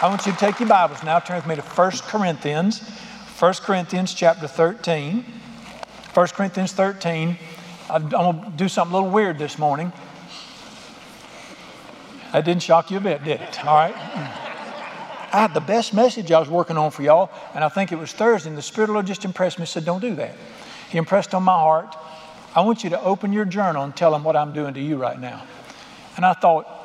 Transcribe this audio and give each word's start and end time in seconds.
I 0.00 0.06
want 0.06 0.26
you 0.26 0.32
to 0.32 0.38
take 0.38 0.60
your 0.60 0.68
Bibles 0.68 1.02
now, 1.02 1.18
turn 1.18 1.38
with 1.38 1.46
me 1.48 1.56
to 1.56 1.60
1 1.60 1.90
Corinthians, 2.06 2.88
1 3.40 3.54
Corinthians 3.54 4.14
chapter 4.14 4.46
13. 4.46 5.24
1 6.14 6.26
Corinthians 6.28 6.70
13. 6.70 7.36
I'm 7.90 8.08
going 8.08 8.44
to 8.44 8.50
do 8.50 8.68
something 8.68 8.92
a 8.92 8.96
little 8.96 9.10
weird 9.10 9.40
this 9.40 9.58
morning. 9.58 9.92
That 12.32 12.44
didn't 12.44 12.62
shock 12.62 12.92
you 12.92 12.98
a 12.98 13.00
bit, 13.00 13.24
did 13.24 13.40
it? 13.40 13.66
All 13.66 13.74
right. 13.74 13.92
I 13.96 15.40
had 15.40 15.52
the 15.52 15.60
best 15.60 15.92
message 15.92 16.30
I 16.30 16.38
was 16.38 16.48
working 16.48 16.76
on 16.76 16.92
for 16.92 17.02
y'all, 17.02 17.30
and 17.52 17.64
I 17.64 17.68
think 17.68 17.90
it 17.90 17.98
was 17.98 18.12
Thursday, 18.12 18.50
and 18.50 18.56
the 18.56 18.62
Spirit 18.62 18.84
of 18.84 18.88
the 18.90 18.94
Lord 18.94 19.06
just 19.08 19.24
impressed 19.24 19.58
me 19.58 19.62
and 19.62 19.68
said, 19.68 19.84
Don't 19.84 20.00
do 20.00 20.14
that. 20.14 20.36
He 20.90 20.98
impressed 20.98 21.34
on 21.34 21.42
my 21.42 21.58
heart, 21.58 21.96
I 22.54 22.60
want 22.60 22.84
you 22.84 22.90
to 22.90 23.02
open 23.02 23.32
your 23.32 23.46
journal 23.46 23.82
and 23.82 23.96
tell 23.96 24.12
them 24.12 24.22
what 24.22 24.36
I'm 24.36 24.52
doing 24.52 24.74
to 24.74 24.80
you 24.80 24.96
right 24.96 25.18
now. 25.18 25.42
And 26.14 26.24
I 26.24 26.34
thought, 26.34 26.77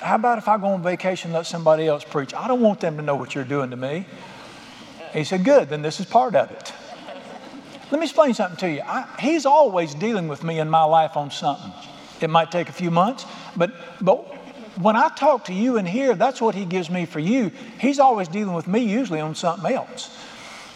how 0.00 0.14
about 0.14 0.38
if 0.38 0.48
I 0.48 0.58
go 0.58 0.66
on 0.66 0.82
vacation 0.82 1.28
and 1.28 1.34
let 1.34 1.46
somebody 1.46 1.86
else 1.86 2.04
preach? 2.04 2.32
I 2.34 2.46
don't 2.48 2.60
want 2.60 2.80
them 2.80 2.96
to 2.96 3.02
know 3.02 3.16
what 3.16 3.34
you're 3.34 3.44
doing 3.44 3.70
to 3.70 3.76
me. 3.76 4.06
he 5.12 5.24
said, 5.24 5.44
Good, 5.44 5.68
then 5.68 5.82
this 5.82 6.00
is 6.00 6.06
part 6.06 6.34
of 6.34 6.50
it. 6.50 6.72
Let 7.90 8.00
me 8.00 8.04
explain 8.04 8.34
something 8.34 8.58
to 8.58 8.70
you. 8.70 8.82
I, 8.82 9.08
he's 9.18 9.46
always 9.46 9.94
dealing 9.94 10.28
with 10.28 10.44
me 10.44 10.60
in 10.60 10.68
my 10.68 10.84
life 10.84 11.16
on 11.16 11.30
something. 11.30 11.72
It 12.20 12.30
might 12.30 12.50
take 12.52 12.68
a 12.68 12.72
few 12.72 12.90
months, 12.90 13.24
but, 13.56 13.72
but 14.00 14.18
when 14.78 14.94
I 14.94 15.08
talk 15.08 15.46
to 15.46 15.54
you 15.54 15.76
in 15.78 15.86
here, 15.86 16.14
that's 16.14 16.40
what 16.40 16.54
he 16.54 16.64
gives 16.64 16.90
me 16.90 17.06
for 17.06 17.18
you. 17.18 17.50
He's 17.80 17.98
always 17.98 18.28
dealing 18.28 18.54
with 18.54 18.68
me, 18.68 18.80
usually 18.80 19.20
on 19.20 19.34
something 19.34 19.72
else. 19.72 20.16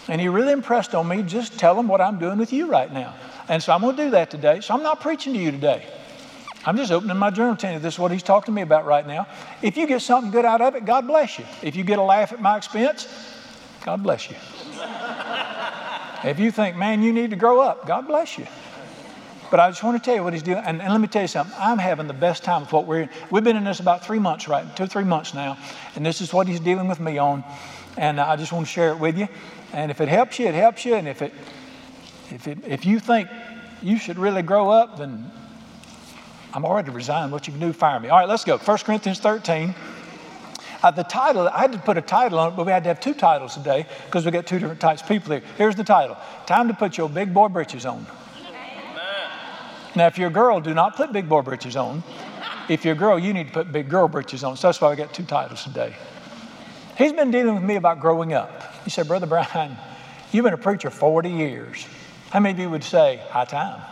And 0.09 0.21
he 0.21 0.29
really 0.29 0.53
impressed 0.53 0.95
on 0.95 1.07
me, 1.07 1.23
just 1.23 1.59
tell 1.59 1.79
him 1.79 1.87
what 1.87 2.01
I'm 2.01 2.19
doing 2.19 2.39
with 2.39 2.53
you 2.53 2.67
right 2.67 2.93
now. 2.93 3.15
And 3.49 3.63
so 3.63 3.73
I'm 3.73 3.83
going 3.83 3.97
to 3.97 4.05
do 4.05 4.11
that 4.13 4.31
today. 4.31 4.61
So 4.61 4.75
I'm 4.75 4.83
not 4.83 5.01
preaching 5.01 5.35
to 5.35 5.39
you 5.39 5.51
today. 5.51 5.87
I'm 6.65 6.77
just 6.77 6.93
opening 6.93 7.17
my 7.17 7.31
journal 7.31 7.57
telling 7.57 7.77
you 7.77 7.83
this 7.83 7.95
is 7.95 7.99
what 7.99 8.13
he's 8.13 8.23
talking 8.23 8.47
to 8.47 8.53
me 8.53 8.63
about 8.63 8.87
right 8.87 9.07
now. 9.07 9.27
If 9.63 9.77
you 9.77 9.87
get 9.87 10.01
something 10.01 10.31
good 10.31 10.45
out 10.45 10.61
of 10.61 10.77
it, 10.77 10.85
God 10.85 11.07
bless 11.07 11.39
you. 11.39 11.45
If 11.61 11.75
you 11.75 11.83
get 11.83 11.99
a 11.99 12.03
laugh 12.03 12.33
at 12.33 12.41
my 12.41 12.57
expense, 12.57 13.09
God 13.85 14.03
bless 14.03 14.31
you. 14.31 14.37
if 16.25 16.39
you 16.39 16.53
think, 16.53 16.77
man, 16.77 17.03
you 17.03 17.13
need 17.13 17.31
to 17.31 17.37
grow 17.37 17.61
up, 17.61 17.87
God 17.87 18.07
bless 18.07 18.39
you. 18.39 18.47
But 19.51 19.61
I 19.61 19.69
just 19.69 19.83
want 19.83 20.03
to 20.03 20.05
tell 20.05 20.15
you 20.15 20.25
what 20.25 20.33
he's 20.33 20.43
doing. 20.43 20.63
And, 20.65 20.81
and, 20.81 20.91
let 20.91 20.99
me 20.99 21.09
tell 21.09 21.21
you 21.21 21.29
something. 21.29 21.55
I'm 21.59 21.77
having 21.77 22.07
the 22.07 22.15
best 22.15 22.43
time 22.43 22.63
with 22.63 22.73
what 22.73 22.87
we're 22.87 23.03
in. 23.03 23.11
We've 23.31 23.45
been 23.45 23.57
in 23.57 23.65
this 23.65 23.81
about 23.81 24.03
three 24.03 24.19
months, 24.19 24.49
right? 24.49 24.65
Two, 24.75 24.87
three 24.87 25.05
months 25.05 25.35
now. 25.35 25.59
And 25.95 26.07
this 26.07 26.23
is 26.23 26.33
what 26.33 26.49
he's 26.49 26.61
dealing 26.61 26.89
with 26.89 27.01
me 27.01 27.19
on. 27.19 27.45
And 27.99 28.19
I 28.19 28.37
just 28.37 28.51
want 28.51 28.67
to 28.67 28.73
share 28.73 28.93
it 28.93 28.99
with 28.99 29.19
you. 29.19 29.29
And 29.75 29.91
if 29.91 30.01
it 30.01 30.09
helps 30.09 30.39
you, 30.39 30.47
it 30.47 30.55
helps 30.55 30.87
you. 30.87 30.95
And 30.95 31.07
if, 31.07 31.21
it, 31.21 31.35
if, 32.31 32.49
it, 32.49 32.59
if 32.67 32.87
you 32.87 32.99
think 32.99 33.29
you 33.83 33.99
should 33.99 34.19
really 34.19 34.41
grow 34.41 34.71
up, 34.71 34.97
then 34.97 35.31
I'm 36.55 36.65
already 36.65 36.91
resigned. 36.91 37.33
What 37.33 37.47
you 37.47 37.53
can 37.53 37.61
do, 37.61 37.73
fire 37.73 37.99
me. 37.99 38.09
All 38.09 38.19
right, 38.19 38.29
let's 38.29 38.45
go. 38.45 38.59
1 38.59 38.79
Corinthians 38.79 39.21
13. 39.21 39.75
Uh, 40.83 40.91
the 40.91 41.05
title, 41.05 41.49
I 41.49 41.61
had 41.61 41.73
to 41.73 41.79
put 41.79 41.97
a 41.97 42.03
title 42.03 42.39
on 42.39 42.53
it, 42.53 42.57
but 42.57 42.67
we 42.67 42.73
had 42.73 42.83
to 42.85 42.89
have 42.89 43.01
two 43.01 43.15
titles 43.15 43.55
today 43.55 43.87
because 44.07 44.25
we 44.25 44.33
got 44.33 44.47
two 44.47 44.59
different 44.59 44.81
types 44.81 45.01
of 45.01 45.09
people 45.09 45.33
here. 45.33 45.43
Here's 45.57 45.77
the 45.77 45.85
title 45.85 46.17
Time 46.47 46.69
to 46.69 46.75
put 46.75 46.99
your 46.99 47.09
big 47.09 47.33
boy 47.33 47.49
britches 47.49 47.87
on. 47.87 48.05
Now, 49.95 50.07
if 50.07 50.19
you're 50.19 50.29
a 50.29 50.33
girl, 50.33 50.61
do 50.61 50.75
not 50.75 50.97
put 50.97 51.13
big 51.13 51.29
boy 51.29 51.43
britches 51.43 51.77
on. 51.77 52.03
If 52.69 52.85
you're 52.85 52.95
a 52.95 52.99
girl, 52.99 53.19
you 53.19 53.33
need 53.33 53.49
to 53.49 53.53
put 53.53 53.71
big 53.71 53.89
girl 53.89 54.09
britches 54.09 54.43
on. 54.43 54.57
So 54.57 54.69
that's 54.69 54.81
why 54.81 54.91
we 54.91 54.97
got 54.97 55.13
two 55.13 55.25
titles 55.25 55.63
today. 55.65 55.95
He's 56.97 57.13
been 57.13 57.31
dealing 57.31 57.55
with 57.55 57.65
me 57.65 57.77
about 57.77 58.01
growing 58.01 58.33
up. 58.33 58.75
He 58.85 58.91
said, 58.91 59.07
Brother 59.07 59.27
Brian, 59.27 59.77
you've 60.33 60.45
been 60.45 60.55
a 60.55 60.59
preacher 60.59 60.91
40 60.91 61.31
years. 61.31 61.87
How 62.31 62.41
many 62.41 62.55
of 62.55 62.59
you 62.59 62.71
would 62.71 62.85
say, 62.85 63.21
high 63.29 63.45
time? 63.45 63.83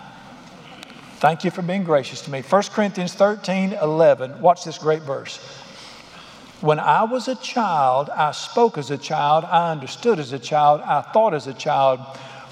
Thank 1.20 1.44
you 1.44 1.50
for 1.50 1.60
being 1.60 1.84
gracious 1.84 2.22
to 2.22 2.30
me. 2.30 2.40
1 2.40 2.62
Corinthians 2.72 3.12
13 3.12 3.74
11. 3.74 4.40
Watch 4.40 4.64
this 4.64 4.78
great 4.78 5.02
verse. 5.02 5.36
When 6.62 6.80
I 6.80 7.02
was 7.02 7.28
a 7.28 7.34
child, 7.34 8.08
I 8.08 8.32
spoke 8.32 8.78
as 8.78 8.90
a 8.90 8.96
child, 8.96 9.44
I 9.44 9.70
understood 9.70 10.18
as 10.18 10.32
a 10.32 10.38
child, 10.38 10.80
I 10.80 11.02
thought 11.02 11.34
as 11.34 11.46
a 11.46 11.52
child. 11.52 12.00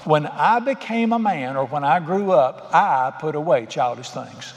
When 0.03 0.27
I 0.27 0.59
became 0.59 1.13
a 1.13 1.19
man 1.19 1.57
or 1.57 1.65
when 1.65 1.83
I 1.83 1.99
grew 1.99 2.31
up, 2.31 2.69
I 2.71 3.11
put 3.19 3.33
away 3.33 3.65
childish 3.65 4.11
things. 4.11 4.53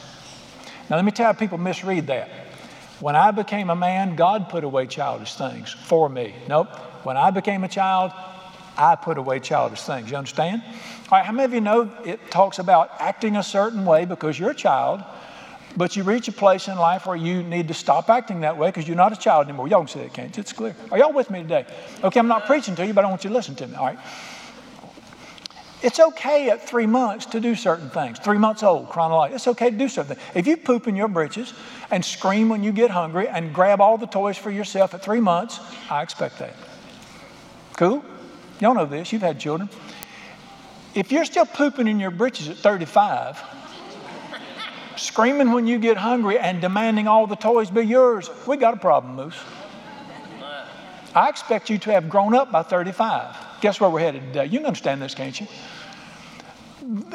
Now, 0.90 0.96
let 0.96 1.06
me 1.06 1.10
tell 1.10 1.30
you, 1.30 1.38
people 1.38 1.56
misread 1.56 2.08
that. 2.08 2.28
When 3.00 3.16
I 3.16 3.30
became 3.30 3.70
a 3.70 3.76
man, 3.76 4.14
God 4.14 4.50
put 4.50 4.62
away 4.62 4.88
childish 4.88 5.36
things 5.36 5.72
for 5.72 6.10
me. 6.10 6.34
Nope. 6.48 6.68
When 7.04 7.16
I 7.16 7.30
became 7.30 7.64
a 7.64 7.68
child, 7.68 8.12
I 8.76 8.96
put 8.96 9.18
away 9.18 9.40
childish 9.40 9.82
things. 9.82 10.10
You 10.10 10.16
understand? 10.16 10.62
All 11.10 11.18
right, 11.18 11.24
how 11.24 11.32
many 11.32 11.44
of 11.44 11.52
you 11.52 11.60
know 11.60 11.90
it 12.04 12.30
talks 12.30 12.58
about 12.58 12.90
acting 12.98 13.36
a 13.36 13.42
certain 13.42 13.84
way 13.84 14.04
because 14.04 14.38
you're 14.38 14.50
a 14.50 14.54
child, 14.54 15.02
but 15.76 15.96
you 15.96 16.02
reach 16.02 16.28
a 16.28 16.32
place 16.32 16.68
in 16.68 16.76
life 16.76 17.06
where 17.06 17.16
you 17.16 17.42
need 17.42 17.68
to 17.68 17.74
stop 17.74 18.10
acting 18.10 18.40
that 18.40 18.56
way 18.56 18.68
because 18.68 18.86
you're 18.86 18.96
not 18.96 19.12
a 19.12 19.16
child 19.16 19.46
anymore. 19.46 19.68
Y'all 19.68 19.80
can 19.80 19.88
see 19.88 20.00
that, 20.00 20.12
can't 20.12 20.36
you? 20.36 20.40
It's 20.40 20.52
clear. 20.52 20.74
Are 20.90 20.98
y'all 20.98 21.12
with 21.12 21.30
me 21.30 21.42
today? 21.42 21.66
Okay, 22.02 22.18
I'm 22.18 22.28
not 22.28 22.46
preaching 22.46 22.74
to 22.76 22.86
you, 22.86 22.94
but 22.94 23.04
I 23.04 23.10
want 23.10 23.24
you 23.24 23.30
to 23.30 23.34
listen 23.34 23.54
to 23.56 23.66
me. 23.66 23.74
All 23.76 23.86
right. 23.86 23.98
It's 25.82 25.98
okay 25.98 26.48
at 26.48 26.66
three 26.66 26.86
months 26.86 27.26
to 27.26 27.40
do 27.40 27.56
certain 27.56 27.90
things. 27.90 28.18
Three 28.20 28.38
months 28.38 28.62
old, 28.62 28.88
chronological. 28.88 29.34
It's 29.34 29.48
okay 29.48 29.68
to 29.68 29.76
do 29.76 29.88
something. 29.88 30.16
If 30.34 30.46
you 30.46 30.56
poop 30.56 30.86
in 30.86 30.94
your 30.94 31.08
britches 31.08 31.52
and 31.90 32.04
scream 32.04 32.48
when 32.48 32.62
you 32.62 32.70
get 32.70 32.90
hungry 32.90 33.26
and 33.26 33.52
grab 33.52 33.80
all 33.80 33.98
the 33.98 34.06
toys 34.06 34.38
for 34.38 34.50
yourself 34.50 34.94
at 34.94 35.02
three 35.02 35.20
months, 35.20 35.58
I 35.90 36.02
expect 36.02 36.38
that. 36.38 36.54
Cool? 37.76 38.04
Y'all 38.62 38.74
know 38.74 38.86
this. 38.86 39.12
You've 39.12 39.22
had 39.22 39.40
children. 39.40 39.68
If 40.94 41.10
you're 41.10 41.24
still 41.24 41.44
pooping 41.44 41.88
in 41.88 41.98
your 41.98 42.12
britches 42.12 42.48
at 42.48 42.56
35, 42.58 43.42
screaming 44.96 45.50
when 45.50 45.66
you 45.66 45.80
get 45.80 45.96
hungry 45.96 46.38
and 46.38 46.60
demanding 46.60 47.08
all 47.08 47.26
the 47.26 47.34
toys 47.34 47.72
be 47.72 47.82
yours, 47.82 48.30
we 48.46 48.56
got 48.56 48.74
a 48.74 48.76
problem, 48.76 49.16
Moose. 49.16 49.38
I 51.12 51.28
expect 51.28 51.70
you 51.70 51.78
to 51.78 51.90
have 51.90 52.08
grown 52.08 52.36
up 52.36 52.52
by 52.52 52.62
35. 52.62 53.36
Guess 53.60 53.80
where 53.80 53.90
we're 53.90 53.98
headed 53.98 54.22
today? 54.28 54.44
You 54.44 54.60
can 54.60 54.66
understand 54.66 55.02
this, 55.02 55.16
can't 55.16 55.40
you? 55.40 55.48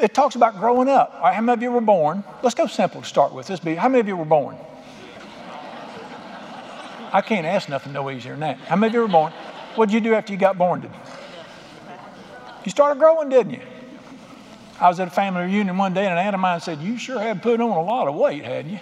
It 0.02 0.12
talks 0.12 0.34
about 0.34 0.58
growing 0.58 0.90
up. 0.90 1.18
How 1.22 1.40
many 1.40 1.54
of 1.54 1.62
you 1.62 1.72
were 1.72 1.80
born? 1.80 2.24
Let's 2.42 2.54
go 2.54 2.66
simple 2.66 3.00
to 3.00 3.06
start 3.06 3.32
with. 3.32 3.46
This 3.46 3.58
be 3.58 3.74
how 3.74 3.88
many 3.88 4.00
of 4.00 4.06
you 4.06 4.18
were 4.18 4.26
born? 4.26 4.56
I 7.10 7.22
can't 7.22 7.46
ask 7.46 7.70
nothing 7.70 7.94
no 7.94 8.10
easier 8.10 8.32
than 8.32 8.40
that. 8.40 8.58
How 8.58 8.76
many 8.76 8.90
of 8.90 8.94
you 8.94 9.00
were 9.00 9.08
born? 9.08 9.32
What 9.76 9.86
did 9.86 9.94
you 9.94 10.00
do 10.00 10.14
after 10.14 10.30
you 10.34 10.38
got 10.38 10.58
born? 10.58 10.90
You 12.68 12.70
started 12.70 12.98
growing, 12.98 13.30
didn't 13.30 13.54
you? 13.54 13.62
I 14.78 14.88
was 14.88 15.00
at 15.00 15.08
a 15.08 15.10
family 15.10 15.44
reunion 15.44 15.78
one 15.78 15.94
day, 15.94 16.04
and 16.04 16.12
an 16.12 16.18
aunt 16.18 16.34
of 16.34 16.40
mine 16.40 16.60
said, 16.60 16.82
You 16.82 16.98
sure 16.98 17.18
had 17.18 17.40
put 17.40 17.62
on 17.62 17.70
a 17.70 17.82
lot 17.82 18.08
of 18.08 18.14
weight, 18.14 18.44
hadn't 18.44 18.72
you? 18.72 18.78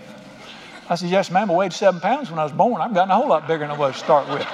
I 0.90 0.96
said, 0.96 1.08
Yes, 1.08 1.30
ma'am. 1.30 1.48
I 1.48 1.54
weighed 1.54 1.72
seven 1.72 2.00
pounds 2.00 2.28
when 2.28 2.40
I 2.40 2.42
was 2.42 2.50
born. 2.50 2.80
I've 2.80 2.92
gotten 2.92 3.12
a 3.12 3.14
whole 3.14 3.28
lot 3.28 3.46
bigger 3.46 3.60
than 3.60 3.70
I 3.70 3.78
was 3.78 3.94
to 3.94 4.00
start 4.00 4.28
with. 4.28 4.44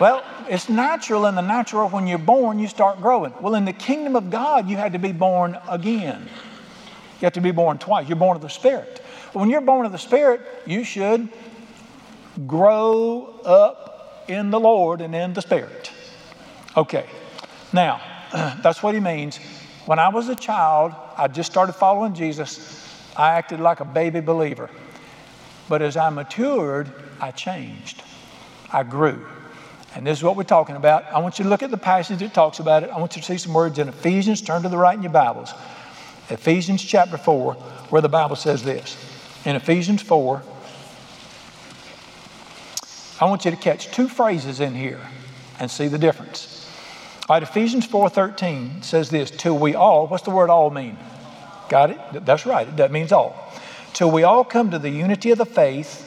well, 0.00 0.24
it's 0.48 0.70
natural 0.70 1.26
in 1.26 1.34
the 1.34 1.42
natural 1.42 1.90
when 1.90 2.06
you're 2.06 2.16
born, 2.16 2.58
you 2.58 2.66
start 2.66 2.98
growing. 3.02 3.34
Well, 3.42 3.54
in 3.54 3.66
the 3.66 3.74
kingdom 3.74 4.16
of 4.16 4.30
God, 4.30 4.66
you 4.66 4.78
had 4.78 4.94
to 4.94 4.98
be 4.98 5.12
born 5.12 5.58
again. 5.68 6.22
You 6.22 7.26
have 7.26 7.34
to 7.34 7.42
be 7.42 7.50
born 7.50 7.76
twice. 7.76 8.08
You're 8.08 8.16
born 8.16 8.36
of 8.36 8.42
the 8.42 8.48
Spirit. 8.48 9.02
But 9.34 9.40
when 9.40 9.50
you're 9.50 9.60
born 9.60 9.84
of 9.84 9.92
the 9.92 9.98
Spirit, 9.98 10.40
you 10.64 10.82
should 10.82 11.28
grow 12.46 13.38
up 13.44 14.24
in 14.28 14.48
the 14.48 14.58
Lord 14.58 15.02
and 15.02 15.14
in 15.14 15.34
the 15.34 15.42
Spirit. 15.42 15.92
Okay. 16.74 17.04
Now, 17.72 18.00
that's 18.62 18.82
what 18.82 18.94
he 18.94 19.00
means. 19.00 19.38
When 19.86 19.98
I 19.98 20.08
was 20.08 20.28
a 20.28 20.36
child, 20.36 20.94
I 21.16 21.28
just 21.28 21.50
started 21.50 21.72
following 21.72 22.14
Jesus. 22.14 22.86
I 23.16 23.30
acted 23.30 23.60
like 23.60 23.80
a 23.80 23.84
baby 23.84 24.20
believer. 24.20 24.70
But 25.68 25.82
as 25.82 25.96
I 25.96 26.10
matured, 26.10 26.92
I 27.20 27.30
changed. 27.30 28.02
I 28.72 28.82
grew. 28.82 29.26
And 29.94 30.06
this 30.06 30.18
is 30.18 30.24
what 30.24 30.36
we're 30.36 30.44
talking 30.44 30.76
about. 30.76 31.04
I 31.12 31.18
want 31.18 31.38
you 31.38 31.44
to 31.44 31.48
look 31.48 31.62
at 31.62 31.70
the 31.70 31.76
passage 31.76 32.20
that 32.20 32.32
talks 32.32 32.60
about 32.60 32.84
it. 32.84 32.90
I 32.90 32.98
want 32.98 33.16
you 33.16 33.22
to 33.22 33.26
see 33.26 33.38
some 33.38 33.54
words 33.54 33.78
in 33.78 33.88
Ephesians. 33.88 34.40
Turn 34.40 34.62
to 34.62 34.68
the 34.68 34.76
right 34.76 34.96
in 34.96 35.02
your 35.02 35.12
Bibles. 35.12 35.52
Ephesians 36.28 36.82
chapter 36.84 37.18
4, 37.18 37.54
where 37.54 38.02
the 38.02 38.08
Bible 38.08 38.36
says 38.36 38.62
this. 38.62 38.96
In 39.44 39.56
Ephesians 39.56 40.02
4, 40.02 40.42
I 43.20 43.24
want 43.24 43.44
you 43.44 43.50
to 43.50 43.56
catch 43.56 43.90
two 43.90 44.08
phrases 44.08 44.60
in 44.60 44.74
here 44.74 45.00
and 45.58 45.70
see 45.70 45.88
the 45.88 45.98
difference. 45.98 46.59
Right, 47.30 47.44
Ephesians 47.44 47.86
4.13 47.86 48.82
says 48.82 49.08
this, 49.08 49.30
till 49.30 49.56
we 49.56 49.76
all, 49.76 50.08
what's 50.08 50.24
the 50.24 50.32
word 50.32 50.50
all 50.50 50.68
mean? 50.68 50.98
Got 51.68 51.90
it? 51.92 52.26
That's 52.26 52.44
right, 52.44 52.76
that 52.76 52.90
means 52.90 53.12
all. 53.12 53.54
Till 53.92 54.10
we 54.10 54.24
all 54.24 54.42
come 54.42 54.72
to 54.72 54.80
the 54.80 54.90
unity 54.90 55.30
of 55.30 55.38
the 55.38 55.46
faith, 55.46 56.04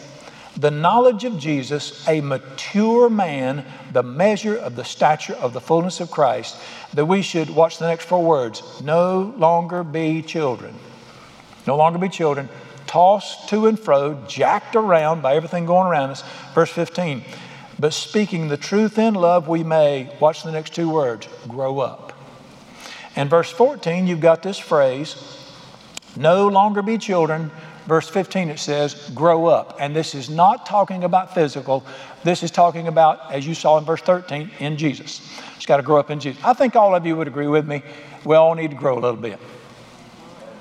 the 0.57 0.69
knowledge 0.69 1.23
of 1.23 1.39
Jesus, 1.39 2.05
a 2.09 2.19
mature 2.19 3.09
man, 3.09 3.65
the 3.93 4.03
measure 4.03 4.57
of 4.57 4.75
the 4.75 4.83
stature 4.83 5.35
of 5.35 5.53
the 5.53 5.61
fullness 5.61 6.01
of 6.01 6.11
Christ, 6.11 6.57
that 6.93 7.05
we 7.05 7.21
should, 7.21 7.49
watch 7.49 7.77
the 7.77 7.87
next 7.87 8.03
four 8.03 8.21
words, 8.21 8.61
no 8.81 9.33
longer 9.37 9.85
be 9.85 10.21
children. 10.23 10.75
No 11.65 11.77
longer 11.77 11.99
be 11.99 12.09
children, 12.09 12.49
tossed 12.85 13.47
to 13.47 13.67
and 13.67 13.79
fro, 13.79 14.21
jacked 14.27 14.75
around 14.75 15.21
by 15.21 15.35
everything 15.35 15.65
going 15.65 15.87
around 15.87 16.09
us. 16.09 16.21
Verse 16.53 16.69
15 16.69 17.23
but 17.83 17.91
speaking 17.91 18.47
the 18.47 18.55
truth 18.55 18.97
in 18.97 19.13
love, 19.13 19.49
we 19.49 19.61
may, 19.61 20.09
watch 20.21 20.43
the 20.43 20.51
next 20.53 20.73
two 20.73 20.89
words, 20.89 21.27
grow 21.49 21.79
up. 21.79 22.13
And 23.17 23.29
verse 23.29 23.51
14, 23.51 24.07
you've 24.07 24.21
got 24.21 24.41
this 24.41 24.57
phrase 24.57 25.17
no 26.15 26.47
longer 26.47 26.81
be 26.81 26.97
children, 26.97 27.51
verse 27.85 28.07
15, 28.07 28.47
it 28.47 28.59
says, 28.59 29.09
grow 29.13 29.47
up. 29.47 29.75
And 29.81 29.93
this 29.93 30.15
is 30.15 30.29
not 30.29 30.65
talking 30.65 31.03
about 31.03 31.33
physical. 31.33 31.83
This 32.23 32.41
is 32.41 32.51
talking 32.51 32.87
about, 32.87 33.29
as 33.33 33.45
you 33.45 33.53
saw 33.53 33.77
in 33.79 33.83
verse 33.83 34.01
13, 34.01 34.49
in 34.59 34.77
Jesus. 34.77 35.29
It's 35.57 35.65
got 35.65 35.75
to 35.75 35.83
grow 35.83 35.99
up 35.99 36.09
in 36.09 36.21
Jesus. 36.21 36.41
I 36.41 36.53
think 36.53 36.77
all 36.77 36.95
of 36.95 37.05
you 37.05 37.17
would 37.17 37.27
agree 37.27 37.47
with 37.47 37.67
me. 37.67 37.83
We 38.23 38.37
all 38.37 38.55
need 38.55 38.71
to 38.71 38.77
grow 38.77 38.97
a 38.97 39.01
little 39.01 39.19
bit. 39.19 39.41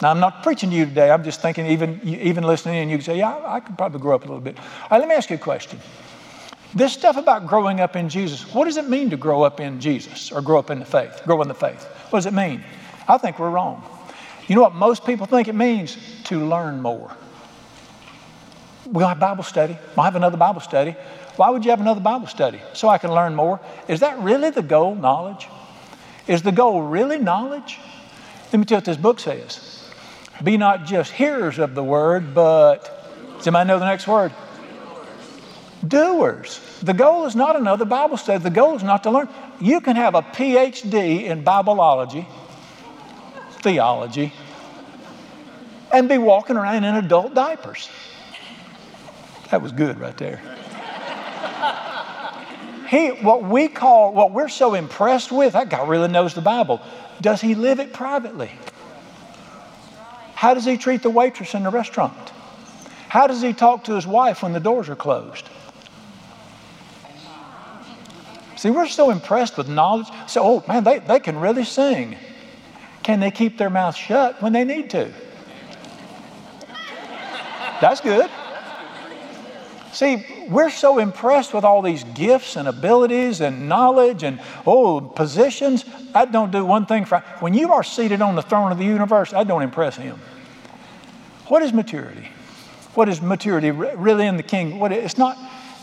Now, 0.00 0.10
I'm 0.10 0.19
not 0.19 0.42
preaching 0.42 0.70
to 0.70 0.76
you 0.76 0.86
today. 0.86 1.08
I'm 1.08 1.22
just 1.22 1.40
thinking, 1.40 1.66
even, 1.66 2.00
even 2.02 2.42
listening 2.42 2.78
and 2.78 2.90
you 2.90 2.96
can 2.96 3.04
say, 3.04 3.19
yeah, 3.19 3.36
I, 3.36 3.54
I 3.54 3.60
could 3.60 3.78
probably 3.78 4.00
grow 4.00 4.16
up 4.16 4.24
a 4.24 4.26
little 4.26 4.40
bit. 4.40 4.58
All 4.58 4.88
right, 4.90 4.98
let 4.98 5.06
me 5.06 5.14
ask 5.14 5.30
you 5.30 5.36
a 5.36 5.38
question. 5.38 5.78
This 6.74 6.92
stuff 6.92 7.16
about 7.16 7.46
growing 7.46 7.80
up 7.80 7.96
in 7.96 8.08
Jesus, 8.08 8.52
what 8.54 8.64
does 8.64 8.78
it 8.78 8.88
mean 8.88 9.10
to 9.10 9.16
grow 9.16 9.42
up 9.42 9.60
in 9.60 9.80
Jesus 9.80 10.32
or 10.32 10.40
grow 10.40 10.58
up 10.58 10.70
in 10.70 10.78
the 10.78 10.86
faith, 10.86 11.20
grow 11.24 11.42
in 11.42 11.48
the 11.48 11.54
faith? 11.54 11.84
What 12.10 12.19
does 12.19 12.26
it 12.26 12.32
mean? 12.32 12.64
I 13.06 13.19
think 13.19 13.38
we're 13.38 13.50
wrong. 13.50 13.84
You 14.48 14.56
know 14.56 14.62
what 14.62 14.74
most 14.74 15.04
people 15.04 15.26
think 15.26 15.48
it 15.48 15.54
means? 15.54 15.96
To 16.24 16.46
learn 16.46 16.80
more. 16.80 17.14
We'll 18.86 19.06
have 19.06 19.20
Bible 19.20 19.44
study. 19.44 19.76
We'll 19.96 20.04
have 20.04 20.16
another 20.16 20.36
Bible 20.36 20.60
study. 20.60 20.96
Why 21.36 21.50
would 21.50 21.64
you 21.64 21.70
have 21.70 21.80
another 21.80 22.00
Bible 22.00 22.26
study? 22.26 22.60
So 22.72 22.88
I 22.88 22.98
can 22.98 23.12
learn 23.12 23.34
more. 23.34 23.60
Is 23.88 24.00
that 24.00 24.19
really 24.19 24.50
the 24.50 24.62
goal, 24.62 24.94
knowledge? 24.94 25.48
Is 26.26 26.42
the 26.42 26.52
goal 26.52 26.82
really 26.82 27.19
knowledge? 27.19 27.78
Let 28.52 28.58
me 28.58 28.64
tell 28.64 28.76
you 28.76 28.78
what 28.78 28.84
this 28.84 28.96
book 28.96 29.20
says. 29.20 29.90
Be 30.42 30.56
not 30.56 30.84
just 30.86 31.12
hearers 31.12 31.58
of 31.58 31.74
the 31.74 31.84
word, 31.84 32.34
but, 32.34 32.84
does 33.38 33.46
anybody 33.46 33.69
know 33.69 33.78
the 33.78 33.86
next 33.86 34.06
word? 34.06 34.32
Doers. 35.87 36.61
The 36.82 36.94
goal 36.94 37.26
is 37.26 37.34
not 37.34 37.56
another 37.56 37.84
Bible 37.84 38.17
study. 38.17 38.43
The 38.43 38.50
goal 38.50 38.76
is 38.76 38.82
not 38.82 39.02
to 39.05 39.11
learn. 39.11 39.29
You 39.61 39.81
can 39.81 39.96
have 39.96 40.14
a 40.14 40.23
PhD 40.23 41.25
in 41.25 41.44
Bibleology, 41.44 42.26
theology, 43.61 44.32
and 45.93 46.08
be 46.08 46.19
walking 46.19 46.56
around 46.56 46.84
in 46.84 46.94
adult 46.94 47.34
diapers. 47.34 47.88
That 49.50 49.61
was 49.61 49.73
good 49.73 50.00
right 50.00 50.17
there. 50.17 50.40
he, 52.88 53.08
what 53.08 53.43
we 53.43 53.69
call, 53.69 54.12
what 54.14 54.32
we're 54.32 54.49
so 54.49 54.75
impressed 54.75 55.31
with, 55.31 55.52
that 55.52 55.69
guy 55.69 55.87
really 55.87 56.08
knows 56.08 56.34
the 56.34 56.40
Bible. 56.40 56.81
Does 57.20 57.40
he 57.40 57.55
live 57.55 57.79
it 57.79 57.93
privately? 57.93 58.50
How 60.34 60.55
does 60.55 60.64
he 60.64 60.76
treat 60.76 61.02
the 61.02 61.11
waitress 61.11 61.55
in 61.55 61.62
the 61.62 61.70
restaurant? 61.70 62.17
How 63.08 63.26
does 63.26 63.43
he 63.43 63.52
talk 63.52 63.84
to 63.84 63.94
his 63.94 64.06
wife 64.06 64.43
when 64.43 64.55
the 64.55 64.61
doors 64.61 64.88
are 64.88 64.96
closed? 64.96 65.49
See, 68.62 68.70
we're 68.70 68.86
so 68.86 69.10
impressed 69.10 69.56
with 69.56 69.68
knowledge. 69.68 70.06
So, 70.28 70.40
oh 70.44 70.64
man, 70.68 70.84
they, 70.84 71.00
they 71.00 71.18
can 71.18 71.40
really 71.40 71.64
sing. 71.64 72.16
Can 73.02 73.18
they 73.18 73.32
keep 73.32 73.58
their 73.58 73.70
mouth 73.70 73.96
shut 73.96 74.40
when 74.40 74.52
they 74.52 74.62
need 74.62 74.88
to? 74.90 75.12
That's 77.80 78.00
good. 78.00 78.30
See, 79.90 80.24
we're 80.48 80.70
so 80.70 81.00
impressed 81.00 81.52
with 81.52 81.64
all 81.64 81.82
these 81.82 82.04
gifts 82.04 82.54
and 82.54 82.68
abilities 82.68 83.40
and 83.40 83.68
knowledge 83.68 84.22
and, 84.22 84.40
oh, 84.64 85.00
positions. 85.00 85.84
I 86.14 86.26
don't 86.26 86.52
do 86.52 86.64
one 86.64 86.86
thing 86.86 87.04
for. 87.04 87.18
When 87.40 87.54
you 87.54 87.72
are 87.72 87.82
seated 87.82 88.22
on 88.22 88.36
the 88.36 88.42
throne 88.42 88.70
of 88.70 88.78
the 88.78 88.84
universe, 88.84 89.32
I 89.32 89.42
don't 89.42 89.62
impress 89.62 89.96
him. 89.96 90.20
What 91.48 91.64
is 91.64 91.72
maturity? 91.72 92.28
What 92.94 93.08
is 93.08 93.20
maturity 93.20 93.72
really 93.72 94.28
in 94.28 94.36
the 94.36 94.44
king? 94.44 94.78
What, 94.78 94.92
it's 94.92 95.18
not 95.18 95.36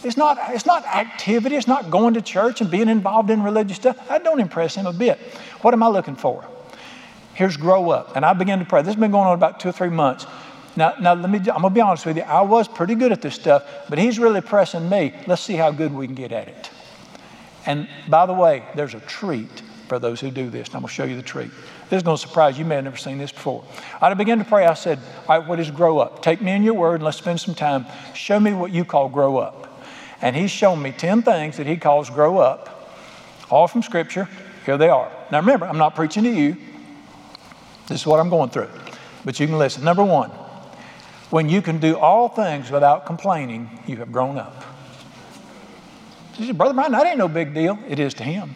it's 0.03 0.17
not, 0.17 0.37
it's 0.49 0.65
not 0.65 0.85
activity. 0.85 1.55
It's 1.55 1.67
not 1.67 1.89
going 1.89 2.13
to 2.13 2.21
church 2.21 2.61
and 2.61 2.71
being 2.71 2.89
involved 2.89 3.29
in 3.29 3.43
religious 3.43 3.77
stuff. 3.77 4.07
That 4.07 4.23
don't 4.23 4.39
impress 4.39 4.75
him 4.75 4.85
a 4.85 4.93
bit. 4.93 5.17
What 5.61 5.73
am 5.73 5.83
I 5.83 5.87
looking 5.87 6.15
for? 6.15 6.45
Here's 7.33 7.57
grow 7.57 7.89
up. 7.89 8.15
And 8.15 8.25
I 8.25 8.33
began 8.33 8.59
to 8.59 8.65
pray. 8.65 8.81
This 8.81 8.93
has 8.93 8.99
been 8.99 9.11
going 9.11 9.27
on 9.27 9.33
about 9.33 9.59
two 9.59 9.69
or 9.69 9.71
three 9.71 9.89
months. 9.89 10.25
Now, 10.75 10.93
now 10.99 11.13
let 11.13 11.29
me, 11.29 11.39
I'm 11.39 11.45
going 11.45 11.61
to 11.61 11.69
be 11.69 11.81
honest 11.81 12.05
with 12.05 12.17
you. 12.17 12.23
I 12.23 12.41
was 12.41 12.67
pretty 12.67 12.95
good 12.95 13.11
at 13.11 13.21
this 13.21 13.35
stuff, 13.35 13.65
but 13.89 13.97
he's 13.97 14.19
really 14.19 14.41
pressing 14.41 14.89
me. 14.89 15.13
Let's 15.27 15.41
see 15.41 15.55
how 15.55 15.71
good 15.71 15.93
we 15.93 16.05
can 16.05 16.15
get 16.15 16.31
at 16.31 16.47
it. 16.47 16.69
And 17.65 17.87
by 18.07 18.25
the 18.25 18.33
way, 18.33 18.63
there's 18.75 18.93
a 18.93 18.99
treat 19.01 19.61
for 19.87 19.99
those 19.99 20.21
who 20.21 20.31
do 20.31 20.49
this. 20.49 20.67
And 20.67 20.75
I'm 20.75 20.81
going 20.81 20.89
to 20.89 20.93
show 20.93 21.03
you 21.03 21.15
the 21.15 21.21
treat. 21.21 21.51
This 21.89 21.97
is 21.97 22.03
going 22.03 22.17
to 22.17 22.21
surprise 22.21 22.57
you. 22.57 22.63
You 22.63 22.69
may 22.69 22.75
have 22.75 22.83
never 22.83 22.97
seen 22.97 23.17
this 23.17 23.31
before. 23.31 23.63
I 24.01 24.13
began 24.13 24.37
to 24.37 24.45
pray. 24.45 24.65
I 24.65 24.75
said, 24.75 24.99
All 25.27 25.39
right, 25.39 25.47
what 25.47 25.59
is 25.59 25.71
grow 25.71 25.97
up? 25.97 26.21
Take 26.21 26.41
me 26.41 26.51
in 26.51 26.63
your 26.63 26.75
word 26.75 26.95
and 26.95 27.03
let's 27.03 27.17
spend 27.17 27.39
some 27.39 27.55
time. 27.55 27.85
Show 28.13 28.39
me 28.39 28.53
what 28.53 28.71
you 28.71 28.85
call 28.85 29.09
grow 29.09 29.37
up. 29.37 29.68
And 30.21 30.35
he's 30.35 30.51
shown 30.51 30.81
me 30.81 30.91
10 30.91 31.23
things 31.23 31.57
that 31.57 31.67
he 31.67 31.77
calls 31.77 32.09
grow 32.09 32.37
up, 32.37 32.91
all 33.49 33.67
from 33.67 33.81
Scripture. 33.81 34.27
Here 34.65 34.77
they 34.77 34.89
are. 34.89 35.11
Now 35.31 35.39
remember, 35.39 35.65
I'm 35.65 35.77
not 35.77 35.95
preaching 35.95 36.23
to 36.23 36.29
you. 36.29 36.57
This 37.87 38.01
is 38.01 38.05
what 38.05 38.19
I'm 38.19 38.29
going 38.29 38.49
through. 38.49 38.69
But 39.25 39.39
you 39.39 39.47
can 39.47 39.57
listen. 39.57 39.83
Number 39.83 40.03
one, 40.03 40.29
when 41.29 41.49
you 41.49 41.61
can 41.61 41.79
do 41.79 41.97
all 41.97 42.27
things 42.27 42.69
without 42.71 43.05
complaining, 43.05 43.69
you 43.87 43.97
have 43.97 44.11
grown 44.11 44.37
up. 44.37 44.63
You 46.37 46.45
say, 46.45 46.51
Brother 46.51 46.73
Brian, 46.73 46.91
that 46.93 47.05
ain't 47.05 47.17
no 47.17 47.27
big 47.27 47.53
deal. 47.53 47.77
It 47.87 47.99
is 47.99 48.13
to 48.15 48.23
him. 48.23 48.55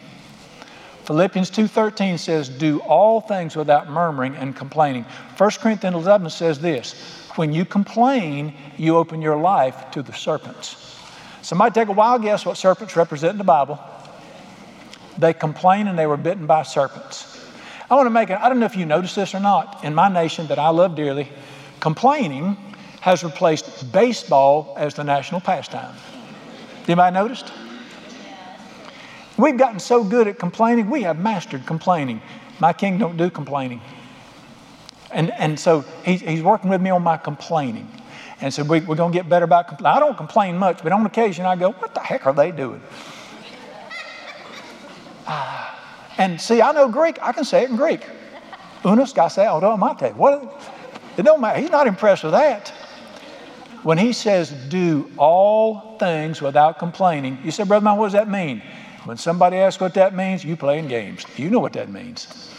Philippians 1.04 1.50
2.13 1.50 2.18
says, 2.18 2.48
do 2.48 2.80
all 2.80 3.20
things 3.20 3.56
without 3.56 3.90
murmuring 3.90 4.34
and 4.36 4.56
complaining. 4.56 5.04
1 5.36 5.50
Corinthians 5.60 5.94
11 5.94 6.30
says 6.30 6.58
this, 6.58 7.28
when 7.36 7.52
you 7.52 7.66
complain, 7.66 8.54
you 8.78 8.96
open 8.96 9.20
your 9.20 9.36
life 9.36 9.90
to 9.90 10.02
the 10.02 10.14
serpents. 10.14 10.98
Somebody 11.44 11.74
take 11.74 11.88
a 11.88 11.92
wild 11.92 12.22
guess 12.22 12.46
what 12.46 12.56
serpents 12.56 12.96
represent 12.96 13.32
in 13.32 13.38
the 13.38 13.44
Bible. 13.44 13.78
They 15.18 15.34
complain 15.34 15.88
and 15.88 15.98
they 15.98 16.06
were 16.06 16.16
bitten 16.16 16.46
by 16.46 16.62
serpents. 16.62 17.38
I 17.90 17.96
want 17.96 18.06
to 18.06 18.10
make 18.10 18.30
it, 18.30 18.38
I 18.40 18.48
don't 18.48 18.60
know 18.60 18.64
if 18.64 18.76
you 18.76 18.86
noticed 18.86 19.14
this 19.14 19.34
or 19.34 19.40
not, 19.40 19.84
in 19.84 19.94
my 19.94 20.08
nation 20.08 20.46
that 20.46 20.58
I 20.58 20.70
love 20.70 20.96
dearly, 20.96 21.28
complaining 21.80 22.56
has 23.02 23.22
replaced 23.22 23.92
baseball 23.92 24.72
as 24.78 24.94
the 24.94 25.04
national 25.04 25.42
pastime. 25.42 25.94
Anybody 26.88 27.12
noticed? 27.12 27.52
We've 29.36 29.58
gotten 29.58 29.80
so 29.80 30.02
good 30.02 30.26
at 30.26 30.38
complaining, 30.38 30.88
we 30.88 31.02
have 31.02 31.18
mastered 31.18 31.66
complaining. 31.66 32.22
My 32.58 32.72
king 32.72 32.96
don't 32.96 33.18
do 33.18 33.28
complaining. 33.28 33.82
And, 35.10 35.30
and 35.32 35.60
so 35.60 35.82
he, 36.06 36.16
he's 36.16 36.42
working 36.42 36.70
with 36.70 36.80
me 36.80 36.88
on 36.88 37.02
my 37.02 37.18
complaining 37.18 37.86
and 38.40 38.52
said, 38.52 38.68
we, 38.68 38.80
We're 38.80 38.96
going 38.96 39.12
to 39.12 39.18
get 39.18 39.28
better 39.28 39.44
about 39.44 39.68
complaining. 39.68 39.96
I 39.96 40.00
don't 40.00 40.16
complain 40.16 40.56
much, 40.56 40.82
but 40.82 40.92
on 40.92 41.04
occasion 41.06 41.46
I 41.46 41.56
go, 41.56 41.72
What 41.72 41.94
the 41.94 42.00
heck 42.00 42.26
are 42.26 42.32
they 42.32 42.50
doing? 42.50 42.82
Uh, 45.26 45.70
and 46.18 46.40
see, 46.40 46.62
I 46.62 46.72
know 46.72 46.88
Greek. 46.88 47.18
I 47.22 47.32
can 47.32 47.44
say 47.44 47.64
it 47.64 47.70
in 47.70 47.76
Greek. 47.76 48.06
Unus 48.84 49.12
gaseodo 49.12 49.78
mate. 49.78 50.14
What? 50.14 50.62
It 51.16 51.22
don't 51.22 51.40
matter. 51.40 51.60
He's 51.60 51.70
not 51.70 51.86
impressed 51.86 52.24
with 52.24 52.32
that. 52.32 52.68
When 53.82 53.98
he 53.98 54.12
says, 54.12 54.50
do 54.50 55.10
all 55.18 55.98
things 55.98 56.40
without 56.40 56.78
complaining, 56.78 57.38
you 57.44 57.50
say, 57.50 57.64
Brother 57.64 57.84
Man, 57.84 57.98
what 57.98 58.06
does 58.06 58.12
that 58.14 58.28
mean? 58.28 58.62
When 59.04 59.18
somebody 59.18 59.58
asks 59.58 59.80
what 59.80 59.92
that 59.94 60.14
means, 60.14 60.42
you 60.42 60.56
playing 60.56 60.88
games. 60.88 61.26
You 61.36 61.50
know 61.50 61.60
what 61.60 61.74
that 61.74 61.90
means. 61.90 62.50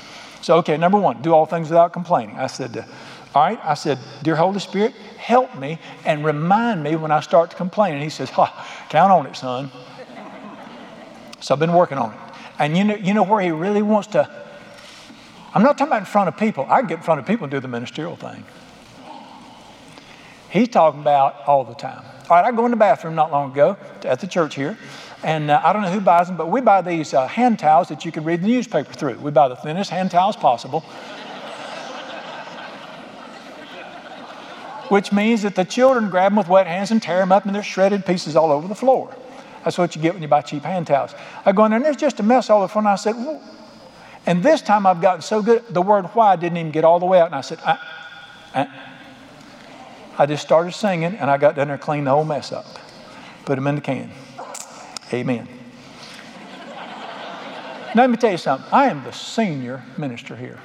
So, 0.42 0.58
okay, 0.58 0.78
number 0.78 1.00
one, 1.00 1.24
do 1.24 1.34
all 1.34 1.48
things 1.48 1.70
without 1.70 1.94
complaining. 1.94 2.38
I 2.38 2.46
said, 2.46 2.86
all 3.34 3.44
right, 3.44 3.60
I 3.64 3.74
said, 3.74 3.98
Dear 4.22 4.36
Holy 4.36 4.60
Spirit, 4.60 4.94
help 5.26 5.58
me 5.58 5.80
and 6.06 6.24
remind 6.24 6.84
me 6.84 6.96
when 6.96 7.10
I 7.10 7.20
start 7.20 7.50
to 7.50 7.56
complain. 7.56 7.96
And 7.96 8.04
he 8.04 8.10
says, 8.10 8.30
ha, 8.30 8.86
count 8.90 9.12
on 9.12 9.26
it, 9.26 9.36
son. 9.36 9.72
So 11.40 11.56
I've 11.56 11.60
been 11.60 11.74
working 11.74 11.98
on 11.98 12.14
it. 12.14 12.20
And 12.60 12.78
you 12.78 12.84
know, 12.84 12.96
you 12.96 13.14
know 13.16 13.24
where 13.24 13.42
he 13.42 13.50
really 13.50 13.82
wants 13.82 14.10
to, 14.10 14.30
I'm 15.54 15.64
not 15.64 15.80
talking 15.80 15.88
about 15.88 16.02
in 16.02 16.06
front 16.06 16.28
of 16.28 16.38
people. 16.38 16.68
I 16.70 16.84
get 16.84 17.00
in 17.00 17.04
front 17.04 17.20
of 17.20 17.26
people 17.26 17.46
and 17.46 17.52
do 17.52 17.60
the 17.60 17.68
ministerial 17.68 18.16
thing. 18.16 18.46
He's 20.52 20.70
talking 20.70 21.02
about 21.02 21.36
all 21.48 21.64
the 21.64 21.74
time. 21.74 22.06
All 22.30 22.38
right, 22.38 22.46
I 22.46 22.52
go 22.56 22.66
in 22.66 22.72
the 22.72 22.78
bathroom 22.78 23.16
not 23.16 23.32
long 23.32 23.52
ago 23.52 23.78
at 24.04 24.20
the 24.20 24.28
church 24.28 24.54
here, 24.54 24.78
and 25.24 25.50
uh, 25.50 25.60
I 25.64 25.74
don't 25.74 25.82
know 25.82 25.92
who 25.92 26.02
buys 26.02 26.28
them, 26.28 26.38
but 26.38 26.50
we 26.50 26.62
buy 26.62 26.82
these 26.82 27.14
uh, 27.14 27.28
hand 27.28 27.58
towels 27.58 27.88
that 27.90 28.06
you 28.06 28.12
can 28.12 28.24
read 28.24 28.44
the 28.44 28.48
newspaper 28.48 28.94
through. 28.94 29.16
We 29.16 29.32
buy 29.32 29.48
the 29.48 29.56
thinnest 29.56 29.90
hand 29.90 30.12
towels 30.12 30.36
possible. 30.36 30.86
Which 34.90 35.12
means 35.12 35.42
that 35.42 35.56
the 35.56 35.66
children 35.66 36.10
grab 36.10 36.32
them 36.32 36.38
with 36.38 36.48
wet 36.48 36.68
hands 36.68 36.92
and 36.92 37.02
tear 37.02 37.20
them 37.20 37.32
up 37.32 37.46
and 37.46 37.56
they're 37.56 37.64
shredded 37.64 38.06
pieces 38.06 38.36
all 38.36 38.52
over 38.52 38.68
the 38.68 38.76
floor. 38.76 39.16
That's 39.64 39.78
what 39.78 39.96
you 39.96 40.02
get 40.02 40.14
when 40.14 40.22
you 40.22 40.28
buy 40.28 40.42
cheap 40.42 40.64
hand 40.64 40.86
towels. 40.88 41.16
I 41.44 41.52
go 41.52 41.66
in 41.66 41.72
there 41.72 41.78
and 41.78 41.86
there's 41.86 41.98
just 41.98 42.20
a 42.20 42.24
mess 42.24 42.50
all 42.50 42.60
over 42.60 42.68
the 42.68 42.72
floor. 42.74 42.82
And 42.82 42.90
I 42.90 42.96
said, 42.96 43.16
Whoa. 43.16 43.42
and 44.28 44.44
this 44.44 44.62
time 44.62 44.86
I've 44.86 45.02
gotten 45.02 45.22
so 45.22 45.42
good, 45.42 45.64
the 45.70 45.82
word 45.82 46.06
why 46.14 46.36
didn't 46.36 46.58
even 46.58 46.72
get 46.72 46.84
all 46.84 47.00
the 47.00 47.08
way 47.08 47.20
out. 47.20 47.28
And 47.28 47.36
I 47.36 47.42
said, 47.42 47.60
I, 47.66 47.80
I, 48.54 48.68
I 50.20 50.26
just 50.28 50.44
started 50.44 50.74
singing 50.74 51.16
and 51.16 51.32
I 51.32 51.38
got 51.38 51.56
down 51.56 51.68
there 51.68 51.76
and 51.76 51.82
cleaned 51.82 52.06
the 52.06 52.12
whole 52.12 52.24
mess 52.24 52.52
up. 52.52 52.66
Put 53.46 53.56
them 53.56 53.66
in 53.68 53.76
the 53.76 53.82
can. 53.82 54.12
Amen. 55.12 55.48
now, 57.96 58.04
let 58.04 58.10
me 58.10 58.18
tell 58.18 58.32
you 58.32 58.38
something. 58.38 58.68
I 58.72 58.86
am 58.86 59.04
the 59.04 59.12
senior 59.12 59.84
minister 59.98 60.36
here. 60.36 60.60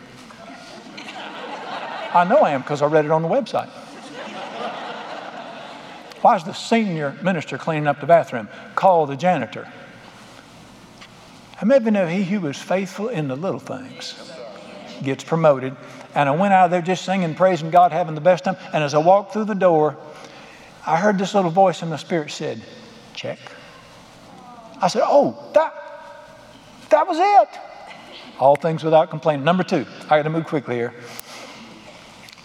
I 2.13 2.25
know 2.29 2.41
I 2.41 2.51
am 2.51 2.63
because 2.63 2.83
I 2.83 2.87
read 2.87 3.05
it 3.05 3.11
on 3.11 3.23
the 3.23 3.29
website. 3.29 3.71
Why 6.23 6.37
is 6.37 6.45
the 6.45 6.53
senior 6.53 7.17
minister 7.23 7.57
cleaning 7.57 7.87
up 7.87 8.01
the 8.01 8.07
bathroom? 8.07 8.49
Call 8.75 9.07
the 9.07 9.17
janitor. 9.17 9.71
Many 11.63 11.77
of 11.77 11.85
you 11.85 11.91
know 11.91 12.07
he 12.07 12.25
who 12.25 12.41
was 12.41 12.57
faithful 12.57 13.09
in 13.09 13.29
the 13.29 13.37
little 13.37 13.61
things 13.61 14.33
gets 15.03 15.25
promoted. 15.25 15.77
And 16.15 16.29
I 16.29 16.33
went 16.33 16.53
out 16.53 16.67
of 16.67 16.71
there 16.71 16.83
just 16.83 17.05
singing, 17.05 17.35
praising 17.35 17.71
God, 17.71 17.93
having 17.93 18.15
the 18.15 18.21
best 18.21 18.45
time. 18.45 18.57
And 18.73 18.83
as 18.83 18.95
I 18.95 18.99
walked 18.99 19.33
through 19.33 19.45
the 19.45 19.55
door, 19.55 19.97
I 20.87 20.97
heard 20.97 21.19
this 21.19 21.35
little 21.35 21.51
voice 21.51 21.83
in 21.83 21.91
the 21.91 21.99
spirit 21.99 22.31
said, 22.31 22.63
check. 23.15 23.39
I 24.81 24.89
said, 24.89 25.03
oh, 25.05 25.51
that, 25.55 25.75
that 26.89 27.07
was 27.07 27.19
it. 27.19 27.61
All 28.39 28.57
things 28.57 28.83
without 28.83 29.11
complaining. 29.11 29.45
Number 29.45 29.63
two, 29.63 29.87
I 30.07 30.17
got 30.17 30.23
to 30.23 30.31
move 30.31 30.47
quickly 30.47 30.77
here. 30.77 30.95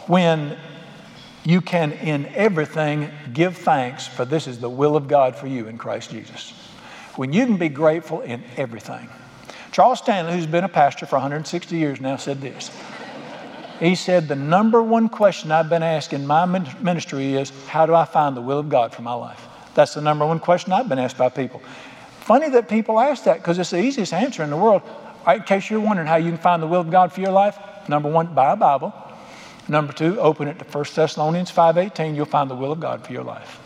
When 0.08 0.58
you 1.46 1.62
can 1.62 1.92
in 1.94 2.26
everything 2.28 3.10
give 3.32 3.56
thanks, 3.56 4.08
for 4.08 4.26
this 4.26 4.48
is 4.48 4.60
the 4.60 4.70
will 4.70 4.96
of 4.98 5.08
God 5.08 5.36
for 5.36 5.48
you 5.48 5.68
in 5.68 5.78
Christ 5.78 6.10
Jesus. 6.10 6.52
When 7.16 7.32
you 7.32 7.46
can 7.46 7.58
be 7.58 7.70
grateful 7.70 8.22
in 8.22 8.44
everything. 8.58 9.08
Charles 9.72 10.00
Stanley, 10.00 10.34
who's 10.34 10.48
been 10.48 10.64
a 10.64 10.70
pastor 10.70 11.06
for 11.06 11.16
160 11.16 11.78
years 11.78 12.02
now, 12.02 12.18
said 12.18 12.42
this. 12.42 12.72
He 13.80 13.96
said, 13.96 14.28
The 14.28 14.36
number 14.36 14.82
one 14.82 15.08
question 15.08 15.52
I've 15.52 15.70
been 15.70 15.84
asked 15.84 16.14
in 16.14 16.26
my 16.26 16.46
ministry 16.46 17.36
is, 17.36 17.52
How 17.68 17.86
do 17.86 17.94
I 17.94 18.06
find 18.06 18.36
the 18.36 18.42
will 18.42 18.60
of 18.60 18.70
God 18.70 18.94
for 18.94 19.02
my 19.02 19.14
life? 19.14 19.46
That's 19.76 19.94
the 19.94 20.02
number 20.02 20.26
one 20.26 20.40
question 20.40 20.72
I've 20.74 20.90
been 20.90 21.00
asked 21.00 21.18
by 21.18 21.30
people. 21.30 21.62
Funny 22.22 22.50
that 22.50 22.68
people 22.68 23.00
ask 23.00 23.26
that 23.26 23.38
because 23.38 23.60
it's 23.60 23.70
the 23.70 23.80
easiest 23.84 24.14
answer 24.14 24.44
in 24.44 24.50
the 24.50 24.58
world. 24.58 24.82
Right, 25.28 25.38
in 25.38 25.44
case 25.44 25.70
you're 25.70 25.80
wondering 25.80 26.08
how 26.08 26.16
you 26.16 26.30
can 26.30 26.40
find 26.40 26.62
the 26.62 26.68
will 26.68 26.82
of 26.82 26.90
God 26.90 27.12
for 27.12 27.22
your 27.22 27.32
life, 27.32 27.58
number 27.90 28.10
one, 28.10 28.34
buy 28.34 28.54
a 28.54 28.56
Bible. 28.56 28.94
Number 29.68 29.94
two, 29.94 30.20
open 30.20 30.48
it 30.48 30.60
to 30.60 30.66
1 30.66 30.86
Thessalonians 30.96 31.52
5.18. 31.52 32.16
You'll 32.16 32.26
find 32.26 32.50
the 32.50 32.56
will 32.56 32.72
of 32.72 32.80
God 32.80 33.06
for 33.06 33.14
your 33.14 33.24
life. 33.24 33.60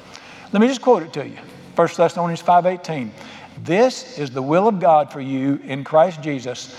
Let 0.54 0.62
me 0.62 0.68
just 0.68 0.82
quote 0.82 1.04
it 1.04 1.14
to 1.14 1.28
you. 1.28 1.38
1 1.76 1.88
Thessalonians 1.98 2.42
5.18. 2.42 3.12
This 3.64 4.18
is 4.18 4.32
the 4.32 4.42
will 4.42 4.68
of 4.68 4.80
God 4.80 5.12
for 5.12 5.20
you 5.20 5.60
in 5.66 5.84
Christ 5.84 6.22
Jesus, 6.22 6.76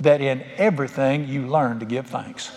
that 0.00 0.20
in 0.20 0.42
everything 0.56 1.26
you 1.28 1.48
learn 1.48 1.80
to 1.80 1.86
give 1.86 2.06
thanks. 2.06 2.50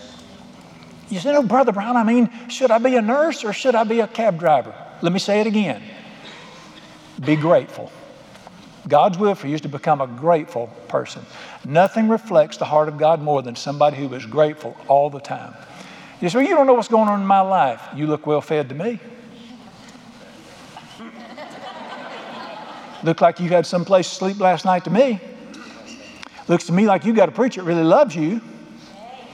You 1.08 1.20
say, 1.20 1.34
"Oh, 1.34 1.42
Brother 1.42 1.72
Brown, 1.72 1.96
I 1.96 2.04
mean, 2.04 2.30
should 2.48 2.70
I 2.70 2.78
be 2.78 2.96
a 2.96 3.02
nurse 3.02 3.44
or 3.44 3.52
should 3.52 3.74
I 3.74 3.84
be 3.84 4.00
a 4.00 4.06
cab 4.06 4.38
driver? 4.38 4.74
Let 5.02 5.12
me 5.12 5.18
say 5.18 5.40
it 5.40 5.46
again. 5.46 5.82
Be 7.24 7.36
grateful. 7.36 7.90
God's 8.88 9.18
will 9.18 9.34
for 9.34 9.48
you 9.48 9.54
is 9.54 9.60
to 9.62 9.68
become 9.68 10.00
a 10.00 10.06
grateful 10.06 10.68
person. 10.88 11.24
Nothing 11.64 12.08
reflects 12.08 12.56
the 12.56 12.64
heart 12.64 12.88
of 12.88 12.98
God 12.98 13.20
more 13.20 13.42
than 13.42 13.56
somebody 13.56 13.96
who 13.96 14.12
is 14.14 14.24
grateful 14.26 14.76
all 14.86 15.10
the 15.10 15.20
time. 15.20 15.54
You 16.20 16.30
say, 16.30 16.38
well, 16.38 16.46
you 16.46 16.54
don't 16.54 16.66
know 16.66 16.74
what's 16.74 16.88
going 16.88 17.08
on 17.08 17.20
in 17.20 17.26
my 17.26 17.40
life. 17.40 17.82
You 17.94 18.06
look 18.06 18.26
well 18.26 18.40
fed 18.40 18.68
to 18.70 18.74
me. 18.74 18.98
look 23.02 23.20
like 23.20 23.38
you 23.38 23.48
had 23.48 23.66
some 23.66 23.84
place 23.84 24.08
to 24.08 24.14
sleep 24.14 24.40
last 24.40 24.64
night 24.64 24.84
to 24.84 24.90
me. 24.90 25.20
Looks 26.48 26.64
to 26.66 26.72
me 26.72 26.86
like 26.86 27.04
you 27.04 27.12
got 27.12 27.28
a 27.28 27.32
preacher 27.32 27.60
that 27.60 27.66
really 27.66 27.84
loves 27.84 28.14
you. 28.14 28.40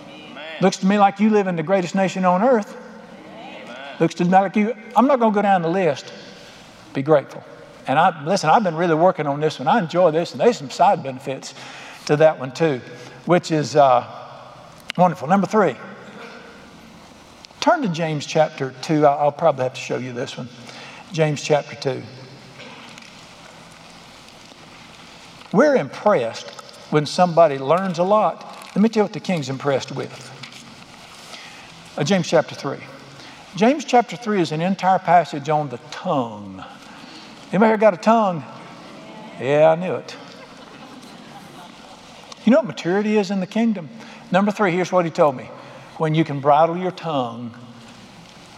Amen. 0.09 0.45
Looks 0.61 0.79
to 0.79 0.87
me 0.87 0.99
like 0.99 1.21
you 1.21 1.31
live 1.31 1.47
in 1.47 1.57
the 1.57 1.62
greatest 1.62 1.95
nation 1.95 2.25
on 2.25 2.43
earth. 2.43 2.77
Amen. 3.27 3.97
Looks 4.01 4.15
to 4.15 4.25
me 4.25 4.31
like 4.31 4.57
you, 4.57 4.75
I'm 4.97 5.07
not 5.07 5.21
going 5.21 5.33
to 5.33 5.35
go 5.35 5.43
down 5.43 5.62
the 5.62 5.69
list. 5.69 6.12
Be 6.95 7.03
grateful. 7.03 7.45
And 7.87 7.99
I, 7.99 8.25
listen, 8.25 8.51
I've 8.51 8.65
been 8.65 8.77
really 8.77 8.95
working 8.95 9.27
on 9.27 9.41
this 9.41 9.59
one. 9.59 9.69
I 9.69 9.79
enjoy 9.79 10.11
this, 10.11 10.33
and 10.33 10.41
there's 10.41 10.59
some 10.59 10.71
side 10.71 11.03
benefits 11.03 11.55
to 12.07 12.17
that 12.17 12.39
one 12.39 12.53
too, 12.53 12.81
which 13.27 13.51
is 13.51 13.77
uh, 13.77 14.07
wonderful. 14.97 15.29
Number 15.29 15.47
three, 15.47 15.77
turn 17.62 17.81
to 17.83 17.88
James 17.88 18.26
chapter 18.26 18.75
2. 18.83 19.07
I'll, 19.07 19.31
probably 19.31 19.62
have 19.62 19.75
to 19.75 19.81
show 19.81 19.97
you 19.97 20.12
this 20.12 20.37
one. 20.37 20.49
James 21.12 21.40
chapter 21.40 21.76
2. 21.76 22.02
We're 25.52 25.76
impressed 25.76 26.50
when 26.90 27.07
somebody 27.07 27.59
learns 27.59 28.00
a 28.00 28.02
lot. 28.02 28.69
Let 28.75 28.83
me 28.83 28.88
tell 28.88 29.02
you 29.02 29.04
what 29.04 29.12
the 29.12 29.21
king's 29.21 29.49
impressed 29.49 29.92
with. 29.92 30.11
Uh, 31.97 32.02
James 32.02 32.26
chapter 32.26 32.57
3. 32.57 32.78
James 33.54 33.85
chapter 33.85 34.16
3 34.16 34.40
is 34.40 34.50
an 34.50 34.61
entire 34.61 34.99
passage 34.99 35.49
on 35.49 35.69
the 35.69 35.78
tongue. 35.92 36.64
Anybody 37.52 37.69
here 37.69 37.76
got 37.76 37.95
a 37.95 37.99
tongue? 37.99 38.42
Yeah, 39.40 39.71
I 39.71 39.76
knew 39.76 39.95
it. 39.95 40.16
You 42.45 42.50
know 42.50 42.59
what 42.59 42.66
maturity 42.66 43.19
is 43.19 43.31
in 43.31 43.38
the 43.38 43.47
kingdom? 43.47 43.88
Number 44.33 44.50
three, 44.50 44.73
here's 44.73 44.90
what 44.90 45.04
he 45.04 45.12
told 45.12 45.37
me. 45.37 45.49
When 46.02 46.16
you 46.16 46.25
can 46.25 46.40
bridle 46.40 46.76
your 46.76 46.90
tongue, 46.90 47.54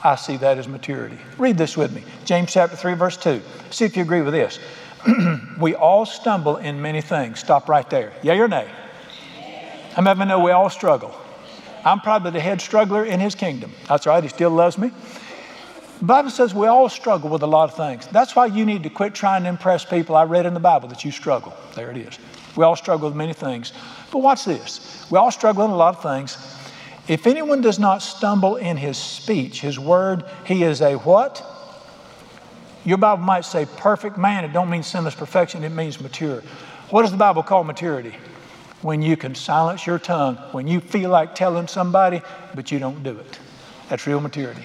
I 0.02 0.16
see 0.16 0.38
that 0.38 0.56
as 0.56 0.66
maturity. 0.66 1.18
Read 1.36 1.58
this 1.58 1.76
with 1.76 1.92
me. 1.92 2.02
James 2.24 2.50
chapter 2.50 2.74
3, 2.74 2.94
verse 2.94 3.18
2. 3.18 3.42
See 3.68 3.84
if 3.84 3.98
you 3.98 4.02
agree 4.02 4.22
with 4.22 4.32
this. 4.32 4.58
we 5.60 5.74
all 5.74 6.06
stumble 6.06 6.56
in 6.56 6.80
many 6.80 7.02
things. 7.02 7.40
Stop 7.40 7.68
right 7.68 7.90
there. 7.90 8.14
Yea 8.22 8.40
or 8.40 8.48
nay? 8.48 8.66
Many 9.94 10.08
of 10.10 10.18
you 10.20 10.24
know 10.24 10.42
we 10.42 10.52
all 10.52 10.70
struggle? 10.70 11.14
I'm 11.84 12.00
probably 12.00 12.30
the 12.30 12.40
head 12.40 12.62
struggler 12.62 13.04
in 13.04 13.20
his 13.20 13.34
kingdom. 13.34 13.74
That's 13.90 14.06
right, 14.06 14.22
he 14.22 14.30
still 14.30 14.48
loves 14.48 14.78
me. 14.78 14.90
The 15.98 16.06
Bible 16.06 16.30
says 16.30 16.54
we 16.54 16.66
all 16.66 16.88
struggle 16.88 17.28
with 17.28 17.42
a 17.42 17.46
lot 17.46 17.68
of 17.68 17.76
things. 17.76 18.06
That's 18.06 18.34
why 18.34 18.46
you 18.46 18.64
need 18.64 18.84
to 18.84 18.88
quit 18.88 19.14
trying 19.14 19.42
to 19.42 19.50
impress 19.50 19.84
people. 19.84 20.16
I 20.16 20.24
read 20.24 20.46
in 20.46 20.54
the 20.54 20.60
Bible 20.60 20.88
that 20.88 21.04
you 21.04 21.10
struggle. 21.10 21.52
There 21.74 21.90
it 21.90 21.98
is. 21.98 22.18
We 22.56 22.64
all 22.64 22.74
struggle 22.74 23.06
with 23.10 23.16
many 23.18 23.34
things. 23.34 23.74
But 24.10 24.20
watch 24.20 24.46
this. 24.46 25.06
We 25.10 25.18
all 25.18 25.30
struggle 25.30 25.66
in 25.66 25.70
a 25.70 25.76
lot 25.76 25.94
of 25.94 26.02
things. 26.02 26.38
If 27.06 27.26
anyone 27.26 27.60
does 27.60 27.78
not 27.78 27.98
stumble 27.98 28.56
in 28.56 28.76
his 28.78 28.96
speech, 28.96 29.60
his 29.60 29.78
word, 29.78 30.24
he 30.46 30.62
is 30.62 30.80
a 30.80 30.94
what? 30.94 31.44
Your 32.84 32.98
Bible 32.98 33.22
might 33.22 33.44
say 33.44 33.66
perfect 33.76 34.16
man. 34.16 34.44
It 34.44 34.52
don't 34.52 34.70
mean 34.70 34.82
sinless 34.82 35.14
perfection. 35.14 35.64
It 35.64 35.70
means 35.70 36.00
mature. 36.00 36.42
What 36.90 37.02
does 37.02 37.10
the 37.10 37.16
Bible 37.16 37.42
call 37.42 37.64
maturity? 37.64 38.14
When 38.82 39.02
you 39.02 39.16
can 39.16 39.34
silence 39.34 39.86
your 39.86 39.98
tongue, 39.98 40.36
when 40.52 40.66
you 40.66 40.80
feel 40.80 41.10
like 41.10 41.34
telling 41.34 41.68
somebody, 41.68 42.20
but 42.54 42.70
you 42.70 42.78
don't 42.78 43.02
do 43.02 43.18
it. 43.18 43.38
That's 43.88 44.06
real 44.06 44.20
maturity. 44.20 44.64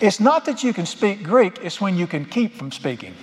It's 0.00 0.20
not 0.20 0.44
that 0.46 0.62
you 0.62 0.74
can 0.74 0.86
speak 0.86 1.22
Greek, 1.22 1.58
it's 1.62 1.80
when 1.80 1.96
you 1.96 2.06
can 2.06 2.24
keep 2.24 2.54
from 2.54 2.72
speaking. 2.72 3.14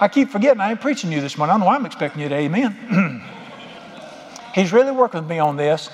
I 0.00 0.08
keep 0.08 0.30
forgetting 0.30 0.60
I 0.60 0.70
ain't 0.70 0.80
preaching 0.80 1.12
you 1.12 1.20
this 1.20 1.38
morning. 1.38 1.50
I 1.50 1.54
don't 1.54 1.60
know 1.60 1.66
why 1.66 1.76
I'm 1.76 1.86
expecting 1.86 2.22
you 2.22 2.28
to 2.28 2.34
amen. 2.34 2.76
He's 4.54 4.72
really 4.72 4.92
working 4.92 5.20
with 5.20 5.30
me 5.30 5.38
on 5.38 5.56
this. 5.56 5.88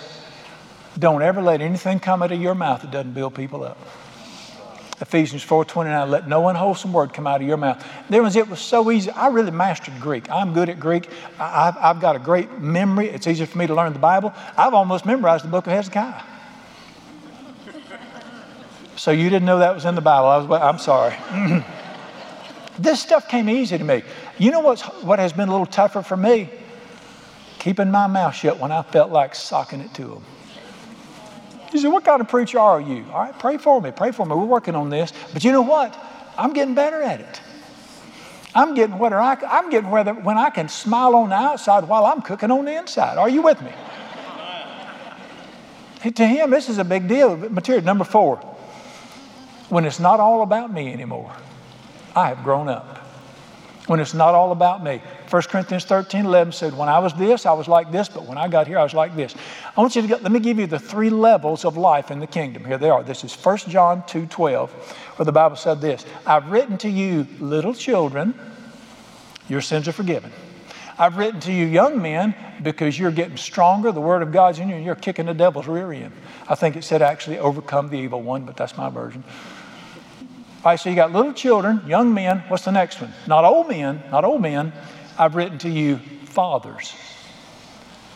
Don't 0.98 1.22
ever 1.22 1.40
let 1.40 1.60
anything 1.60 2.00
come 2.00 2.22
out 2.22 2.32
of 2.32 2.40
your 2.40 2.54
mouth 2.54 2.82
that 2.82 2.90
doesn't 2.90 3.12
build 3.12 3.34
people 3.34 3.62
up. 3.62 3.78
Ephesians 5.00 5.44
4.29, 5.44 6.08
let 6.08 6.28
no 6.28 6.48
unwholesome 6.48 6.92
word 6.92 7.12
come 7.14 7.26
out 7.26 7.40
of 7.40 7.46
your 7.46 7.56
mouth. 7.56 7.86
There 8.10 8.20
was, 8.20 8.34
it 8.34 8.48
was 8.48 8.58
so 8.58 8.90
easy. 8.90 9.10
I 9.10 9.28
really 9.28 9.52
mastered 9.52 9.94
Greek. 10.00 10.28
I'm 10.28 10.52
good 10.52 10.68
at 10.68 10.80
Greek. 10.80 11.08
I, 11.38 11.70
have 11.80 12.00
got 12.00 12.16
a 12.16 12.18
great 12.18 12.58
memory. 12.58 13.08
It's 13.08 13.28
easier 13.28 13.46
for 13.46 13.58
me 13.58 13.68
to 13.68 13.74
learn 13.76 13.92
the 13.92 14.00
Bible. 14.00 14.34
I've 14.56 14.74
almost 14.74 15.06
memorized 15.06 15.44
the 15.44 15.48
book 15.48 15.68
of 15.68 15.72
Hezekiah. 15.72 16.22
So 18.96 19.12
you 19.12 19.30
didn't 19.30 19.46
know 19.46 19.60
that 19.60 19.72
was 19.72 19.84
in 19.84 19.94
the 19.94 20.00
Bible. 20.00 20.26
I 20.26 20.36
was, 20.38 20.60
I'm 20.60 20.78
sorry. 20.78 21.14
this 22.80 23.00
stuff 23.00 23.28
came 23.28 23.48
easy 23.48 23.78
to 23.78 23.84
me. 23.84 24.02
You 24.36 24.50
know 24.50 24.60
what's, 24.60 24.82
what 25.04 25.20
has 25.20 25.32
been 25.32 25.48
a 25.48 25.52
little 25.52 25.66
tougher 25.66 26.02
for 26.02 26.16
me? 26.16 26.50
Keeping 27.58 27.90
my 27.90 28.06
mouth 28.06 28.34
shut 28.34 28.58
when 28.58 28.72
I 28.72 28.82
felt 28.82 29.10
like 29.10 29.34
socking 29.34 29.80
it 29.80 29.92
to 29.94 30.04
them. 30.04 30.24
He 31.72 31.78
said, 31.78 31.92
What 31.92 32.04
kind 32.04 32.20
of 32.20 32.28
preacher 32.28 32.58
are 32.58 32.80
you? 32.80 33.04
All 33.12 33.20
right, 33.20 33.38
pray 33.38 33.58
for 33.58 33.80
me. 33.80 33.90
Pray 33.90 34.12
for 34.12 34.24
me. 34.24 34.34
We're 34.34 34.44
working 34.44 34.74
on 34.74 34.90
this. 34.90 35.12
But 35.32 35.44
you 35.44 35.52
know 35.52 35.62
what? 35.62 35.96
I'm 36.36 36.52
getting 36.52 36.74
better 36.74 37.02
at 37.02 37.20
it. 37.20 37.40
I'm 38.54 38.74
getting 38.74 38.98
whether 38.98 39.20
I, 39.20 39.34
I'm 39.48 39.70
getting 39.70 39.90
whether 39.90 40.14
when 40.14 40.38
I 40.38 40.50
can 40.50 40.68
smile 40.68 41.14
on 41.14 41.28
the 41.28 41.34
outside 41.34 41.84
while 41.84 42.06
I'm 42.06 42.22
cooking 42.22 42.50
on 42.50 42.64
the 42.64 42.76
inside. 42.76 43.18
Are 43.18 43.28
you 43.28 43.42
with 43.42 43.60
me? 43.60 43.72
to 46.14 46.26
him, 46.26 46.50
this 46.50 46.68
is 46.68 46.78
a 46.78 46.84
big 46.84 47.08
deal. 47.08 47.36
Material 47.36 47.84
number 47.84 48.04
four 48.04 48.36
when 49.68 49.84
it's 49.84 50.00
not 50.00 50.20
all 50.20 50.42
about 50.42 50.72
me 50.72 50.92
anymore. 50.92 51.34
I 52.16 52.28
have 52.28 52.42
grown 52.42 52.68
up. 52.68 52.97
When 53.88 54.00
it's 54.00 54.12
not 54.12 54.34
all 54.34 54.52
about 54.52 54.84
me. 54.84 55.00
1 55.30 55.42
Corinthians 55.44 55.86
13, 55.86 56.26
11 56.26 56.52
said, 56.52 56.76
When 56.76 56.90
I 56.90 56.98
was 56.98 57.14
this, 57.14 57.46
I 57.46 57.52
was 57.52 57.68
like 57.68 57.90
this, 57.90 58.08
but 58.08 58.26
when 58.26 58.36
I 58.36 58.46
got 58.46 58.66
here, 58.66 58.78
I 58.78 58.82
was 58.82 58.92
like 58.92 59.16
this. 59.16 59.34
I 59.74 59.80
want 59.80 59.96
you 59.96 60.02
to 60.02 60.08
get, 60.08 60.22
let 60.22 60.30
me 60.30 60.40
give 60.40 60.58
you 60.58 60.66
the 60.66 60.78
three 60.78 61.08
levels 61.08 61.64
of 61.64 61.78
life 61.78 62.10
in 62.10 62.20
the 62.20 62.26
kingdom. 62.26 62.66
Here 62.66 62.76
they 62.76 62.90
are. 62.90 63.02
This 63.02 63.24
is 63.24 63.34
1 63.34 63.58
John 63.68 64.04
2, 64.06 64.26
12, 64.26 64.70
where 65.16 65.24
the 65.24 65.32
Bible 65.32 65.56
said 65.56 65.80
this 65.80 66.04
I've 66.26 66.50
written 66.50 66.76
to 66.78 66.88
you, 66.90 67.26
little 67.40 67.72
children, 67.72 68.38
your 69.48 69.62
sins 69.62 69.88
are 69.88 69.92
forgiven. 69.92 70.32
I've 70.98 71.16
written 71.16 71.40
to 71.40 71.52
you, 71.52 71.64
young 71.64 72.02
men, 72.02 72.34
because 72.62 72.98
you're 72.98 73.12
getting 73.12 73.36
stronger. 73.36 73.90
The 73.92 74.00
Word 74.00 74.20
of 74.20 74.32
God's 74.32 74.58
in 74.58 74.68
you, 74.68 74.74
and 74.74 74.84
you're 74.84 74.96
kicking 74.96 75.26
the 75.26 75.34
devil's 75.34 75.68
rear 75.68 75.92
end. 75.92 76.12
I 76.46 76.56
think 76.56 76.76
it 76.76 76.84
said 76.84 77.00
actually 77.02 77.38
overcome 77.38 77.88
the 77.88 77.96
evil 77.96 78.20
one, 78.20 78.44
but 78.44 78.56
that's 78.56 78.76
my 78.76 78.90
version. 78.90 79.24
All 80.68 80.72
right, 80.72 80.78
so 80.78 80.90
you 80.90 80.96
got 80.96 81.12
little 81.12 81.32
children, 81.32 81.80
young 81.86 82.12
men. 82.12 82.40
What's 82.48 82.66
the 82.66 82.72
next 82.72 83.00
one? 83.00 83.10
Not 83.26 83.42
old 83.42 83.70
men, 83.70 84.02
not 84.10 84.26
old 84.26 84.42
men. 84.42 84.74
I've 85.18 85.34
written 85.34 85.56
to 85.60 85.70
you 85.70 85.96
fathers. 86.24 86.94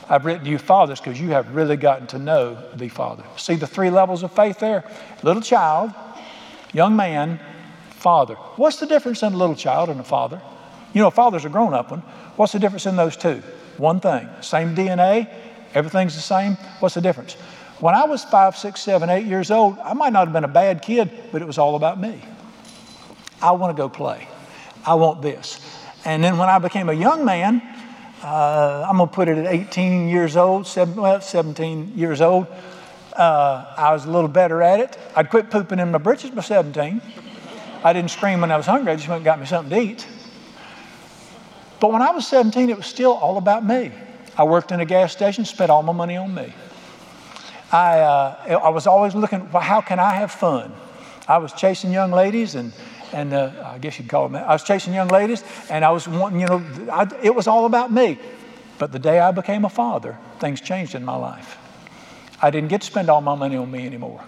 I've 0.07 0.27
written 0.27 0.45
to 0.45 0.51
you 0.51 0.59
fathers 0.59 1.01
because 1.01 1.19
you 1.19 1.31
have 1.31 1.55
really 1.55 1.79
gotten 1.79 2.09
to 2.09 2.19
know 2.19 2.63
the 2.75 2.91
Father. 2.91 3.25
See 3.39 3.55
the 3.55 3.67
three 3.67 3.89
levels 3.89 4.23
of 4.23 4.33
faith 4.33 4.59
there? 4.59 4.85
Little 5.23 5.41
child, 5.41 5.95
young 6.75 6.95
man, 6.95 7.41
father. 7.89 8.35
What's 8.35 8.77
the 8.77 8.87
difference 8.87 9.23
in 9.23 9.33
a 9.33 9.37
little 9.39 9.57
child 9.57 9.89
and 9.89 9.99
a 9.99 10.05
father? 10.05 10.43
You 10.93 11.01
know, 11.01 11.09
a 11.09 11.11
father's 11.11 11.47
a 11.47 11.49
grown 11.49 11.73
up 11.73 11.91
one. 11.91 12.01
What's 12.37 12.53
the 12.53 12.59
difference 12.59 12.85
in 12.85 12.97
those 12.97 13.17
two? 13.17 13.43
One 13.79 13.99
thing, 13.99 14.29
same 14.43 14.75
DNA, 14.75 15.27
everything's 15.73 16.17
the 16.17 16.21
same. 16.21 16.57
What's 16.81 16.97
the 16.97 17.01
difference? 17.01 17.33
When 17.81 17.95
I 17.95 18.05
was 18.05 18.23
five, 18.25 18.59
six, 18.59 18.83
seven, 18.83 19.09
eight 19.09 19.25
years 19.25 19.51
old, 19.51 19.79
I 19.79 19.95
might 19.95 20.13
not 20.13 20.27
have 20.27 20.35
been 20.35 20.45
a 20.45 20.49
bad 20.49 20.83
kid, 20.83 21.11
but 21.33 21.41
it 21.41 21.47
was 21.47 21.57
all 21.57 21.77
about 21.77 21.99
me. 21.99 22.23
I 23.43 23.53
want 23.53 23.77
to 23.77 23.81
go 23.81 23.89
play. 23.89 24.29
I 24.87 24.95
want 24.95 25.21
this. 25.21 25.61
And 26.05 26.23
then 26.23 26.39
when 26.39 26.49
I 26.49 26.59
became 26.59 26.89
a 26.89 26.95
young 26.95 27.25
man, 27.25 27.63
uh, 28.23 28.87
I'm 28.89 28.97
going 28.97 29.09
to 29.09 29.15
put 29.15 29.29
it 29.29 29.39
at 29.39 29.47
18 29.47 30.09
years 30.09 30.37
old, 30.37 30.67
seven, 30.67 30.95
well, 30.95 31.21
17 31.21 31.93
years 31.97 32.21
old, 32.21 32.47
uh, 33.17 33.75
I 33.77 33.93
was 33.93 34.05
a 34.05 34.11
little 34.11 34.29
better 34.29 34.63
at 34.63 34.81
it. 34.81 34.99
I'd 35.15 35.29
quit 35.29 35.51
pooping 35.51 35.79
in 35.79 35.91
my 35.91 35.99
britches 35.99 36.31
by 36.31 36.43
17. 36.43 37.03
I 37.85 37.93
didn't 37.93 38.11
scream 38.11 38.41
when 38.41 38.53
I 38.53 38.57
was 38.57 38.67
hungry, 38.67 38.93
I 38.93 38.97
just 38.97 39.09
went 39.09 39.19
and 39.19 39.25
got 39.25 39.41
me 39.41 39.47
something 39.47 39.71
to 39.71 39.85
eat. 39.85 40.07
But 41.81 41.93
when 41.93 42.01
I 42.01 42.13
was 42.13 42.27
17, 42.29 42.71
it 42.71 42.77
was 42.77 42.87
still 42.87 43.13
all 43.13 43.39
about 43.39 43.65
me. 43.65 43.91
I 44.39 44.45
worked 44.45 44.71
in 44.71 44.81
a 44.81 44.85
gas 44.85 45.13
station, 45.13 45.45
spent 45.45 45.71
all 45.71 45.83
my 45.83 45.93
money 45.93 46.17
on 46.17 46.33
me. 46.33 46.55
I, 47.73 48.01
uh, 48.01 48.61
I 48.63 48.69
was 48.69 48.87
always 48.87 49.15
looking, 49.15 49.51
well, 49.51 49.63
how 49.63 49.81
can 49.81 49.99
I 49.99 50.13
have 50.13 50.31
fun? 50.31 50.73
I 51.27 51.39
was 51.39 51.53
chasing 51.53 51.91
young 51.91 52.13
ladies 52.13 52.55
and, 52.55 52.73
and 53.13 53.33
uh, 53.33 53.51
I 53.65 53.79
guess 53.79 53.99
you'd 53.99 54.09
call 54.09 54.29
them. 54.29 54.43
I 54.43 54.53
was 54.53 54.63
chasing 54.63 54.95
young 54.95 55.09
ladies 55.09 55.45
and 55.71 55.85
I 55.85 55.91
was 55.91 56.09
wanting, 56.09 56.41
you 56.41 56.47
know, 56.47 56.65
I, 56.91 57.09
it 57.23 57.35
was 57.35 57.47
all 57.47 57.67
about 57.67 57.93
me. 57.93 58.19
But 58.79 58.93
the 58.93 58.99
day 58.99 59.21
I 59.21 59.31
became 59.31 59.65
a 59.65 59.69
father, 59.69 60.19
things 60.41 60.61
changed 60.61 60.95
in 60.95 61.05
my 61.05 61.17
life. 61.17 61.59
I 62.41 62.51
didn't 62.51 62.69
get 62.69 62.81
to 62.81 62.87
spend 62.87 63.09
all 63.09 63.21
my 63.21 63.35
money 63.35 63.57
on 63.57 63.71
me 63.71 63.87
anymore. 63.87 64.23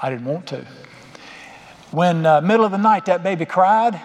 I 0.00 0.10
didn't 0.10 0.26
want 0.26 0.46
to. 0.48 0.64
When 1.90 2.26
uh, 2.26 2.40
middle 2.40 2.64
of 2.64 2.72
the 2.72 2.78
night 2.78 3.06
that 3.06 3.22
baby 3.22 3.46
cried, 3.46 4.00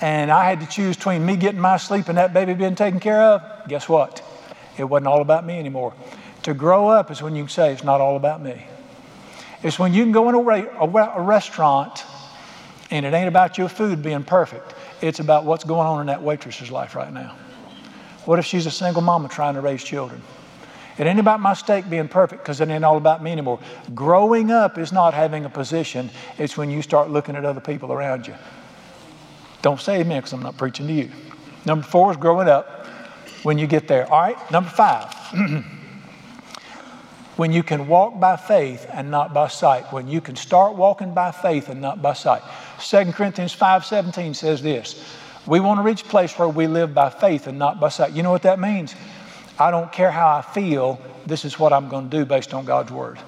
and 0.00 0.30
I 0.30 0.48
had 0.48 0.60
to 0.60 0.66
choose 0.66 0.96
between 0.96 1.24
me 1.24 1.36
getting 1.36 1.60
my 1.60 1.76
sleep 1.76 2.08
and 2.08 2.18
that 2.18 2.34
baby 2.34 2.54
being 2.54 2.74
taken 2.74 2.98
care 2.98 3.22
of, 3.22 3.68
guess 3.68 3.88
what? 3.88 4.22
It 4.76 4.84
wasn't 4.84 5.06
all 5.06 5.20
about 5.20 5.46
me 5.46 5.58
anymore. 5.58 5.94
To 6.42 6.54
grow 6.54 6.88
up 6.88 7.10
is 7.10 7.22
when 7.22 7.36
you 7.36 7.44
can 7.44 7.50
say, 7.50 7.72
it's 7.72 7.84
not 7.84 8.00
all 8.00 8.16
about 8.16 8.42
me. 8.42 8.66
It's 9.62 9.78
when 9.78 9.94
you 9.94 10.02
can 10.02 10.10
go 10.10 10.28
in 10.28 10.34
a, 10.34 10.38
a, 10.38 11.18
a 11.18 11.22
restaurant 11.22 12.04
and 12.92 13.06
it 13.06 13.14
ain't 13.14 13.26
about 13.26 13.56
your 13.56 13.70
food 13.70 14.02
being 14.02 14.22
perfect. 14.22 14.74
It's 15.00 15.18
about 15.18 15.46
what's 15.46 15.64
going 15.64 15.86
on 15.86 16.02
in 16.02 16.06
that 16.08 16.22
waitress's 16.22 16.70
life 16.70 16.94
right 16.94 17.10
now. 17.10 17.34
What 18.26 18.38
if 18.38 18.44
she's 18.44 18.66
a 18.66 18.70
single 18.70 19.00
mama 19.00 19.28
trying 19.28 19.54
to 19.54 19.62
raise 19.62 19.82
children? 19.82 20.20
It 20.98 21.06
ain't 21.06 21.18
about 21.18 21.40
my 21.40 21.54
steak 21.54 21.88
being 21.88 22.06
perfect 22.06 22.42
because 22.42 22.60
it 22.60 22.68
ain't 22.68 22.84
all 22.84 22.98
about 22.98 23.22
me 23.22 23.32
anymore. 23.32 23.60
Growing 23.94 24.50
up 24.50 24.76
is 24.76 24.92
not 24.92 25.14
having 25.14 25.46
a 25.46 25.48
position, 25.48 26.10
it's 26.36 26.58
when 26.58 26.70
you 26.70 26.82
start 26.82 27.08
looking 27.08 27.34
at 27.34 27.46
other 27.46 27.62
people 27.62 27.94
around 27.94 28.26
you. 28.26 28.34
Don't 29.62 29.80
say 29.80 30.00
amen 30.00 30.18
because 30.18 30.34
I'm 30.34 30.42
not 30.42 30.58
preaching 30.58 30.86
to 30.86 30.92
you. 30.92 31.10
Number 31.64 31.86
four 31.86 32.10
is 32.10 32.18
growing 32.18 32.48
up 32.48 32.86
when 33.42 33.56
you 33.56 33.66
get 33.66 33.88
there. 33.88 34.04
All 34.12 34.20
right, 34.20 34.50
number 34.50 34.68
five. 34.68 35.14
when 37.36 37.52
you 37.52 37.62
can 37.62 37.86
walk 37.86 38.20
by 38.20 38.36
faith 38.36 38.86
and 38.92 39.10
not 39.10 39.32
by 39.32 39.48
sight, 39.48 39.90
when 39.92 40.08
you 40.08 40.20
can 40.20 40.36
start 40.36 40.76
walking 40.76 41.14
by 41.14 41.32
faith 41.32 41.70
and 41.70 41.80
not 41.80 42.02
by 42.02 42.12
sight. 42.12 42.42
2 42.82 43.12
Corinthians 43.12 43.54
5:17 43.54 44.34
says 44.34 44.60
this. 44.60 45.02
We 45.46 45.60
want 45.60 45.78
to 45.78 45.82
reach 45.82 46.02
a 46.02 46.06
place 46.06 46.38
where 46.38 46.48
we 46.48 46.66
live 46.66 46.94
by 46.94 47.10
faith 47.10 47.46
and 47.46 47.58
not 47.58 47.80
by 47.80 47.88
sight. 47.88 48.12
You 48.12 48.22
know 48.22 48.30
what 48.30 48.42
that 48.42 48.60
means? 48.60 48.94
I 49.58 49.70
don't 49.70 49.90
care 49.92 50.10
how 50.10 50.36
I 50.36 50.42
feel, 50.42 51.00
this 51.26 51.44
is 51.44 51.58
what 51.58 51.72
I'm 51.72 51.88
going 51.88 52.10
to 52.10 52.16
do 52.16 52.24
based 52.24 52.54
on 52.54 52.64
God's 52.64 52.90
word. 52.90 53.18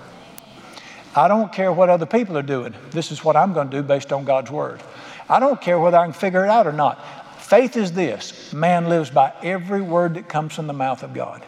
I 1.16 1.28
don't 1.28 1.52
care 1.52 1.72
what 1.72 1.88
other 1.88 2.06
people 2.06 2.36
are 2.36 2.42
doing. 2.42 2.74
This 2.90 3.12
is 3.12 3.24
what 3.24 3.36
I'm 3.36 3.52
going 3.52 3.70
to 3.70 3.76
do 3.76 3.82
based 3.82 4.12
on 4.12 4.24
God's 4.24 4.50
word. 4.50 4.80
I 5.28 5.38
don't 5.38 5.60
care 5.60 5.78
whether 5.78 5.96
I 5.96 6.04
can 6.04 6.12
figure 6.12 6.44
it 6.44 6.50
out 6.50 6.66
or 6.66 6.72
not. 6.72 7.04
Faith 7.40 7.76
is 7.76 7.92
this 7.92 8.52
man 8.52 8.88
lives 8.88 9.10
by 9.10 9.32
every 9.42 9.80
word 9.80 10.14
that 10.14 10.28
comes 10.28 10.54
from 10.54 10.66
the 10.66 10.72
mouth 10.72 11.02
of 11.02 11.14
God. 11.14 11.44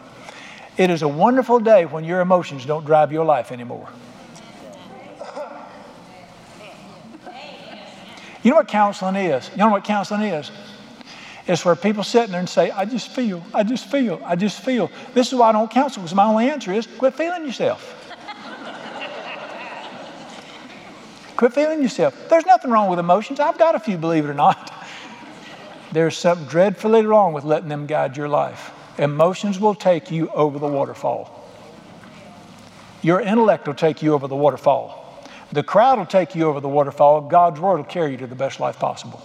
It 0.77 0.89
is 0.89 1.01
a 1.01 1.07
wonderful 1.07 1.59
day 1.59 1.85
when 1.85 2.03
your 2.03 2.21
emotions 2.21 2.65
don't 2.65 2.85
drive 2.85 3.11
your 3.11 3.25
life 3.25 3.51
anymore. 3.51 3.89
You 8.47 8.51
know 8.51 8.59
what 8.59 8.69
counseling 8.69 9.17
is? 9.17 9.51
You 9.51 9.57
know 9.57 9.67
what 9.67 9.83
counseling 9.83 10.21
is? 10.21 10.51
It's 11.47 11.65
where 11.65 11.75
people 11.75 12.01
sit 12.01 12.23
in 12.23 12.31
there 12.31 12.39
and 12.39 12.47
say, 12.47 12.71
I 12.71 12.85
just 12.85 13.09
feel, 13.09 13.43
I 13.53 13.63
just 13.63 13.91
feel, 13.91 14.21
I 14.23 14.37
just 14.37 14.63
feel. 14.63 14.89
This 15.13 15.27
is 15.27 15.33
why 15.33 15.49
I 15.49 15.51
don't 15.51 15.69
counsel, 15.69 16.01
because 16.01 16.15
my 16.15 16.23
only 16.23 16.49
answer 16.49 16.71
is 16.71 16.87
quit 16.87 17.13
feeling 17.13 17.45
yourself. 17.45 17.93
quit 21.35 21.51
feeling 21.51 21.81
yourself. 21.81 22.29
There's 22.29 22.45
nothing 22.45 22.71
wrong 22.71 22.89
with 22.89 22.99
emotions. 22.99 23.41
I've 23.41 23.57
got 23.57 23.75
a 23.75 23.81
few, 23.81 23.97
believe 23.97 24.23
it 24.23 24.29
or 24.29 24.33
not. 24.33 24.73
There's 25.91 26.17
something 26.17 26.47
dreadfully 26.47 27.05
wrong 27.05 27.33
with 27.33 27.43
letting 27.43 27.67
them 27.67 27.85
guide 27.85 28.15
your 28.15 28.29
life. 28.29 28.71
Emotions 28.97 29.59
will 29.59 29.75
take 29.75 30.09
you 30.09 30.29
over 30.29 30.57
the 30.57 30.69
waterfall. 30.69 31.51
Your 33.01 33.19
intellect 33.19 33.67
will 33.67 33.75
take 33.75 34.01
you 34.01 34.13
over 34.13 34.29
the 34.29 34.37
waterfall. 34.37 35.06
The 35.51 35.63
crowd 35.63 35.97
will 35.97 36.05
take 36.05 36.35
you 36.35 36.45
over 36.45 36.59
the 36.59 36.67
waterfall. 36.67 37.21
God's 37.21 37.59
word 37.59 37.77
will 37.77 37.83
carry 37.85 38.11
you 38.11 38.17
to 38.17 38.27
the 38.27 38.35
best 38.35 38.59
life 38.59 38.79
possible. 38.79 39.21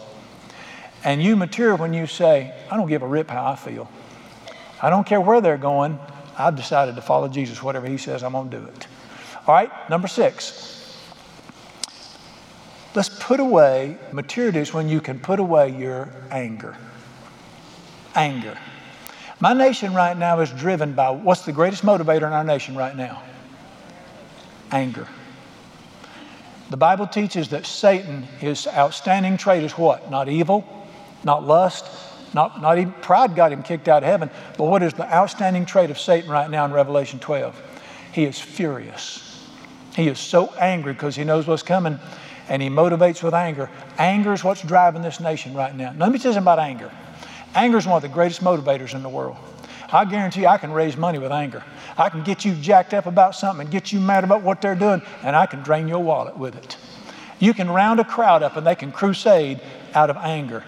And 1.05 1.23
you 1.23 1.35
mature 1.35 1.75
when 1.75 1.93
you 1.93 2.07
say, 2.07 2.55
I 2.71 2.77
don't 2.77 2.89
give 2.89 3.03
a 3.03 3.07
rip 3.07 3.31
how 3.31 3.45
I 3.45 3.57
feel. 3.57 3.91
I 4.81 4.91
don't 4.91 5.07
care 5.07 5.21
where 5.21 5.41
they're 5.41 5.59
going. 5.59 5.99
I've 6.39 6.57
decided 6.57 6.95
to 6.97 7.03
follow 7.03 7.29
Jesus. 7.29 7.63
Whatever 7.63 7.87
he 7.87 7.99
says, 7.99 8.23
I'm 8.23 8.33
going 8.33 8.51
to 8.51 8.59
do 8.59 8.65
it. 8.67 8.87
All 9.47 9.55
right, 9.55 9.71
number 9.91 10.07
six. 10.09 10.71
Let's 12.95 13.09
put 13.09 13.41
away, 13.41 13.97
maturity 14.13 14.59
is 14.59 14.73
when 14.73 14.89
you 14.89 15.01
can 15.01 15.19
put 15.19 15.41
away 15.41 15.71
your 15.71 16.11
anger. 16.31 16.77
Anger. 18.15 18.57
My 19.41 19.55
nation 19.55 19.95
right 19.95 20.17
now 20.17 20.41
is 20.41 20.51
driven 20.51 20.93
by 20.93 21.11
what's 21.11 21.45
the 21.45 21.53
greatest 21.53 21.83
motivator 21.83 22.27
in 22.27 22.33
our 22.33 22.45
nation 22.45 22.77
right 22.77 22.95
now? 22.95 23.23
Anger. 24.71 25.09
The 26.73 26.79
Bible 26.79 27.07
teaches 27.07 27.49
that 27.49 27.67
Satan, 27.67 28.23
his 28.23 28.67
outstanding 28.67 29.37
trait 29.37 29.63
is 29.63 29.73
what? 29.73 30.11
Not 30.11 30.31
evil, 30.31 30.65
not 31.23 31.47
lust, 31.47 31.85
not, 32.33 32.63
not 32.63 32.79
even 32.79 32.95
pride 32.95 33.37
got 33.37 33.53
him 33.53 33.63
kicked 33.63 33.89
out 33.89 34.03
of 34.03 34.09
heaven. 34.09 34.31
But 34.57 34.65
what 34.65 34.83
is 34.83 34.95
the 34.95 35.05
outstanding 35.15 35.67
trait 35.67 35.91
of 35.91 36.01
Satan 36.01 36.31
right 36.31 36.49
now 36.49 36.65
in 36.65 36.73
Revelation 36.73 37.19
12? 37.19 37.61
He 38.15 38.25
is 38.25 38.41
furious. 38.41 39.47
He 39.95 40.09
is 40.09 40.19
so 40.19 40.51
angry 40.59 40.95
because 40.95 41.15
he 41.15 41.25
knows 41.25 41.47
what's 41.47 41.63
coming 41.63 41.99
and 42.49 42.63
he 42.63 42.71
motivates 42.71 43.23
with 43.23 43.35
anger. 43.35 43.69
Anger 43.99 44.33
is 44.33 44.43
what's 44.43 44.63
driving 44.63 45.03
this 45.03 45.21
nation 45.21 45.53
right 45.53 45.77
now. 45.77 45.93
Now, 45.93 46.07
let 46.07 46.13
me 46.13 46.19
tell 46.19 46.33
you 46.33 46.39
about 46.39 46.59
anger. 46.59 46.91
Anger 47.55 47.77
is 47.77 47.87
one 47.87 47.97
of 47.97 48.03
the 48.03 48.09
greatest 48.09 48.43
motivators 48.43 48.95
in 48.95 49.03
the 49.03 49.11
world. 49.11 49.37
I 49.93 50.05
guarantee 50.07 50.47
I 50.47 50.59
can 50.59 50.73
raise 50.73 50.97
money 50.97 51.19
with 51.19 51.31
anger. 51.31 51.63
I 51.99 52.09
can 52.09 52.23
get 52.23 52.45
you 52.45 52.55
jacked 52.55 52.95
up 52.95 53.07
about 53.07 53.35
something 53.35 53.67
and 53.67 53.71
get 53.71 53.93
you 53.93 54.01
mad 54.01 54.25
about 54.25 54.43
what 54.43 54.63
they're 54.63 54.75
doing, 54.75 55.03
and 55.23 55.37
I 55.37 55.47
can 55.47 55.63
drain 55.63 55.87
your 55.87 56.01
wallet 56.01 56.37
with 56.37 56.57
it. 56.57 56.77
You 57.39 57.53
can 57.53 57.71
round 57.71 58.01
a 58.01 58.05
crowd 58.05 58.43
up 58.43 58.57
and 58.57 58.67
they 58.67 58.75
can 58.75 58.93
crusade 58.93 59.61
out 59.95 60.11
of 60.11 60.17
anger. 60.17 60.65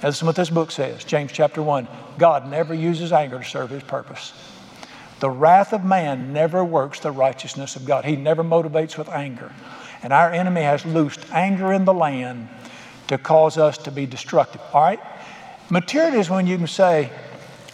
That's 0.00 0.22
what 0.22 0.36
this 0.36 0.50
book 0.50 0.70
says, 0.70 1.04
James 1.04 1.32
chapter 1.32 1.62
1. 1.62 1.86
God 2.18 2.48
never 2.48 2.74
uses 2.74 3.12
anger 3.12 3.38
to 3.38 3.44
serve 3.44 3.70
his 3.70 3.82
purpose. 3.82 4.32
The 5.20 5.30
wrath 5.30 5.72
of 5.72 5.84
man 5.84 6.32
never 6.32 6.64
works 6.64 6.98
the 7.00 7.12
righteousness 7.12 7.76
of 7.76 7.84
God. 7.84 8.04
He 8.04 8.16
never 8.16 8.42
motivates 8.42 8.98
with 8.98 9.08
anger. 9.08 9.52
And 10.02 10.12
our 10.12 10.32
enemy 10.32 10.62
has 10.62 10.84
loosed 10.84 11.24
anger 11.32 11.72
in 11.72 11.84
the 11.84 11.94
land 11.94 12.48
to 13.08 13.18
cause 13.18 13.58
us 13.58 13.78
to 13.78 13.92
be 13.92 14.06
destructive. 14.06 14.60
All 14.72 14.82
right? 14.82 15.00
Maturity 15.70 16.18
is 16.18 16.28
when 16.28 16.46
you 16.46 16.56
can 16.56 16.66
say, 16.66 17.10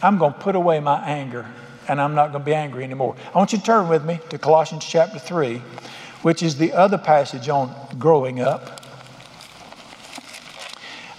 I'm 0.03 0.19
going 0.19 0.33
to 0.33 0.39
put 0.39 0.55
away 0.55 0.81
my 0.81 1.05
anger 1.05 1.47
and 1.89 2.01
I'm 2.01 2.15
not 2.15 2.33
going 2.33 2.43
to 2.43 2.47
be 2.47 2.55
angry 2.55 2.85
anymore. 2.85 3.17
I 3.35 3.39
want 3.39 3.53
you 3.53 3.59
to 3.59 3.65
turn 3.65 3.89
with 3.89 4.05
me 4.05 4.21
to 4.29 4.39
Colossians 4.39 4.85
chapter 4.85 5.19
3, 5.19 5.59
which 6.23 6.43
is 6.43 6.57
the 6.57 6.73
other 6.73 6.99
passage 6.99 7.49
on 7.49 7.75
growing 7.99 8.41
up. 8.41 8.83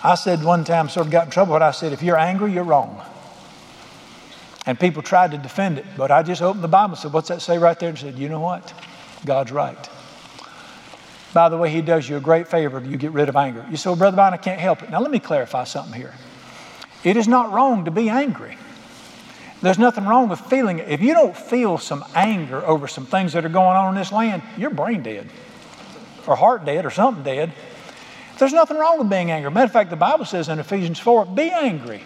I 0.03 0.15
said 0.15 0.43
one 0.43 0.63
time, 0.63 0.87
sort 0.87 1.07
of 1.07 1.11
got 1.11 1.25
in 1.25 1.31
trouble 1.31 1.53
when 1.53 1.63
I 1.63 1.71
said, 1.71 1.91
if 1.91 2.01
you're 2.01 2.17
angry, 2.17 2.53
you're 2.53 2.63
wrong. 2.63 3.01
And 4.65 4.79
people 4.79 5.01
tried 5.01 5.31
to 5.31 5.37
defend 5.37 5.79
it, 5.79 5.85
but 5.97 6.11
I 6.11 6.21
just 6.21 6.41
opened 6.41 6.63
the 6.63 6.67
Bible 6.67 6.93
and 6.93 6.99
said, 6.99 7.11
What's 7.11 7.29
that 7.29 7.41
say 7.41 7.57
right 7.57 7.79
there? 7.79 7.89
And 7.89 7.97
said, 7.97 8.19
You 8.19 8.29
know 8.29 8.39
what? 8.39 8.71
God's 9.25 9.51
right. 9.51 9.89
By 11.33 11.49
the 11.49 11.57
way, 11.57 11.71
He 11.71 11.81
does 11.81 12.07
you 12.07 12.17
a 12.17 12.19
great 12.19 12.47
favor 12.47 12.77
if 12.77 12.85
you 12.85 12.95
get 12.95 13.11
rid 13.11 13.29
of 13.29 13.35
anger. 13.35 13.65
You 13.71 13.77
say, 13.77 13.89
Well, 13.89 13.97
Brother 13.97 14.17
Bond, 14.17 14.35
I 14.35 14.37
can't 14.37 14.59
help 14.59 14.83
it. 14.83 14.91
Now, 14.91 14.99
let 15.01 15.09
me 15.09 15.19
clarify 15.19 15.63
something 15.63 15.93
here. 15.93 16.13
It 17.03 17.17
is 17.17 17.27
not 17.27 17.51
wrong 17.51 17.85
to 17.85 17.91
be 17.91 18.09
angry. 18.09 18.57
There's 19.61 19.79
nothing 19.79 20.05
wrong 20.05 20.29
with 20.29 20.39
feeling 20.41 20.79
it. 20.79 20.89
If 20.89 21.01
you 21.01 21.13
don't 21.13 21.35
feel 21.35 21.77
some 21.77 22.05
anger 22.15 22.65
over 22.65 22.87
some 22.87 23.05
things 23.05 23.33
that 23.33 23.45
are 23.45 23.49
going 23.49 23.75
on 23.75 23.89
in 23.89 23.99
this 23.99 24.11
land, 24.11 24.41
you're 24.57 24.69
brain 24.69 25.03
dead 25.03 25.29
or 26.27 26.35
heart 26.35 26.65
dead 26.65 26.85
or 26.85 26.91
something 26.91 27.23
dead. 27.23 27.51
There's 28.37 28.53
nothing 28.53 28.77
wrong 28.77 28.99
with 28.99 29.09
being 29.09 29.31
angry. 29.31 29.51
Matter 29.51 29.65
of 29.65 29.73
fact, 29.73 29.89
the 29.89 29.97
Bible 29.97 30.23
says 30.23 30.47
in 30.47 30.59
Ephesians 30.59 30.99
4, 30.99 31.25
be 31.25 31.49
angry. 31.49 32.01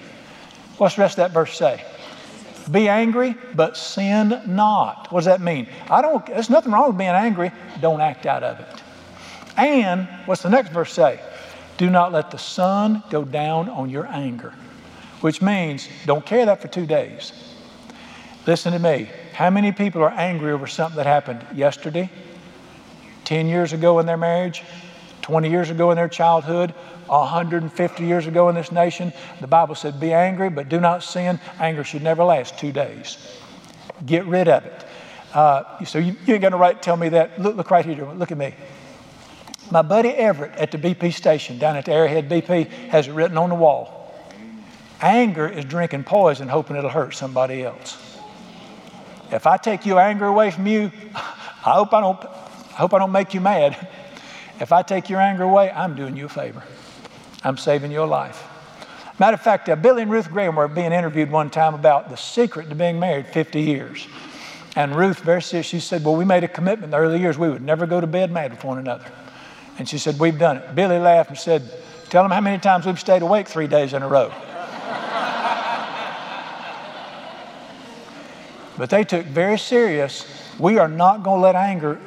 What's 0.77 0.95
the 0.95 1.01
rest 1.01 1.19
of 1.19 1.25
that 1.25 1.31
verse 1.31 1.55
say? 1.55 1.83
Be 2.71 2.89
angry, 2.89 3.35
but 3.53 3.77
sin 3.77 4.41
not. 4.47 5.11
What 5.11 5.19
does 5.19 5.25
that 5.25 5.41
mean? 5.41 5.67
I 5.89 6.01
don't, 6.01 6.25
there's 6.25 6.49
nothing 6.49 6.71
wrong 6.71 6.87
with 6.87 6.97
being 6.97 7.11
angry. 7.11 7.51
Don't 7.81 8.01
act 8.01 8.25
out 8.25 8.41
of 8.41 8.59
it. 8.59 8.83
And 9.57 10.07
what's 10.25 10.41
the 10.41 10.49
next 10.49 10.69
verse 10.69 10.91
say? 10.91 11.19
Do 11.77 11.89
not 11.89 12.11
let 12.11 12.31
the 12.31 12.37
sun 12.37 13.03
go 13.11 13.23
down 13.23 13.69
on 13.69 13.89
your 13.89 14.07
anger. 14.07 14.53
Which 15.23 15.41
means 15.41 15.87
don't 16.05 16.25
carry 16.25 16.43
that 16.43 16.61
for 16.61 16.67
two 16.67 16.85
days. 16.85 17.31
Listen 18.45 18.73
to 18.73 18.79
me. 18.79 19.07
How 19.31 19.49
many 19.49 19.71
people 19.71 20.03
are 20.03 20.11
angry 20.11 20.51
over 20.51 20.67
something 20.67 20.97
that 20.97 21.05
happened 21.05 21.45
yesterday, 21.55 22.09
10 23.23 23.47
years 23.47 23.71
ago 23.71 23.99
in 23.99 24.05
their 24.05 24.17
marriage, 24.17 24.63
20 25.21 25.49
years 25.49 25.69
ago 25.69 25.91
in 25.91 25.95
their 25.95 26.09
childhood, 26.09 26.71
150 27.05 28.03
years 28.03 28.27
ago 28.27 28.49
in 28.49 28.55
this 28.55 28.69
nation? 28.69 29.13
The 29.39 29.47
Bible 29.47 29.75
said, 29.75 29.97
Be 29.97 30.11
angry, 30.11 30.49
but 30.49 30.67
do 30.67 30.81
not 30.81 31.03
sin. 31.03 31.39
Anger 31.57 31.85
should 31.85 32.03
never 32.03 32.25
last 32.25 32.59
two 32.59 32.73
days. 32.73 33.17
Get 34.05 34.25
rid 34.25 34.49
of 34.49 34.65
it. 34.65 34.85
Uh, 35.33 35.85
so 35.85 35.99
you, 35.99 36.17
you 36.27 36.35
ain't 36.35 36.53
right 36.53 36.75
to 36.75 36.81
tell 36.81 36.97
me 36.97 37.07
that. 37.09 37.41
Look, 37.41 37.55
look 37.55 37.71
right 37.71 37.85
here. 37.85 38.11
Look 38.11 38.33
at 38.33 38.37
me. 38.37 38.53
My 39.71 39.83
buddy 39.83 40.09
Everett 40.09 40.57
at 40.57 40.71
the 40.71 40.77
BP 40.77 41.13
station 41.13 41.59
down 41.59 41.77
at 41.77 41.85
the 41.85 41.91
Airhead 41.91 42.27
BP 42.27 42.67
has 42.89 43.07
it 43.07 43.13
written 43.13 43.37
on 43.37 43.47
the 43.47 43.55
wall. 43.55 44.02
Anger 45.01 45.47
is 45.47 45.65
drinking 45.65 46.03
poison, 46.03 46.47
hoping 46.47 46.75
it'll 46.75 46.89
hurt 46.89 47.13
somebody 47.13 47.63
else. 47.63 47.97
If 49.31 49.47
I 49.47 49.57
take 49.57 49.85
your 49.85 49.99
anger 49.99 50.25
away 50.25 50.51
from 50.51 50.67
you, 50.67 50.91
I 51.15 51.71
hope 51.71 51.93
I 51.93 52.01
don't, 52.01 52.23
I 52.23 52.75
hope 52.75 52.93
I 52.93 52.99
don't 52.99 53.11
make 53.11 53.33
you 53.33 53.41
mad. 53.41 53.87
If 54.59 54.71
I 54.71 54.81
take 54.81 55.09
your 55.09 55.19
anger 55.19 55.43
away, 55.43 55.71
I'm 55.71 55.95
doing 55.95 56.15
you 56.15 56.25
a 56.25 56.29
favor. 56.29 56.63
I'm 57.43 57.57
saving 57.57 57.91
your 57.91 58.07
life. 58.07 58.47
Matter 59.19 59.35
of 59.35 59.41
fact, 59.41 59.69
uh, 59.69 59.75
Billy 59.75 60.03
and 60.03 60.11
Ruth 60.11 60.29
Graham 60.31 60.55
were 60.55 60.67
being 60.67 60.91
interviewed 60.91 61.29
one 61.29 61.49
time 61.49 61.73
about 61.73 62.09
the 62.09 62.17
secret 62.17 62.69
to 62.69 62.75
being 62.75 62.99
married 62.99 63.27
50 63.27 63.61
years. 63.61 64.07
And 64.75 64.95
Ruth, 64.95 65.19
very 65.19 65.41
serious, 65.41 65.67
she 65.67 65.79
said, 65.79 66.03
Well, 66.03 66.15
we 66.15 66.25
made 66.25 66.43
a 66.43 66.47
commitment 66.47 66.85
in 66.85 66.91
the 66.91 66.97
early 66.97 67.19
years 67.19 67.37
we 67.37 67.49
would 67.49 67.61
never 67.61 67.85
go 67.85 68.01
to 68.01 68.07
bed 68.07 68.31
mad 68.31 68.51
with 68.51 68.63
one 68.63 68.79
another. 68.79 69.05
And 69.77 69.87
she 69.87 69.97
said, 69.97 70.19
We've 70.19 70.37
done 70.37 70.57
it. 70.57 70.75
Billy 70.75 70.97
laughed 70.97 71.29
and 71.29 71.37
said, 71.37 71.63
Tell 72.09 72.23
them 72.23 72.31
how 72.31 72.41
many 72.41 72.59
times 72.59 72.85
we've 72.85 72.99
stayed 72.99 73.21
awake 73.21 73.47
three 73.47 73.67
days 73.67 73.93
in 73.93 74.01
a 74.01 74.07
row. 74.07 74.31
But 78.77 78.89
they 78.89 79.03
took 79.03 79.25
very 79.25 79.57
serious, 79.57 80.25
we 80.57 80.77
are 80.79 80.87
not 80.87 81.23
going 81.23 81.37
to 81.37 81.41
let 81.41 81.55
anger 81.55 81.99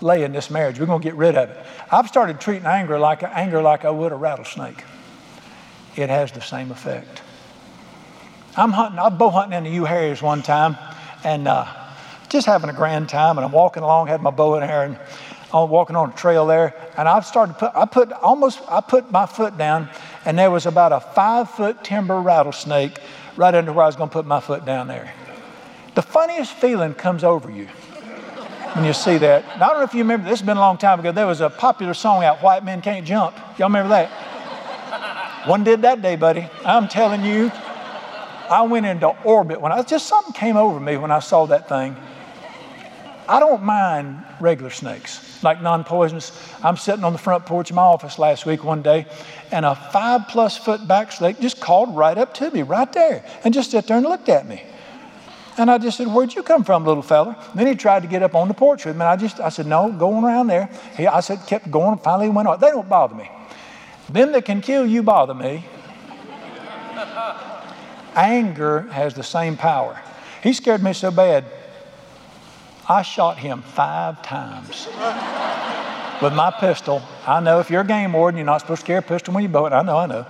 lay 0.00 0.24
in 0.24 0.32
this 0.32 0.50
marriage. 0.50 0.78
We're 0.78 0.86
going 0.86 1.00
to 1.00 1.04
get 1.04 1.14
rid 1.14 1.36
of 1.36 1.50
it. 1.50 1.66
I've 1.90 2.08
started 2.08 2.40
treating 2.40 2.66
anger 2.66 2.98
like, 2.98 3.22
anger 3.22 3.62
like 3.62 3.84
I 3.84 3.90
would 3.90 4.12
a 4.12 4.16
rattlesnake. 4.16 4.84
It 5.94 6.10
has 6.10 6.32
the 6.32 6.40
same 6.40 6.70
effect. 6.70 7.22
I'm 8.56 8.72
hunting, 8.72 8.98
I 8.98 9.08
was 9.08 9.18
bow 9.18 9.30
hunting 9.30 9.56
in 9.56 9.64
the 9.64 9.78
Uwharries 9.78 10.22
one 10.22 10.42
time, 10.42 10.76
and 11.24 11.46
uh, 11.46 11.66
just 12.28 12.46
having 12.46 12.70
a 12.70 12.72
grand 12.72 13.08
time. 13.08 13.36
And 13.38 13.44
I'm 13.44 13.52
walking 13.52 13.82
along, 13.82 14.08
had 14.08 14.22
my 14.22 14.30
bow 14.30 14.54
in 14.54 14.60
there, 14.60 14.84
and 14.84 14.98
I'm 15.52 15.68
walking 15.68 15.96
on 15.96 16.10
a 16.10 16.12
trail 16.14 16.46
there. 16.46 16.74
And 16.96 17.08
I've 17.08 17.26
started 17.26 17.58
put, 17.58 17.72
I 17.74 17.84
put 17.84 18.12
almost, 18.12 18.60
I 18.68 18.80
put 18.80 19.10
my 19.10 19.26
foot 19.26 19.56
down, 19.58 19.88
and 20.24 20.38
there 20.38 20.50
was 20.50 20.66
about 20.66 20.92
a 20.92 21.00
five 21.00 21.50
foot 21.50 21.84
timber 21.84 22.20
rattlesnake 22.20 22.98
right 23.36 23.54
under 23.54 23.72
where 23.72 23.84
I 23.84 23.86
was 23.86 23.96
going 23.96 24.08
to 24.08 24.12
put 24.12 24.26
my 24.26 24.40
foot 24.40 24.64
down 24.64 24.88
there. 24.88 25.12
The 25.96 26.02
funniest 26.02 26.52
feeling 26.52 26.92
comes 26.92 27.24
over 27.24 27.50
you 27.50 27.64
when 28.74 28.84
you 28.84 28.92
see 28.92 29.16
that. 29.16 29.46
I 29.54 29.58
don't 29.60 29.78
know 29.78 29.82
if 29.82 29.94
you 29.94 30.00
remember, 30.00 30.28
this 30.28 30.40
has 30.40 30.46
been 30.46 30.58
a 30.58 30.60
long 30.60 30.76
time 30.76 31.00
ago. 31.00 31.10
There 31.10 31.26
was 31.26 31.40
a 31.40 31.48
popular 31.48 31.94
song 31.94 32.22
out, 32.22 32.42
White 32.42 32.62
Men 32.66 32.82
Can't 32.82 33.06
Jump. 33.06 33.34
Y'all 33.58 33.68
remember 33.68 33.88
that? 33.88 35.48
One 35.48 35.64
did 35.64 35.80
that 35.82 36.02
day, 36.02 36.16
buddy. 36.16 36.46
I'm 36.66 36.86
telling 36.86 37.24
you, 37.24 37.50
I 38.50 38.66
went 38.68 38.84
into 38.84 39.08
orbit 39.24 39.58
when 39.58 39.72
I 39.72 39.80
just 39.84 40.06
something 40.06 40.34
came 40.34 40.58
over 40.58 40.78
me 40.78 40.98
when 40.98 41.10
I 41.10 41.20
saw 41.20 41.46
that 41.46 41.66
thing. 41.66 41.96
I 43.26 43.40
don't 43.40 43.62
mind 43.62 44.22
regular 44.38 44.70
snakes, 44.70 45.42
like 45.42 45.62
non 45.62 45.82
poisonous. 45.82 46.30
I'm 46.62 46.76
sitting 46.76 47.04
on 47.04 47.14
the 47.14 47.18
front 47.18 47.46
porch 47.46 47.70
of 47.70 47.76
my 47.76 47.82
office 47.82 48.18
last 48.18 48.44
week 48.44 48.64
one 48.64 48.82
day, 48.82 49.06
and 49.50 49.64
a 49.64 49.74
five 49.74 50.28
plus 50.28 50.58
foot 50.58 50.86
back 50.86 51.10
snake 51.10 51.40
just 51.40 51.58
called 51.58 51.96
right 51.96 52.18
up 52.18 52.34
to 52.34 52.50
me, 52.50 52.60
right 52.62 52.92
there, 52.92 53.24
and 53.44 53.54
just 53.54 53.70
sat 53.70 53.86
there 53.86 53.96
and 53.96 54.04
looked 54.04 54.28
at 54.28 54.46
me. 54.46 54.62
And 55.58 55.70
I 55.70 55.78
just 55.78 55.96
said, 55.96 56.08
Where'd 56.08 56.34
you 56.34 56.42
come 56.42 56.64
from, 56.64 56.84
little 56.84 57.02
fella? 57.02 57.36
And 57.50 57.58
then 57.58 57.66
he 57.66 57.74
tried 57.74 58.02
to 58.02 58.08
get 58.08 58.22
up 58.22 58.34
on 58.34 58.48
the 58.48 58.54
porch 58.54 58.84
with 58.84 58.96
me. 58.96 59.00
And 59.00 59.08
I 59.08 59.16
just, 59.16 59.40
I 59.40 59.48
said, 59.48 59.66
No, 59.66 59.90
going 59.90 60.24
around 60.24 60.48
there. 60.48 60.68
He, 60.96 61.06
I 61.06 61.20
said, 61.20 61.40
kept 61.46 61.70
going. 61.70 61.98
Finally, 61.98 62.28
went 62.28 62.48
on. 62.48 62.60
They 62.60 62.70
don't 62.70 62.88
bother 62.88 63.14
me. 63.14 63.30
Them 64.10 64.32
that 64.32 64.44
can 64.44 64.60
kill 64.60 64.86
you 64.86 65.02
bother 65.02 65.34
me. 65.34 65.64
Anger 68.14 68.82
has 68.82 69.14
the 69.14 69.22
same 69.22 69.56
power. 69.56 70.00
He 70.42 70.52
scared 70.52 70.82
me 70.82 70.92
so 70.92 71.10
bad, 71.10 71.44
I 72.88 73.02
shot 73.02 73.38
him 73.38 73.62
five 73.62 74.22
times 74.22 74.86
with 76.22 76.32
my 76.34 76.52
pistol. 76.60 77.02
I 77.26 77.40
know 77.40 77.58
if 77.58 77.68
you're 77.68 77.80
a 77.80 77.86
game 77.86 78.12
warden, 78.12 78.38
you're 78.38 78.46
not 78.46 78.60
supposed 78.60 78.82
to 78.82 78.86
carry 78.86 78.98
a 79.00 79.02
pistol 79.02 79.34
when 79.34 79.42
you 79.42 79.48
bow 79.48 79.66
it. 79.66 79.72
I 79.72 79.82
know, 79.82 79.96
I 79.96 80.06
know. 80.06 80.26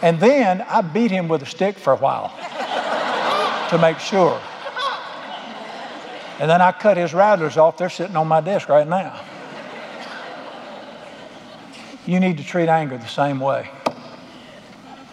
And 0.00 0.20
then 0.20 0.62
I 0.62 0.82
beat 0.82 1.10
him 1.10 1.26
with 1.26 1.42
a 1.42 1.46
stick 1.46 1.76
for 1.76 1.92
a 1.92 1.96
while 1.96 2.32
to 3.70 3.78
make 3.78 3.98
sure. 3.98 4.40
And 6.38 6.50
then 6.50 6.60
I 6.60 6.72
cut 6.72 6.96
his 6.96 7.14
rattlers 7.14 7.56
off. 7.56 7.78
They're 7.78 7.88
sitting 7.88 8.16
on 8.16 8.28
my 8.28 8.40
desk 8.40 8.68
right 8.68 8.86
now. 8.86 9.20
You 12.06 12.20
need 12.20 12.38
to 12.38 12.44
treat 12.44 12.68
anger 12.68 12.98
the 12.98 13.06
same 13.06 13.40
way. 13.40 13.68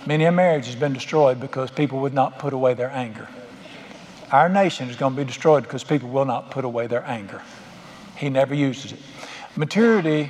Many 0.05 0.25
a 0.25 0.31
marriage 0.31 0.65
has 0.65 0.75
been 0.75 0.93
destroyed 0.93 1.39
because 1.39 1.71
people 1.71 1.99
would 2.01 2.13
not 2.13 2.37
put 2.39 2.53
away 2.53 2.73
their 2.73 2.91
anger. 2.91 3.27
Our 4.31 4.49
nation 4.49 4.89
is 4.89 4.95
going 4.95 5.13
to 5.13 5.17
be 5.17 5.25
destroyed 5.25 5.63
because 5.63 5.83
people 5.83 6.09
will 6.09 6.25
not 6.25 6.51
put 6.51 6.65
away 6.65 6.87
their 6.87 7.03
anger. 7.05 7.41
He 8.17 8.29
never 8.29 8.53
uses 8.53 8.91
it. 8.91 8.99
Maturity 9.55 10.29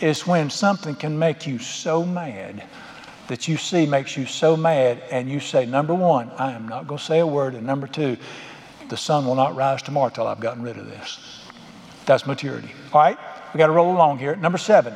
is 0.00 0.26
when 0.26 0.50
something 0.50 0.94
can 0.94 1.18
make 1.18 1.46
you 1.46 1.58
so 1.58 2.04
mad 2.04 2.62
that 3.28 3.48
you 3.48 3.56
see 3.56 3.86
makes 3.86 4.16
you 4.16 4.26
so 4.26 4.56
mad, 4.56 5.02
and 5.10 5.28
you 5.28 5.40
say, 5.40 5.66
number 5.66 5.94
one, 5.94 6.30
I 6.38 6.52
am 6.52 6.68
not 6.68 6.86
going 6.86 6.98
to 6.98 7.04
say 7.04 7.18
a 7.18 7.26
word, 7.26 7.54
and 7.54 7.66
number 7.66 7.86
two, 7.86 8.16
the 8.88 8.96
sun 8.96 9.26
will 9.26 9.34
not 9.34 9.56
rise 9.56 9.82
tomorrow 9.82 10.10
till 10.10 10.26
I've 10.26 10.40
gotten 10.40 10.62
rid 10.62 10.76
of 10.76 10.86
this. 10.86 11.44
That's 12.04 12.26
maturity. 12.26 12.70
All 12.92 13.00
right, 13.00 13.18
we 13.52 13.58
got 13.58 13.66
to 13.66 13.72
roll 13.72 13.92
along 13.92 14.18
here. 14.18 14.36
Number 14.36 14.58
seven, 14.58 14.94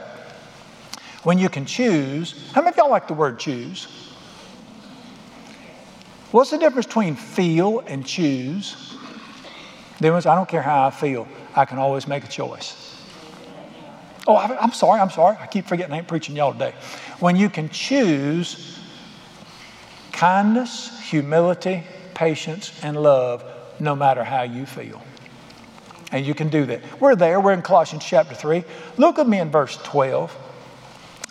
when 1.24 1.38
you 1.38 1.48
can 1.48 1.66
choose, 1.66 2.34
how 2.52 2.60
many 2.60 2.70
of 2.70 2.76
y'all 2.76 2.90
like 2.90 3.08
the 3.08 3.14
word 3.14 3.38
choose? 3.38 3.88
What's 6.30 6.50
the 6.50 6.58
difference 6.58 6.86
between 6.86 7.16
feel 7.16 7.80
and 7.80 8.06
choose? 8.06 8.96
The 9.98 10.02
difference, 10.02 10.26
I 10.26 10.36
don't 10.36 10.48
care 10.48 10.62
how 10.62 10.86
I 10.86 10.90
feel, 10.90 11.26
I 11.56 11.64
can 11.64 11.78
always 11.78 12.06
make 12.06 12.22
a 12.24 12.28
choice. 12.28 12.86
Oh, 14.26 14.36
I'm 14.36 14.72
sorry, 14.72 15.00
I'm 15.00 15.10
sorry. 15.10 15.36
I 15.40 15.46
keep 15.46 15.66
forgetting 15.66 15.92
I 15.92 15.98
ain't 15.98 16.06
preaching 16.06 16.36
y'all 16.36 16.52
today. 16.52 16.74
When 17.20 17.36
you 17.36 17.48
can 17.48 17.68
choose 17.68 18.78
kindness, 20.12 21.00
humility, 21.08 21.84
patience, 22.14 22.78
and 22.82 23.00
love, 23.00 23.44
no 23.78 23.94
matter 23.94 24.24
how 24.24 24.42
you 24.42 24.66
feel. 24.66 25.00
And 26.12 26.26
you 26.26 26.34
can 26.34 26.48
do 26.48 26.66
that. 26.66 27.00
We're 27.00 27.14
there, 27.14 27.40
we're 27.40 27.52
in 27.52 27.62
Colossians 27.62 28.04
chapter 28.04 28.34
3. 28.34 28.64
Look 28.96 29.18
at 29.18 29.28
me 29.28 29.38
in 29.38 29.50
verse 29.50 29.76
12. 29.78 30.36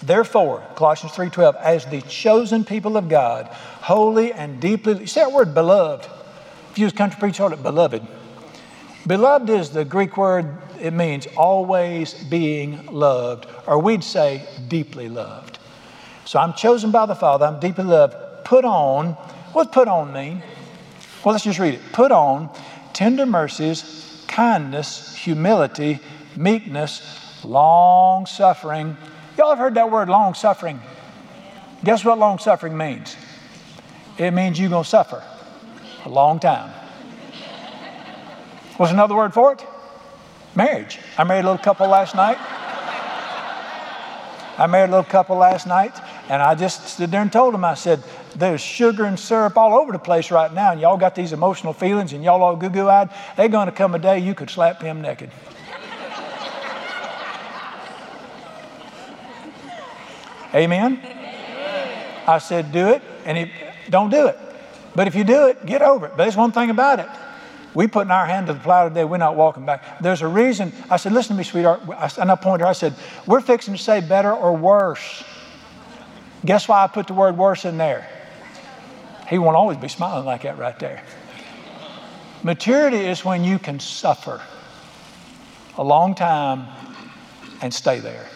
Therefore, 0.02 0.64
Colossians 0.76 1.14
3:12, 1.14 1.56
as 1.58 1.86
the 1.86 2.02
chosen 2.02 2.64
people 2.64 2.96
of 2.96 3.10
God, 3.10 3.48
holy 3.82 4.32
and 4.32 4.60
deeply, 4.62 5.06
say 5.06 5.22
that 5.22 5.32
word 5.32 5.54
beloved. 5.54 6.08
If 6.72 6.78
you 6.78 6.86
use 6.86 6.94
country 6.94 7.20
preach, 7.20 7.38
call 7.38 7.52
it 7.52 7.62
beloved. 7.62 8.02
Beloved 9.06 9.50
is 9.50 9.72
the 9.72 9.84
Greek 9.84 10.16
word, 10.16 10.58
it 10.80 10.94
means 10.94 11.28
always 11.36 12.14
being 12.14 12.86
loved, 12.86 13.46
or 13.68 13.80
we'd 13.80 14.04
say 14.04 14.48
deeply 14.70 15.10
loved. 15.10 15.59
So 16.30 16.38
I'm 16.38 16.54
chosen 16.54 16.92
by 16.92 17.08
the 17.08 17.16
Father, 17.16 17.48
I'm 17.48 17.60
deeply 17.60 17.86
loved. 17.86 18.16
Put 18.44 18.64
on, 18.64 19.14
what 19.54 19.72
put 19.72 19.88
on 19.88 20.14
mean? 20.14 20.44
Well, 21.26 21.34
let's 21.34 21.44
just 21.44 21.58
read 21.58 21.74
it. 21.74 21.82
Put 21.92 22.12
on 22.12 22.52
tender 22.94 23.26
mercies, 23.26 24.24
kindness, 24.28 25.16
humility, 25.16 25.98
meekness, 26.36 27.44
long 27.44 28.28
suffering, 28.28 28.96
Y'all 29.40 29.50
have 29.50 29.58
heard 29.58 29.74
that 29.74 29.90
word 29.90 30.08
long 30.08 30.36
suffering. 30.36 30.80
Guess 31.84 32.06
what 32.06 32.20
long 32.20 32.38
suffering 32.38 32.78
means? 32.78 33.16
It 34.20 34.30
means 34.30 34.60
you're 34.60 34.70
going 34.70 34.84
to 34.84 34.90
suffer 34.90 35.24
a 36.04 36.10
long 36.10 36.40
time. 36.40 36.70
What's 38.78 38.92
another 38.92 39.16
word 39.16 39.34
for 39.34 39.54
it? 39.54 39.66
Marriage. 40.54 41.00
I 41.18 41.24
married 41.24 41.46
a 41.46 41.50
little 41.50 41.64
couple 41.64 41.88
last 41.88 42.16
night. 42.16 42.38
I 44.60 44.68
married 44.68 44.90
a 44.90 44.92
little 44.92 45.10
couple 45.10 45.38
last 45.38 45.68
night, 45.68 45.98
and 46.30 46.42
I 46.42 46.56
just 46.56 46.88
stood 46.88 47.12
there 47.12 47.22
and 47.22 47.32
told 47.32 47.54
them, 47.54 47.66
I 47.66 47.74
said, 47.74 48.04
there's 48.36 48.62
sugar 48.62 49.06
and 49.06 49.20
syrup 49.20 49.58
all 49.58 49.78
over 49.78 49.92
the 49.92 50.00
place 50.00 50.32
right 50.32 50.54
now, 50.54 50.72
and 50.72 50.80
y'all 50.80 50.98
got 50.98 51.16
these 51.16 51.34
emotional 51.34 51.74
feelings, 51.74 52.14
and 52.14 52.24
y'all 52.24 52.42
all 52.44 52.56
goo 52.56 52.70
goo 52.70 52.88
eyed. 52.88 53.10
They're 53.36 53.50
going 53.50 53.66
to 53.66 53.72
come 53.72 53.96
a 53.96 54.00
day 54.00 54.20
you 54.20 54.36
could 54.36 54.50
slap 54.50 54.82
him 54.82 55.02
naked. 55.02 55.32
Amen? 60.54 61.02
I 62.28 62.38
said, 62.38 62.72
do 62.72 62.90
it, 62.90 63.02
and 63.26 63.38
if, 63.38 63.50
don't 63.90 64.10
do 64.10 64.28
it. 64.28 64.38
But 64.96 65.08
if 65.08 65.16
you 65.16 65.24
do 65.24 65.48
it, 65.48 65.66
get 65.66 65.82
over 65.82 66.08
it. 66.08 66.10
But 66.16 66.24
there's 66.24 66.38
one 66.38 66.52
thing 66.52 66.70
about 66.70 67.00
it. 67.00 67.08
We 67.74 67.88
putting 67.88 68.12
our 68.12 68.26
hand 68.26 68.48
to 68.48 68.54
the 68.54 68.60
plow 68.60 68.88
today, 68.88 69.04
we're 69.04 69.18
not 69.18 69.36
walking 69.36 69.66
back. 69.66 70.00
There's 70.00 70.22
a 70.22 70.28
reason. 70.28 70.74
I 70.90 70.98
said, 70.98 71.12
listen 71.12 71.36
to 71.36 71.38
me, 71.38 71.44
sweetheart. 71.44 71.82
And 72.18 72.32
I 72.32 72.36
pointed 72.36 72.62
her, 72.62 72.68
I 72.68 72.74
said, 72.74 72.96
we're 73.28 73.42
fixing 73.42 73.76
to 73.76 73.82
say 73.82 74.02
better 74.02 74.34
or 74.34 74.56
worse. 74.56 75.24
Guess 76.46 76.68
why 76.68 76.84
I 76.84 76.88
put 76.88 77.08
the 77.08 77.14
word 77.14 77.38
worse 77.38 77.66
in 77.66 77.78
there? 77.78 78.08
He 79.30 79.38
won't 79.38 79.56
always 79.56 79.78
be 79.78 79.88
smiling 79.88 80.26
like 80.26 80.44
that 80.44 80.58
right 80.58 80.78
there. 80.80 81.04
Maturity 82.44 82.98
is 82.98 83.26
when 83.26 83.44
you 83.44 83.60
can 83.60 83.80
suffer 83.80 84.42
a 85.78 85.84
long 85.84 86.16
time 86.16 86.68
and 87.62 87.74
stay 87.74 88.00
there. 88.00 88.28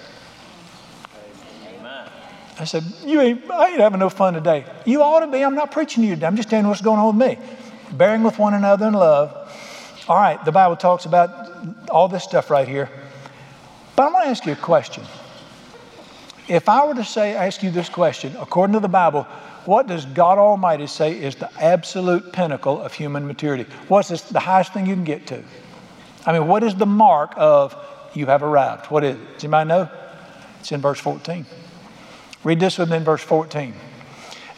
I 2.59 2.65
said, 2.65 2.83
you 3.03 3.19
ain't, 3.19 3.49
I 3.49 3.69
ain't 3.69 3.79
having 3.79 3.99
no 3.99 4.09
fun 4.09 4.35
today. 4.35 4.65
You 4.85 5.01
ought 5.01 5.21
to 5.21 5.27
be. 5.27 5.43
I'm 5.43 5.55
not 5.55 5.71
preaching 5.71 6.03
to 6.03 6.07
you 6.07 6.15
today. 6.15 6.27
I'm 6.27 6.35
just 6.35 6.49
telling 6.49 6.65
you 6.65 6.69
what's 6.69 6.81
going 6.81 6.99
on 6.99 7.17
with 7.17 7.27
me. 7.27 7.43
Bearing 7.91 8.21
with 8.23 8.37
one 8.37 8.53
another 8.53 8.87
in 8.87 8.93
love. 8.93 9.31
All 10.07 10.17
right, 10.17 10.43
the 10.45 10.51
Bible 10.51 10.75
talks 10.75 11.05
about 11.05 11.89
all 11.89 12.07
this 12.07 12.23
stuff 12.23 12.51
right 12.51 12.67
here. 12.67 12.89
But 13.95 14.03
I 14.03 14.11
want 14.11 14.25
to 14.25 14.29
ask 14.29 14.45
you 14.45 14.53
a 14.53 14.57
question. 14.57 15.03
If 16.47 16.67
I 16.67 16.85
were 16.85 16.95
to 16.95 17.05
say, 17.05 17.35
ask 17.35 17.63
you 17.63 17.71
this 17.71 17.89
question, 17.89 18.35
according 18.39 18.73
to 18.73 18.79
the 18.79 18.89
Bible, 18.89 19.23
what 19.65 19.87
does 19.87 20.05
God 20.05 20.37
Almighty 20.37 20.87
say 20.87 21.17
is 21.17 21.35
the 21.35 21.49
absolute 21.61 22.33
pinnacle 22.33 22.81
of 22.81 22.93
human 22.93 23.25
maturity? 23.25 23.65
What's 23.87 24.09
this, 24.09 24.21
the 24.23 24.41
highest 24.41 24.73
thing 24.73 24.85
you 24.85 24.93
can 24.93 25.05
get 25.05 25.25
to? 25.27 25.41
I 26.25 26.37
mean, 26.37 26.47
what 26.47 26.63
is 26.63 26.75
the 26.75 26.85
mark 26.85 27.33
of 27.37 27.75
you 28.13 28.25
have 28.25 28.43
arrived? 28.43 28.87
What 28.87 29.03
is 29.03 29.15
it? 29.15 29.33
Does 29.35 29.43
anybody 29.45 29.67
know? 29.69 29.89
It's 30.59 30.71
in 30.71 30.81
verse 30.81 30.99
14. 30.99 31.45
Read 32.43 32.59
this 32.59 32.77
with 32.77 32.89
me 32.89 32.97
in 32.97 33.03
verse 33.03 33.23
14. 33.23 33.73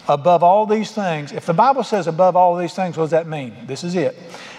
Above 0.08 0.44
all 0.44 0.66
these 0.66 0.92
things, 0.92 1.32
if 1.32 1.46
the 1.46 1.54
Bible 1.54 1.84
says 1.84 2.08
above 2.08 2.36
all 2.36 2.56
these 2.56 2.74
things, 2.74 2.98
what 2.98 3.06
does 3.06 3.12
that 3.12 3.28
mean? 3.28 3.56
This 3.66 3.84
is 3.84 3.96
it. 3.96 4.18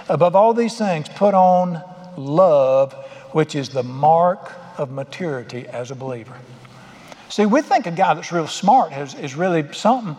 Above 0.09 0.37
all 0.37 0.55
these 0.55 0.79
things, 0.79 1.09
put 1.09 1.35
on 1.35 1.83
love, 2.17 2.93
which 3.33 3.55
is 3.55 3.69
the 3.69 3.83
mark 3.83 4.53
of 4.79 4.91
maturity 4.91 5.67
as 5.69 5.91
a 5.91 5.95
believer. 5.95 6.37
See, 7.29 7.47
we 7.47 7.63
think 7.63 7.87
a 7.87 7.91
guy 7.91 8.15
that's 8.15 8.31
real 8.31 8.47
smart 8.47 8.93
has, 8.93 9.15
is 9.15 9.35
really 9.35 9.73
something. 9.73 10.17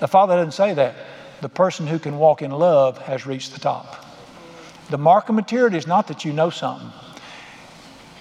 The 0.00 0.08
Father 0.08 0.36
doesn't 0.36 0.52
say 0.52 0.74
that. 0.74 0.94
The 1.40 1.48
person 1.48 1.86
who 1.86 1.98
can 1.98 2.18
walk 2.18 2.42
in 2.42 2.50
love 2.50 2.98
has 2.98 3.26
reached 3.26 3.52
the 3.52 3.60
top. 3.60 4.04
The 4.90 4.98
mark 4.98 5.28
of 5.28 5.34
maturity 5.34 5.76
is 5.76 5.86
not 5.86 6.08
that 6.08 6.24
you 6.24 6.32
know 6.32 6.50
something. 6.50 6.90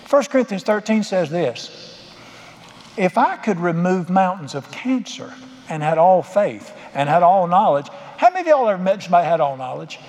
1 0.09 0.23
Corinthians 0.25 0.63
13 0.63 1.03
says 1.03 1.29
this 1.29 2.13
If 2.97 3.17
I 3.17 3.37
could 3.37 3.59
remove 3.59 4.09
mountains 4.09 4.55
of 4.55 4.71
cancer 4.71 5.33
and 5.69 5.83
had 5.83 5.97
all 5.97 6.21
faith 6.21 6.75
and 6.93 7.09
had 7.09 7.23
all 7.23 7.47
knowledge, 7.47 7.87
how 8.17 8.29
many 8.29 8.41
of 8.41 8.47
y'all 8.47 8.69
ever 8.69 8.81
met 8.81 9.03
somebody 9.03 9.27
had 9.27 9.41
all 9.41 9.57
knowledge? 9.57 9.99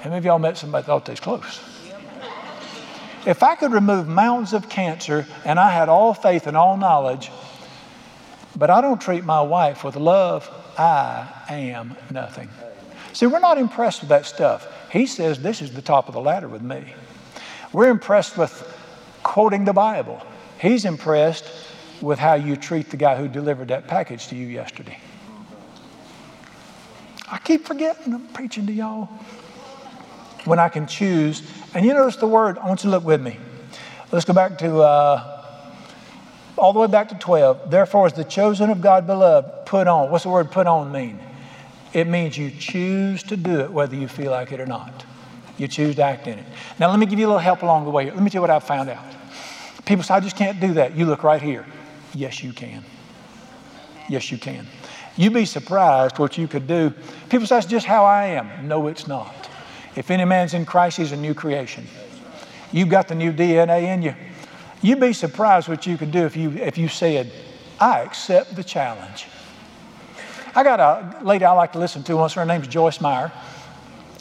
How 0.00 0.10
many 0.10 0.18
of 0.18 0.24
y'all 0.24 0.38
met 0.38 0.56
somebody 0.56 0.84
thought 0.84 1.04
they 1.04 1.12
was 1.12 1.20
close? 1.20 1.60
If 3.26 3.42
I 3.42 3.56
could 3.56 3.72
remove 3.72 4.06
mountains 4.06 4.52
of 4.52 4.68
cancer 4.68 5.26
and 5.44 5.58
I 5.58 5.70
had 5.70 5.88
all 5.88 6.14
faith 6.14 6.46
and 6.46 6.56
all 6.56 6.76
knowledge, 6.76 7.32
but 8.54 8.70
I 8.70 8.80
don't 8.80 9.00
treat 9.00 9.24
my 9.24 9.42
wife 9.42 9.82
with 9.82 9.96
love, 9.96 10.48
I 10.78 11.26
am 11.48 11.96
nothing. 12.10 12.48
See, 13.12 13.26
we're 13.26 13.40
not 13.40 13.58
impressed 13.58 14.00
with 14.00 14.10
that 14.10 14.26
stuff. 14.26 14.68
He 14.92 15.06
says 15.06 15.40
this 15.40 15.60
is 15.60 15.72
the 15.72 15.82
top 15.82 16.06
of 16.06 16.14
the 16.14 16.20
ladder 16.20 16.46
with 16.46 16.62
me. 16.62 16.94
We're 17.72 17.90
impressed 17.90 18.38
with 18.38 18.72
quoting 19.24 19.64
the 19.64 19.72
Bible. 19.72 20.24
He's 20.60 20.84
impressed 20.84 21.44
with 22.00 22.18
how 22.20 22.34
you 22.34 22.56
treat 22.56 22.90
the 22.90 22.96
guy 22.96 23.16
who 23.16 23.26
delivered 23.26 23.68
that 23.68 23.88
package 23.88 24.28
to 24.28 24.36
you 24.36 24.46
yesterday. 24.46 24.98
I 27.28 27.38
keep 27.38 27.66
forgetting 27.66 28.14
I'm 28.14 28.28
preaching 28.28 28.66
to 28.66 28.72
y'all 28.72 29.08
when 30.46 30.58
I 30.58 30.68
can 30.68 30.86
choose. 30.86 31.42
And 31.74 31.84
you 31.84 31.94
notice 31.94 32.16
the 32.16 32.26
word, 32.26 32.58
I 32.58 32.66
want 32.66 32.84
you 32.84 32.90
to 32.90 32.96
look 32.96 33.04
with 33.04 33.20
me. 33.20 33.38
Let's 34.12 34.24
go 34.24 34.32
back 34.32 34.58
to 34.58 34.78
uh, 34.80 35.36
all 36.56 36.72
the 36.72 36.78
way 36.78 36.86
back 36.86 37.08
to 37.08 37.14
12. 37.16 37.70
Therefore, 37.70 38.06
as 38.06 38.12
the 38.12 38.24
chosen 38.24 38.70
of 38.70 38.80
God 38.80 39.06
beloved, 39.06 39.66
put 39.66 39.88
on. 39.88 40.10
What's 40.10 40.24
the 40.24 40.30
word 40.30 40.50
put 40.50 40.66
on 40.66 40.92
mean? 40.92 41.18
It 41.92 42.06
means 42.06 42.36
you 42.36 42.50
choose 42.50 43.22
to 43.24 43.36
do 43.36 43.60
it 43.60 43.72
whether 43.72 43.96
you 43.96 44.08
feel 44.08 44.30
like 44.30 44.52
it 44.52 44.60
or 44.60 44.66
not. 44.66 45.04
You 45.58 45.68
choose 45.68 45.96
to 45.96 46.02
act 46.02 46.26
in 46.26 46.38
it. 46.38 46.44
Now, 46.78 46.90
let 46.90 46.98
me 46.98 47.06
give 47.06 47.18
you 47.18 47.26
a 47.26 47.28
little 47.28 47.40
help 47.40 47.62
along 47.62 47.84
the 47.84 47.90
way. 47.90 48.04
Let 48.04 48.22
me 48.22 48.30
tell 48.30 48.38
you 48.38 48.42
what 48.42 48.50
I've 48.50 48.64
found 48.64 48.90
out. 48.90 49.04
People 49.86 50.04
say, 50.04 50.14
I 50.14 50.20
just 50.20 50.36
can't 50.36 50.60
do 50.60 50.74
that. 50.74 50.94
You 50.96 51.06
look 51.06 51.22
right 51.22 51.40
here. 51.40 51.64
Yes, 52.14 52.42
you 52.42 52.52
can. 52.52 52.84
Yes, 54.08 54.30
you 54.30 54.38
can. 54.38 54.66
You'd 55.16 55.32
be 55.32 55.46
surprised 55.46 56.18
what 56.18 56.36
you 56.36 56.46
could 56.46 56.66
do. 56.66 56.92
People 57.30 57.46
say, 57.46 57.56
that's 57.56 57.66
just 57.66 57.86
how 57.86 58.04
I 58.04 58.26
am. 58.26 58.68
No, 58.68 58.88
it's 58.88 59.06
not. 59.06 59.48
If 59.96 60.10
any 60.10 60.24
man's 60.24 60.54
in 60.54 60.66
Christ, 60.66 60.98
he's 60.98 61.12
a 61.12 61.16
new 61.16 61.34
creation. 61.34 61.86
You've 62.70 62.90
got 62.90 63.08
the 63.08 63.14
new 63.14 63.32
DNA 63.32 63.84
in 63.84 64.02
you. 64.02 64.14
You'd 64.82 65.00
be 65.00 65.12
surprised 65.12 65.68
what 65.68 65.86
you 65.86 65.96
could 65.96 66.10
do 66.10 66.26
if 66.26 66.36
you, 66.36 66.50
if 66.50 66.76
you 66.76 66.88
said, 66.88 67.32
I 67.80 68.00
accept 68.00 68.54
the 68.54 68.62
challenge. 68.62 69.26
I 70.54 70.62
got 70.62 70.80
a 70.80 71.24
lady 71.24 71.44
I 71.44 71.52
like 71.52 71.72
to 71.72 71.78
listen 71.78 72.02
to 72.04 72.16
once. 72.16 72.34
Her 72.34 72.44
name's 72.44 72.68
Joyce 72.68 73.00
Meyer. 73.00 73.32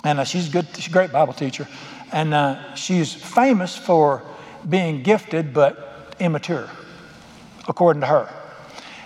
And 0.03 0.19
uh, 0.19 0.23
she's, 0.23 0.49
good, 0.49 0.67
she's 0.75 0.87
a 0.87 0.91
great 0.91 1.11
Bible 1.11 1.33
teacher. 1.33 1.67
And 2.11 2.33
uh, 2.33 2.75
she's 2.75 3.13
famous 3.13 3.75
for 3.75 4.23
being 4.67 5.03
gifted 5.03 5.53
but 5.53 6.15
immature, 6.19 6.69
according 7.67 8.01
to 8.01 8.07
her. 8.07 8.44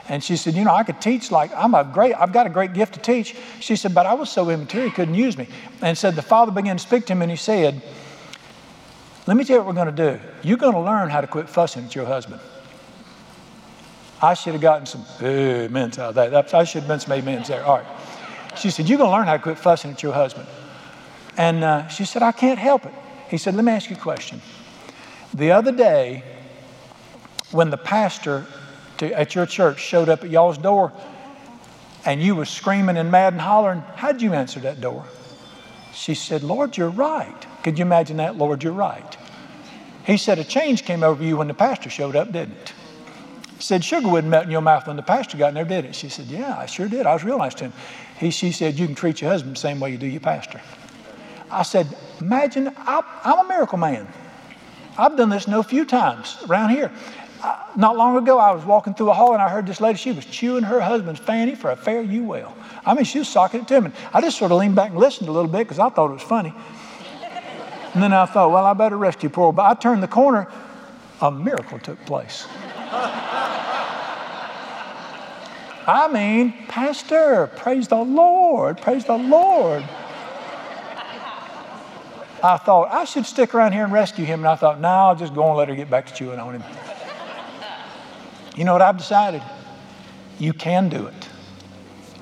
And 0.09 0.23
she 0.23 0.35
said, 0.35 0.55
You 0.55 0.63
know, 0.63 0.73
I 0.73 0.83
could 0.83 0.99
teach 0.99 1.31
like 1.31 1.51
I'm 1.55 1.75
a 1.75 1.83
great, 1.83 2.15
I've 2.15 2.33
got 2.33 2.47
a 2.47 2.49
great 2.49 2.73
gift 2.73 2.95
to 2.95 2.99
teach. 2.99 3.35
She 3.59 3.75
said, 3.75 3.93
But 3.93 4.07
I 4.07 4.15
was 4.15 4.29
so 4.29 4.49
immature, 4.49 4.83
he 4.83 4.89
couldn't 4.89 5.13
use 5.13 5.37
me. 5.37 5.47
And 5.81 5.97
said, 5.97 6.15
The 6.15 6.23
father 6.23 6.51
began 6.51 6.77
to 6.77 6.83
speak 6.83 7.05
to 7.05 7.13
him 7.13 7.21
and 7.21 7.31
he 7.31 7.37
said, 7.37 7.81
Let 9.27 9.37
me 9.37 9.43
tell 9.43 9.57
you 9.57 9.59
what 9.61 9.67
we're 9.67 9.83
going 9.83 9.95
to 9.95 10.11
do. 10.13 10.19
You're 10.41 10.57
going 10.57 10.73
to 10.73 10.79
learn 10.81 11.09
how 11.09 11.21
to 11.21 11.27
quit 11.27 11.47
fussing 11.47 11.85
at 11.85 11.95
your 11.95 12.05
husband. 12.05 12.41
I 14.21 14.33
should 14.33 14.53
have 14.53 14.61
gotten 14.61 14.85
some 14.85 15.05
amens 15.21 15.97
out 15.97 16.09
of 16.09 16.15
that. 16.15 16.53
I 16.53 16.63
should 16.63 16.81
have 16.81 16.87
been 16.87 16.99
some 16.99 17.13
amens 17.13 17.47
there. 17.47 17.63
All 17.63 17.77
right. 17.77 17.87
She 18.57 18.71
said, 18.71 18.89
You're 18.89 18.97
going 18.97 19.11
to 19.11 19.15
learn 19.15 19.27
how 19.27 19.37
to 19.37 19.43
quit 19.43 19.59
fussing 19.59 19.91
at 19.91 20.01
your 20.01 20.13
husband. 20.13 20.47
And 21.37 21.63
uh, 21.63 21.87
she 21.87 22.03
said, 22.03 22.23
I 22.23 22.31
can't 22.31 22.59
help 22.59 22.85
it. 22.85 22.93
He 23.29 23.37
said, 23.37 23.53
Let 23.53 23.63
me 23.63 23.71
ask 23.71 23.91
you 23.91 23.95
a 23.95 23.99
question. 23.99 24.41
The 25.35 25.51
other 25.51 25.71
day, 25.71 26.23
when 27.51 27.69
the 27.69 27.77
pastor 27.77 28.47
to, 28.99 29.11
at 29.11 29.35
your 29.35 29.45
church 29.45 29.79
showed 29.79 30.09
up 30.09 30.23
at 30.23 30.29
y'all's 30.29 30.57
door 30.57 30.93
and 32.05 32.21
you 32.21 32.35
were 32.35 32.45
screaming 32.45 32.97
and 32.97 33.11
mad 33.11 33.33
and 33.33 33.41
hollering, 33.41 33.81
how'd 33.95 34.21
you 34.21 34.33
answer 34.33 34.59
that 34.61 34.79
door? 34.79 35.05
She 35.93 36.13
said, 36.13 36.43
Lord, 36.43 36.77
you're 36.77 36.89
right. 36.89 37.35
Could 37.63 37.77
you 37.77 37.83
imagine 37.83 38.17
that? 38.17 38.37
Lord, 38.37 38.63
you're 38.63 38.73
right. 38.73 39.17
He 40.05 40.17
said, 40.17 40.39
a 40.39 40.43
change 40.43 40.85
came 40.85 41.03
over 41.03 41.23
you 41.23 41.37
when 41.37 41.47
the 41.47 41.53
pastor 41.53 41.89
showed 41.89 42.15
up, 42.15 42.31
didn't 42.31 42.55
it? 42.55 42.73
Sugar 43.83 44.07
wouldn't 44.07 44.31
melt 44.31 44.45
in 44.45 44.51
your 44.51 44.61
mouth 44.61 44.87
when 44.87 44.95
the 44.95 45.03
pastor 45.03 45.37
got 45.37 45.49
in 45.49 45.55
there, 45.55 45.65
did 45.65 45.83
it? 45.83 45.93
She 45.93 46.07
said, 46.07 46.27
yeah, 46.27 46.57
I 46.57 46.65
sure 46.65 46.87
did. 46.87 47.05
I 47.05 47.13
was 47.13 47.23
real 47.23 47.37
nice 47.37 47.53
to 47.55 47.65
him. 47.65 47.73
He, 48.17 48.31
she 48.31 48.51
said, 48.51 48.79
you 48.79 48.85
can 48.85 48.95
treat 48.95 49.21
your 49.21 49.29
husband 49.29 49.55
the 49.55 49.59
same 49.59 49.79
way 49.79 49.91
you 49.91 49.97
do 49.97 50.07
your 50.07 50.21
pastor. 50.21 50.61
I 51.51 51.63
said, 51.63 51.87
imagine, 52.21 52.73
I, 52.77 53.03
I'm 53.23 53.45
a 53.45 53.49
miracle 53.49 53.77
man. 53.77 54.07
I've 54.97 55.17
done 55.17 55.29
this 55.29 55.47
no 55.47 55.63
few 55.63 55.85
times 55.85 56.37
around 56.47 56.69
here 56.69 56.91
not 57.75 57.95
long 57.97 58.17
ago, 58.17 58.37
I 58.37 58.51
was 58.51 58.65
walking 58.65 58.93
through 58.93 59.09
a 59.11 59.13
hall 59.13 59.33
and 59.33 59.41
I 59.41 59.49
heard 59.49 59.65
this 59.65 59.79
lady, 59.79 59.97
she 59.97 60.11
was 60.11 60.25
chewing 60.25 60.63
her 60.63 60.79
husband's 60.79 61.19
fanny 61.19 61.55
for 61.55 61.71
a 61.71 61.75
fare 61.75 62.01
you 62.01 62.23
well. 62.23 62.55
I 62.85 62.93
mean, 62.93 63.05
she 63.05 63.19
was 63.19 63.29
socking 63.29 63.61
it 63.61 63.67
to 63.69 63.75
him. 63.75 63.85
And 63.85 63.93
I 64.13 64.21
just 64.21 64.37
sort 64.37 64.51
of 64.51 64.57
leaned 64.57 64.75
back 64.75 64.91
and 64.91 64.99
listened 64.99 65.29
a 65.29 65.31
little 65.31 65.49
bit 65.49 65.59
because 65.59 65.79
I 65.79 65.89
thought 65.89 66.09
it 66.09 66.13
was 66.13 66.21
funny. 66.21 66.53
And 67.93 68.03
then 68.03 68.13
I 68.13 68.25
thought, 68.25 68.51
well, 68.51 68.65
I 68.65 68.73
better 68.73 68.97
rescue 68.97 69.29
poor. 69.29 69.53
But 69.53 69.65
I 69.65 69.73
turned 69.73 70.03
the 70.03 70.07
corner, 70.07 70.47
a 71.21 71.31
miracle 71.31 71.79
took 71.79 72.03
place. 72.05 72.45
I 75.87 76.07
mean, 76.11 76.53
Pastor, 76.67 77.49
praise 77.55 77.87
the 77.87 77.95
Lord, 77.95 78.79
praise 78.79 79.05
the 79.05 79.17
Lord. 79.17 79.83
I 82.43 82.57
thought 82.57 82.91
I 82.91 83.05
should 83.05 83.25
stick 83.25 83.55
around 83.55 83.71
here 83.73 83.83
and 83.83 83.91
rescue 83.91 84.23
him, 84.23 84.41
and 84.41 84.47
I 84.47 84.55
thought, 84.55 84.79
no, 84.79 84.87
I'll 84.87 85.15
just 85.15 85.33
go 85.33 85.47
and 85.47 85.57
let 85.57 85.67
her 85.67 85.75
get 85.75 85.89
back 85.89 86.05
to 86.05 86.13
chewing 86.13 86.39
on 86.39 86.55
him. 86.55 86.63
You 88.55 88.63
know 88.63 88.73
what 88.73 88.81
I've 88.81 88.97
decided? 88.97 89.41
You 90.37 90.53
can 90.53 90.89
do 90.89 91.07
it. 91.07 91.29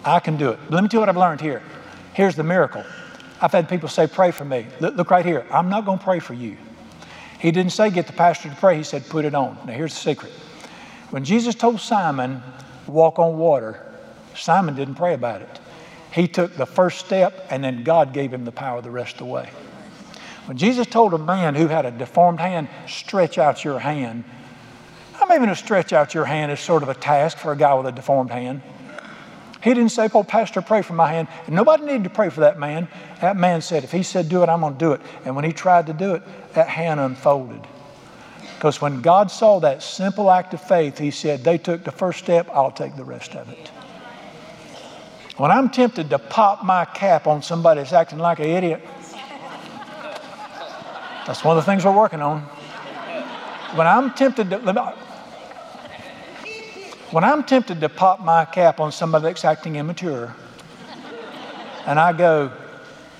I 0.03 0.19
can 0.19 0.37
do 0.37 0.49
it. 0.51 0.59
But 0.65 0.75
Let 0.75 0.83
me 0.83 0.89
tell 0.89 0.99
you 0.99 1.01
what 1.01 1.09
I've 1.09 1.17
learned 1.17 1.41
here. 1.41 1.61
Here's 2.13 2.35
the 2.35 2.43
miracle. 2.43 2.83
I've 3.41 3.51
had 3.51 3.69
people 3.69 3.89
say, 3.89 4.07
Pray 4.07 4.31
for 4.31 4.45
me. 4.45 4.65
Look, 4.79 4.95
look 4.95 5.11
right 5.11 5.25
here. 5.25 5.45
I'm 5.51 5.69
not 5.69 5.85
going 5.85 5.99
to 5.99 6.03
pray 6.03 6.19
for 6.19 6.33
you. 6.33 6.57
He 7.39 7.51
didn't 7.51 7.71
say, 7.71 7.89
Get 7.89 8.07
the 8.07 8.13
pastor 8.13 8.49
to 8.49 8.55
pray. 8.55 8.77
He 8.77 8.83
said, 8.83 9.07
Put 9.07 9.25
it 9.25 9.35
on. 9.35 9.57
Now, 9.65 9.73
here's 9.73 9.93
the 9.93 9.99
secret. 9.99 10.31
When 11.11 11.23
Jesus 11.23 11.55
told 11.55 11.79
Simon, 11.79 12.41
Walk 12.87 13.19
on 13.19 13.37
water, 13.37 13.85
Simon 14.35 14.75
didn't 14.75 14.95
pray 14.95 15.13
about 15.13 15.41
it. 15.41 15.59
He 16.11 16.27
took 16.27 16.55
the 16.55 16.65
first 16.65 17.05
step, 17.05 17.45
and 17.49 17.63
then 17.63 17.83
God 17.83 18.13
gave 18.13 18.33
him 18.33 18.45
the 18.45 18.51
power 18.51 18.81
the 18.81 18.89
rest 18.89 19.13
of 19.13 19.19
the 19.19 19.25
way. 19.25 19.49
When 20.45 20.57
Jesus 20.57 20.87
told 20.87 21.13
a 21.13 21.17
man 21.17 21.55
who 21.55 21.67
had 21.67 21.85
a 21.85 21.91
deformed 21.91 22.39
hand, 22.39 22.69
Stretch 22.87 23.37
out 23.37 23.63
your 23.63 23.79
hand, 23.79 24.23
I'm 25.21 25.31
even 25.31 25.49
to 25.49 25.55
stretch 25.55 25.93
out 25.93 26.13
your 26.13 26.25
hand 26.25 26.51
is 26.51 26.59
sort 26.59 26.83
of 26.83 26.89
a 26.89 26.93
task 26.93 27.37
for 27.37 27.51
a 27.51 27.55
guy 27.55 27.73
with 27.73 27.87
a 27.87 27.91
deformed 27.91 28.31
hand. 28.31 28.61
He 29.63 29.73
didn't 29.73 29.89
say, 29.89 30.09
Oh, 30.13 30.23
Pastor, 30.23 30.61
pray 30.61 30.81
for 30.81 30.93
my 30.93 31.11
hand. 31.11 31.27
And 31.45 31.55
nobody 31.55 31.85
needed 31.85 32.03
to 32.05 32.09
pray 32.09 32.29
for 32.29 32.41
that 32.41 32.59
man. 32.59 32.87
That 33.21 33.35
man 33.35 33.61
said, 33.61 33.83
If 33.83 33.91
he 33.91 34.03
said 34.03 34.29
do 34.29 34.43
it, 34.43 34.49
I'm 34.49 34.61
going 34.61 34.73
to 34.73 34.79
do 34.79 34.91
it. 34.93 35.01
And 35.25 35.35
when 35.35 35.45
he 35.45 35.51
tried 35.51 35.87
to 35.87 35.93
do 35.93 36.13
it, 36.13 36.23
that 36.53 36.67
hand 36.67 36.99
unfolded. 36.99 37.61
Because 38.55 38.81
when 38.81 39.01
God 39.01 39.29
saw 39.29 39.59
that 39.59 39.83
simple 39.83 40.31
act 40.31 40.53
of 40.53 40.61
faith, 40.61 40.97
he 40.97 41.11
said, 41.11 41.43
They 41.43 41.57
took 41.57 41.83
the 41.83 41.91
first 41.91 42.19
step, 42.19 42.49
I'll 42.53 42.71
take 42.71 42.95
the 42.95 43.03
rest 43.03 43.35
of 43.35 43.49
it. 43.49 43.67
When 45.37 45.51
I'm 45.51 45.69
tempted 45.69 46.09
to 46.09 46.19
pop 46.19 46.63
my 46.63 46.85
cap 46.85 47.27
on 47.27 47.43
somebody 47.43 47.81
that's 47.81 47.93
acting 47.93 48.17
like 48.17 48.39
an 48.39 48.45
idiot, 48.45 48.81
that's 51.27 51.43
one 51.43 51.57
of 51.57 51.65
the 51.65 51.71
things 51.71 51.85
we're 51.85 51.95
working 51.95 52.21
on. 52.21 52.41
When 53.75 53.85
I'm 53.85 54.13
tempted 54.13 54.49
to, 54.49 54.95
when 57.11 57.23
I'm 57.23 57.43
tempted 57.43 57.79
to 57.81 57.89
pop 57.89 58.19
my 58.19 58.45
cap 58.45 58.79
on 58.79 58.91
somebody 58.91 59.23
that's 59.23 59.45
acting 59.45 59.77
immature, 59.77 60.35
and 61.85 61.99
I 61.99 62.11
go, 62.11 62.51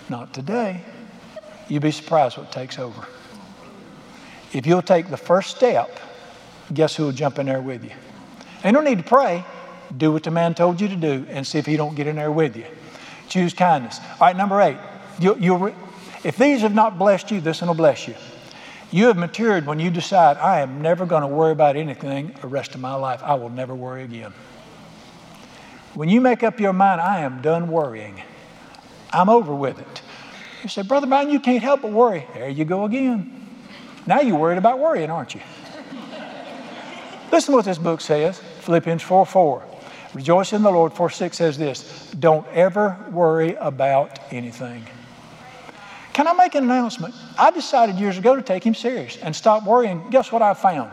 not 0.09 0.33
today, 0.33 0.81
you'd 1.69 1.81
be 1.81 1.91
surprised 1.91 2.37
what 2.37 2.51
takes 2.51 2.77
over. 2.79 3.07
If 4.53 4.65
you'll 4.65 4.81
take 4.81 5.09
the 5.09 5.17
first 5.17 5.55
step, 5.55 5.99
guess 6.73 6.95
who 6.95 7.05
will 7.05 7.11
jump 7.11 7.39
in 7.39 7.45
there 7.45 7.61
with 7.61 7.83
you? 7.83 7.91
Ain't 8.63 8.73
no 8.73 8.81
need 8.81 8.97
to 8.97 9.03
pray. 9.03 9.45
Do 9.95 10.11
what 10.11 10.23
the 10.23 10.31
man 10.31 10.53
told 10.53 10.81
you 10.81 10.89
to 10.89 10.95
do 10.95 11.25
and 11.29 11.47
see 11.47 11.59
if 11.59 11.65
he 11.65 11.77
don't 11.77 11.95
get 11.95 12.07
in 12.07 12.17
there 12.17 12.31
with 12.31 12.57
you. 12.57 12.65
Choose 13.29 13.53
kindness. 13.53 13.99
All 13.99 14.27
right, 14.27 14.35
number 14.35 14.61
eight. 14.61 14.77
You, 15.19 15.37
you, 15.37 15.73
if 16.23 16.37
these 16.37 16.61
have 16.61 16.73
not 16.73 16.97
blessed 16.97 17.31
you, 17.31 17.39
this 17.39 17.61
one 17.61 17.69
will 17.69 17.75
bless 17.75 18.07
you. 18.07 18.15
You 18.89 19.07
have 19.07 19.17
matured 19.17 19.65
when 19.65 19.79
you 19.79 19.89
decide, 19.89 20.37
I 20.37 20.61
am 20.61 20.81
never 20.81 21.05
going 21.05 21.21
to 21.21 21.27
worry 21.27 21.51
about 21.51 21.75
anything 21.75 22.33
the 22.41 22.47
rest 22.47 22.73
of 22.73 22.79
my 22.79 22.95
life. 22.95 23.21
I 23.21 23.33
will 23.33 23.49
never 23.49 23.75
worry 23.75 24.03
again. 24.03 24.33
When 25.93 26.07
you 26.07 26.21
make 26.21 26.43
up 26.43 26.59
your 26.59 26.73
mind, 26.73 27.01
I 27.01 27.19
am 27.19 27.41
done 27.41 27.67
worrying, 27.69 28.21
I'm 29.11 29.29
over 29.29 29.53
with 29.53 29.79
it. 29.79 30.01
You 30.63 30.69
say, 30.69 30.83
Brother 30.83 31.07
Brian, 31.07 31.29
you 31.29 31.39
can't 31.39 31.61
help 31.61 31.81
but 31.81 31.91
worry. 31.91 32.27
There 32.33 32.49
you 32.49 32.65
go 32.65 32.85
again. 32.85 33.47
Now 34.05 34.21
you're 34.21 34.37
worried 34.37 34.57
about 34.57 34.79
worrying, 34.79 35.09
aren't 35.09 35.35
you? 35.35 35.41
Listen 37.31 37.51
to 37.51 37.57
what 37.57 37.65
this 37.65 37.77
book 37.77 37.99
says 37.99 38.39
Philippians 38.39 39.01
4 39.01 39.25
4. 39.25 39.63
Rejoice 40.13 40.53
in 40.53 40.63
the 40.63 40.71
Lord. 40.71 40.93
4 40.93 41.09
6 41.09 41.35
says 41.37 41.57
this 41.57 42.11
Don't 42.11 42.47
ever 42.49 42.97
worry 43.11 43.55
about 43.55 44.19
anything. 44.31 44.85
Can 46.17 46.27
I 46.27 46.33
make 46.33 46.55
an 46.55 46.63
announcement? 46.63 47.13
I 47.37 47.51
decided 47.51 47.97
years 47.97 48.17
ago 48.17 48.35
to 48.35 48.41
take 48.41 48.63
him 48.63 48.73
serious 48.73 49.17
and 49.17 49.35
stop 49.35 49.63
worrying. 49.67 50.09
Guess 50.09 50.31
what 50.31 50.41
I 50.41 50.55
found? 50.55 50.89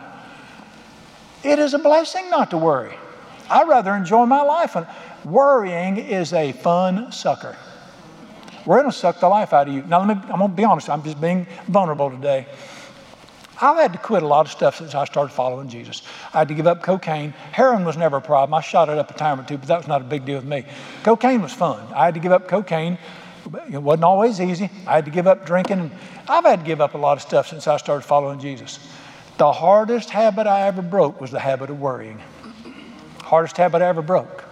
It 1.42 1.58
is 1.58 1.72
a 1.72 1.78
blessing 1.78 2.28
not 2.28 2.50
to 2.50 2.58
worry. 2.58 2.94
I 3.48 3.62
rather 3.62 3.94
enjoy 3.94 4.26
my 4.26 4.42
life. 4.42 4.76
And 4.76 4.86
worrying 5.24 5.96
is 5.96 6.34
a 6.34 6.52
fun 6.52 7.10
sucker. 7.10 7.56
We're 8.66 8.80
going 8.80 8.92
to 8.92 8.94
suck 8.94 9.18
the 9.18 9.30
life 9.30 9.54
out 9.54 9.66
of 9.66 9.72
you. 9.72 9.82
Now, 9.84 10.04
let 10.04 10.08
me, 10.08 10.22
I'm 10.30 10.40
going 10.40 10.50
to 10.50 10.56
be 10.56 10.64
honest. 10.64 10.90
I'm 10.90 11.02
just 11.02 11.18
being 11.18 11.46
vulnerable 11.68 12.10
today. 12.10 12.46
I've 13.62 13.78
had 13.78 13.94
to 13.94 13.98
quit 13.98 14.22
a 14.22 14.26
lot 14.26 14.44
of 14.44 14.52
stuff 14.52 14.76
since 14.76 14.94
I 14.94 15.06
started 15.06 15.32
following 15.32 15.70
Jesus. 15.70 16.02
I 16.34 16.40
had 16.40 16.48
to 16.48 16.54
give 16.54 16.66
up 16.66 16.82
cocaine. 16.82 17.30
Heroin 17.30 17.86
was 17.86 17.96
never 17.96 18.18
a 18.18 18.20
problem. 18.20 18.52
I 18.52 18.60
shot 18.60 18.90
it 18.90 18.98
up 18.98 19.10
a 19.10 19.14
time 19.14 19.40
or 19.40 19.44
two, 19.44 19.56
but 19.56 19.68
that 19.68 19.78
was 19.78 19.88
not 19.88 20.02
a 20.02 20.04
big 20.04 20.26
deal 20.26 20.36
with 20.36 20.44
me. 20.44 20.66
Cocaine 21.02 21.40
was 21.40 21.54
fun. 21.54 21.80
I 21.94 22.04
had 22.04 22.12
to 22.12 22.20
give 22.20 22.32
up 22.32 22.46
cocaine. 22.46 22.98
It 23.70 23.82
wasn't 23.82 24.04
always 24.04 24.40
easy. 24.40 24.70
I 24.86 24.96
had 24.96 25.04
to 25.04 25.10
give 25.10 25.26
up 25.26 25.46
drinking. 25.46 25.90
I've 26.28 26.44
had 26.44 26.60
to 26.60 26.66
give 26.66 26.80
up 26.80 26.94
a 26.94 26.98
lot 26.98 27.18
of 27.18 27.22
stuff 27.22 27.48
since 27.48 27.66
I 27.66 27.76
started 27.76 28.06
following 28.06 28.40
Jesus. 28.40 28.78
The 29.36 29.52
hardest 29.52 30.10
habit 30.10 30.46
I 30.46 30.62
ever 30.62 30.82
broke 30.82 31.20
was 31.20 31.30
the 31.30 31.40
habit 31.40 31.70
of 31.70 31.80
worrying. 31.80 32.20
Hardest 33.22 33.56
habit 33.56 33.82
I 33.82 33.86
ever 33.86 34.02
broke. 34.02 34.44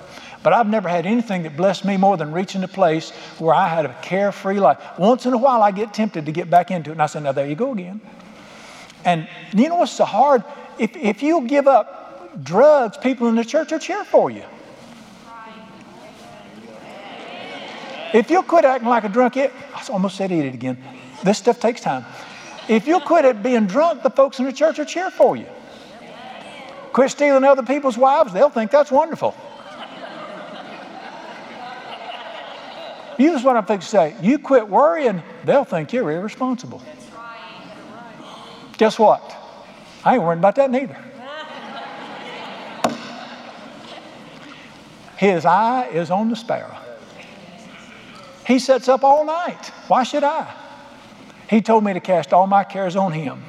But 0.43 0.53
I've 0.53 0.67
never 0.67 0.89
had 0.89 1.07
anything 1.07 1.45
that 1.45 1.57
blessed 1.57 1.85
me 1.85 1.97
more 1.97 2.17
than 2.17 2.33
reaching 2.33 2.65
a 2.65 2.69
place 2.69 3.11
where 3.39 3.55
I 3.55 3.69
had 3.69 3.87
a 3.87 3.97
carefree 4.03 4.59
life. 4.59 4.79
Once 4.99 5.25
in 5.25 5.33
a 5.33 5.39
while, 5.39 5.63
I 5.63 5.71
get 5.71 5.95
tempted 5.95 6.27
to 6.27 6.33
get 6.33 6.51
back 6.51 6.71
into 6.71 6.91
it, 6.91 6.95
and 6.95 7.03
I 7.03 7.07
say, 7.07 7.21
Now, 7.21 7.33
there 7.33 7.47
you 7.47 7.55
go 7.55 7.73
again. 7.73 8.01
And 9.05 9.29
you 9.55 9.69
know 9.69 9.77
what's 9.77 9.93
so 9.93 10.05
hard? 10.05 10.43
If, 10.79 10.97
if 10.97 11.23
you 11.23 11.47
give 11.47 11.69
up 11.69 12.43
drugs, 12.43 12.97
people 12.97 13.29
in 13.29 13.37
the 13.37 13.45
church 13.45 13.71
will 13.71 13.79
cheer 13.79 14.05
for 14.05 14.31
you. 14.31 14.45
If 18.13 18.31
you'll 18.31 18.43
quit 18.43 18.65
acting 18.65 18.89
like 18.89 19.05
a 19.05 19.09
drunk, 19.09 19.37
it, 19.37 19.53
I 19.75 19.85
almost 19.91 20.17
said 20.17 20.31
eat 20.33 20.45
it 20.45 20.55
again. 20.55 20.77
This 21.25 21.39
stuff 21.39 21.61
takes 21.61 21.81
time. 21.81 22.05
If 22.69 22.87
you'll 22.87 23.01
quit 23.01 23.25
it 23.25 23.43
being 23.43 23.67
drunk, 23.67 24.03
the 24.03 24.11
folks 24.11 24.39
in 24.39 24.45
the 24.45 24.53
church 24.53 24.79
will 24.79 24.85
cheer 24.85 25.11
for 25.11 25.37
you. 25.37 25.47
Quit 26.93 27.11
stealing 27.11 27.45
other 27.45 27.63
people's 27.63 27.97
wives, 27.97 28.33
they'll 28.33 28.51
think 28.51 28.71
that's 28.71 28.91
wonderful. 28.91 29.35
Use 33.19 33.43
what 33.43 33.57
I'm 33.57 33.65
fixing 33.65 33.81
to 33.81 33.87
say. 33.87 34.17
You 34.21 34.39
quit 34.39 34.69
worrying, 34.69 35.23
they'll 35.45 35.65
think 35.65 35.93
you're 35.93 36.11
irresponsible. 36.11 36.83
Guess 38.79 38.99
what? 38.99 39.37
I 40.05 40.15
ain't 40.15 40.23
worried 40.23 40.39
about 40.39 40.57
that 40.57 40.71
neither. 40.71 40.97
His 45.17 45.45
eye 45.47 45.89
is 45.93 46.11
on 46.11 46.31
the 46.31 46.37
sparrow. 46.37 46.82
He 48.47 48.59
sits 48.59 48.89
up 48.89 49.05
all 49.05 49.25
night. 49.25 49.69
Why 49.89 50.03
should 50.03 50.25
I? 50.25 50.53
He 51.49 51.61
told 51.61 51.85
me 51.85 51.93
to 51.93 52.01
cast 52.01 52.33
all 52.33 52.47
my 52.47 52.65
cares 52.65 52.97
on 52.97 53.13
him. 53.13 53.43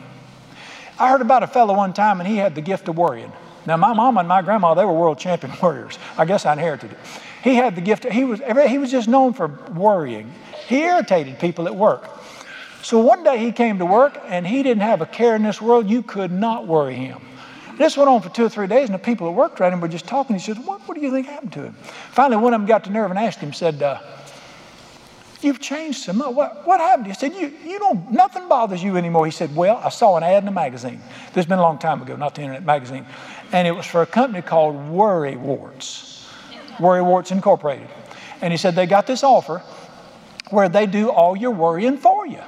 I 1.00 1.10
heard 1.10 1.22
about 1.22 1.44
a 1.44 1.48
fellow 1.48 1.76
one 1.76 1.94
time 1.94 2.20
and 2.20 2.28
he 2.28 2.38
had 2.38 2.56
the 2.56 2.62
gift 2.62 2.88
of 2.88 2.98
worrying. 2.98 3.32
Now, 3.66 3.78
my 3.78 3.94
mom 3.94 4.18
and 4.18 4.28
my 4.28 4.42
grandma, 4.42 4.74
they 4.74 4.84
were 4.84 4.94
world 4.94 5.18
champion 5.18 5.54
warriors. 5.62 5.98
I 6.18 6.26
guess 6.26 6.46
I 6.46 6.54
inherited 6.54 6.92
it. 6.92 6.98
He 7.44 7.56
had 7.56 7.76
the 7.76 7.82
gift, 7.82 8.06
he 8.06 8.24
was, 8.24 8.42
he 8.68 8.78
was 8.78 8.92
just 8.92 9.08
known 9.08 9.34
for 9.34 9.48
worrying. 9.74 10.34
He 10.68 10.82
irritated 10.84 11.40
people 11.40 11.68
at 11.68 11.76
work. 11.76 12.10
So 12.82 13.00
one 13.00 13.24
day 13.24 13.38
he 13.38 13.52
came 13.52 13.80
to 13.80 13.86
work 13.86 14.20
and 14.28 14.46
he 14.46 14.62
didn't 14.64 14.84
have 14.84 15.02
a 15.02 15.06
care 15.06 15.36
in 15.36 15.44
this 15.44 15.62
world. 15.62 15.90
You 15.90 16.04
could 16.04 16.32
not 16.32 16.68
worry 16.68 16.96
him. 16.96 17.22
This 17.78 17.98
went 17.98 18.10
on 18.10 18.22
for 18.22 18.30
two 18.30 18.46
or 18.46 18.50
three 18.50 18.68
days, 18.68 18.88
and 18.88 18.94
the 18.94 19.04
people 19.04 19.26
that 19.28 19.34
worked 19.34 19.60
around 19.60 19.74
him 19.74 19.82
were 19.82 19.88
just 19.88 20.06
talking. 20.06 20.36
He 20.36 20.42
said, 20.42 20.64
What, 20.64 20.82
what 20.82 20.94
do 20.94 21.02
you 21.02 21.10
think 21.10 21.26
happened 21.26 21.54
to 21.54 21.64
him? 21.64 21.74
Finally, 22.12 22.44
one 22.44 22.54
of 22.54 22.62
them 22.62 22.68
got 22.68 22.84
the 22.84 22.92
nerve 22.92 23.10
and 23.10 23.20
asked 23.20 23.40
him, 23.40 23.52
said, 23.52 23.82
uh, 23.82 24.00
You've 25.44 25.60
changed 25.60 26.00
so 26.00 26.14
much. 26.14 26.34
What, 26.34 26.66
what 26.66 26.80
happened? 26.80 27.08
He 27.08 27.14
said, 27.14 27.34
you, 27.34 27.54
you 27.66 27.78
don't, 27.80 28.12
nothing 28.12 28.48
bothers 28.48 28.82
you 28.82 28.96
anymore. 28.98 29.26
He 29.26 29.32
said, 29.32 29.56
Well, 29.56 29.78
I 29.84 29.90
saw 29.90 30.16
an 30.16 30.24
ad 30.24 30.44
in 30.44 30.48
a 30.48 30.52
magazine. 30.52 31.02
This 31.28 31.36
has 31.36 31.46
been 31.46 31.60
a 31.60 31.62
long 31.62 31.78
time 31.78 32.02
ago, 32.02 32.16
not 32.16 32.36
the 32.36 32.42
internet 32.42 32.64
magazine. 32.64 33.06
And 33.52 33.68
it 33.68 33.72
was 33.72 33.86
for 33.86 34.02
a 34.02 34.06
company 34.06 34.42
called 34.42 34.76
Worry 34.90 35.36
Warts, 35.36 36.28
Worry 36.80 37.02
Warts 37.02 37.32
Incorporated. 37.32 37.90
And 38.42 38.54
he 38.54 38.58
said, 38.58 38.76
They 38.76 38.86
got 38.86 39.06
this 39.06 39.24
offer 39.24 39.62
where 40.50 40.70
they 40.70 40.86
do 40.86 41.10
all 41.10 41.36
your 41.36 41.52
worrying 41.52 41.98
for 41.98 42.28
you. 42.28 42.40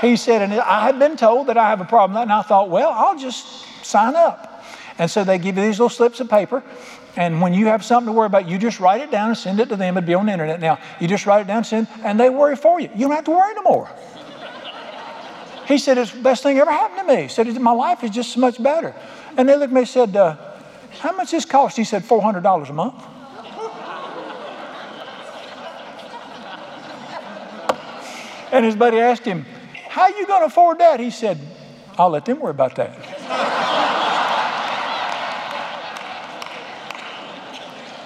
he 0.00 0.16
said, 0.16 0.42
and 0.42 0.52
I 0.54 0.86
had 0.86 0.98
been 0.98 1.16
told 1.16 1.48
that 1.48 1.56
I 1.56 1.70
have 1.70 1.80
a 1.80 1.84
problem, 1.84 2.20
and 2.20 2.32
I 2.32 2.42
thought, 2.42 2.70
well, 2.70 2.90
I'll 2.90 3.18
just 3.18 3.46
sign 3.84 4.14
up. 4.16 4.64
And 4.98 5.10
so 5.10 5.24
they 5.24 5.38
give 5.38 5.56
you 5.56 5.64
these 5.64 5.78
little 5.80 5.88
slips 5.88 6.20
of 6.20 6.28
paper, 6.28 6.62
and 7.16 7.40
when 7.40 7.54
you 7.54 7.66
have 7.66 7.84
something 7.84 8.12
to 8.12 8.12
worry 8.12 8.26
about, 8.26 8.48
you 8.48 8.58
just 8.58 8.80
write 8.80 9.00
it 9.00 9.10
down 9.10 9.28
and 9.28 9.38
send 9.38 9.60
it 9.60 9.68
to 9.68 9.76
them. 9.76 9.96
It'd 9.96 10.06
be 10.06 10.14
on 10.14 10.26
the 10.26 10.32
internet 10.32 10.60
now. 10.60 10.78
You 11.00 11.06
just 11.06 11.26
write 11.26 11.42
it 11.42 11.46
down, 11.46 11.62
send, 11.62 11.86
and 12.02 12.18
they 12.18 12.28
worry 12.28 12.56
for 12.56 12.80
you. 12.80 12.90
You 12.94 13.02
don't 13.02 13.12
have 13.12 13.24
to 13.24 13.30
worry 13.30 13.54
no 13.54 13.62
more. 13.62 13.88
He 15.66 15.78
said, 15.78 15.96
it's 15.96 16.10
the 16.10 16.20
best 16.20 16.42
thing 16.42 16.58
ever 16.58 16.70
happened 16.70 17.08
to 17.08 17.14
me. 17.14 17.22
He 17.22 17.28
said, 17.28 17.48
my 17.60 17.70
life 17.72 18.04
is 18.04 18.10
just 18.10 18.32
so 18.32 18.40
much 18.40 18.62
better. 18.62 18.94
And 19.36 19.48
they 19.48 19.54
looked 19.54 19.70
at 19.70 19.72
me 19.72 19.80
and 19.80 19.88
said, 19.88 20.16
uh, 20.16 20.36
how 20.98 21.12
much 21.12 21.30
does 21.30 21.42
this 21.42 21.44
cost? 21.44 21.76
He 21.76 21.84
said, 21.84 22.02
$400 22.02 22.68
a 22.68 22.72
month. 22.72 22.94
and 28.52 28.64
his 28.64 28.76
buddy 28.76 28.98
asked 28.98 29.24
him, 29.24 29.46
how 29.88 30.08
you 30.08 30.26
going 30.26 30.42
to 30.42 30.46
afford 30.46 30.78
that? 30.78 31.00
He 31.00 31.10
said, 31.10 31.38
I'll 31.96 32.10
let 32.10 32.24
them 32.24 32.40
worry 32.40 32.50
about 32.50 32.74
that. 32.76 34.03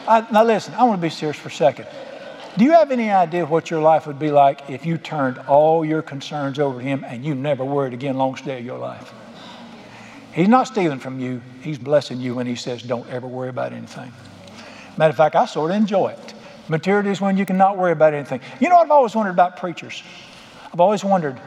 I, 0.08 0.26
now, 0.32 0.42
listen, 0.42 0.72
I 0.74 0.84
want 0.84 0.98
to 1.00 1.02
be 1.02 1.10
serious 1.10 1.36
for 1.36 1.48
a 1.48 1.52
second. 1.52 1.86
Do 2.56 2.64
you 2.64 2.72
have 2.72 2.90
any 2.90 3.10
idea 3.10 3.44
what 3.44 3.70
your 3.70 3.80
life 3.80 4.06
would 4.06 4.18
be 4.18 4.30
like 4.30 4.70
if 4.70 4.86
you 4.86 4.96
turned 4.96 5.38
all 5.40 5.84
your 5.84 6.00
concerns 6.00 6.58
over 6.58 6.80
to 6.80 6.84
Him 6.84 7.04
and 7.04 7.24
you 7.24 7.34
never 7.34 7.62
worried 7.62 7.92
again 7.92 8.16
long 8.16 8.34
stay 8.34 8.58
of 8.58 8.64
your 8.64 8.78
life? 8.78 9.12
He's 10.32 10.48
not 10.48 10.66
stealing 10.66 10.98
from 10.98 11.20
you, 11.20 11.42
He's 11.60 11.78
blessing 11.78 12.20
you 12.20 12.34
when 12.34 12.46
He 12.46 12.56
says, 12.56 12.82
Don't 12.82 13.08
ever 13.10 13.26
worry 13.26 13.50
about 13.50 13.74
anything. 13.74 14.10
Matter 14.96 15.10
of 15.10 15.16
fact, 15.16 15.36
I 15.36 15.44
sort 15.44 15.72
of 15.72 15.76
enjoy 15.76 16.08
it. 16.08 16.34
Maturity 16.68 17.10
is 17.10 17.20
when 17.20 17.36
you 17.36 17.44
cannot 17.44 17.76
worry 17.76 17.92
about 17.92 18.14
anything. 18.14 18.40
You 18.60 18.70
know 18.70 18.78
I've 18.78 18.90
always 18.90 19.14
wondered 19.14 19.32
about 19.32 19.58
preachers? 19.58 20.02
I've 20.72 20.80
always 20.80 21.04
wondered, 21.04 21.38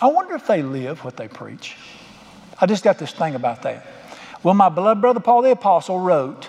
I 0.00 0.08
wonder 0.08 0.34
if 0.34 0.46
they 0.46 0.62
live 0.62 1.04
what 1.04 1.16
they 1.16 1.28
preach. 1.28 1.76
I 2.60 2.66
just 2.66 2.82
got 2.82 2.98
this 2.98 3.12
thing 3.12 3.36
about 3.36 3.62
that. 3.62 3.86
Well, 4.42 4.54
my 4.54 4.68
beloved 4.68 5.00
brother 5.00 5.20
Paul 5.20 5.42
the 5.42 5.52
Apostle 5.52 6.00
wrote, 6.00 6.48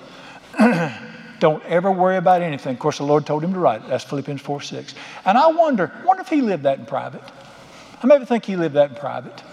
Don't 1.39 1.63
ever 1.65 1.91
worry 1.91 2.17
about 2.17 2.41
anything. 2.41 2.73
Of 2.73 2.79
course, 2.79 2.99
the 2.99 3.03
Lord 3.03 3.25
told 3.25 3.43
him 3.43 3.53
to 3.53 3.59
write 3.59 3.81
it. 3.81 3.89
That's 3.89 4.03
Philippians 4.03 4.41
4 4.41 4.61
6. 4.61 4.95
And 5.25 5.37
I 5.37 5.47
wonder, 5.47 5.91
wonder 6.05 6.21
if 6.21 6.29
he 6.29 6.41
lived 6.41 6.63
that 6.63 6.79
in 6.79 6.85
private. 6.85 7.23
I 8.01 8.07
maybe 8.07 8.25
think 8.25 8.45
he 8.45 8.55
lived 8.55 8.75
that 8.75 8.91
in 8.91 8.95
private. 8.95 9.43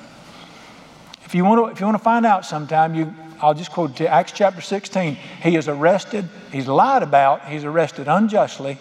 If 1.25 1.35
you 1.35 1.45
want 1.45 1.65
to, 1.65 1.73
if 1.73 1.81
you 1.81 1.87
want 1.87 1.97
to 1.97 2.03
find 2.03 2.27
out 2.27 2.45
sometime, 2.45 2.95
you, 2.95 3.15
I'll 3.41 3.55
just 3.55 3.71
quote 3.71 3.97
to 3.97 4.09
Acts 4.09 4.33
chapter 4.33 4.61
16. 4.61 5.15
He 5.15 5.57
is 5.57 5.69
arrested, 5.69 6.29
he's 6.53 6.67
lied 6.67 7.03
about, 7.03 7.49
he's 7.49 7.65
arrested 7.65 8.09
unjustly. 8.09 8.79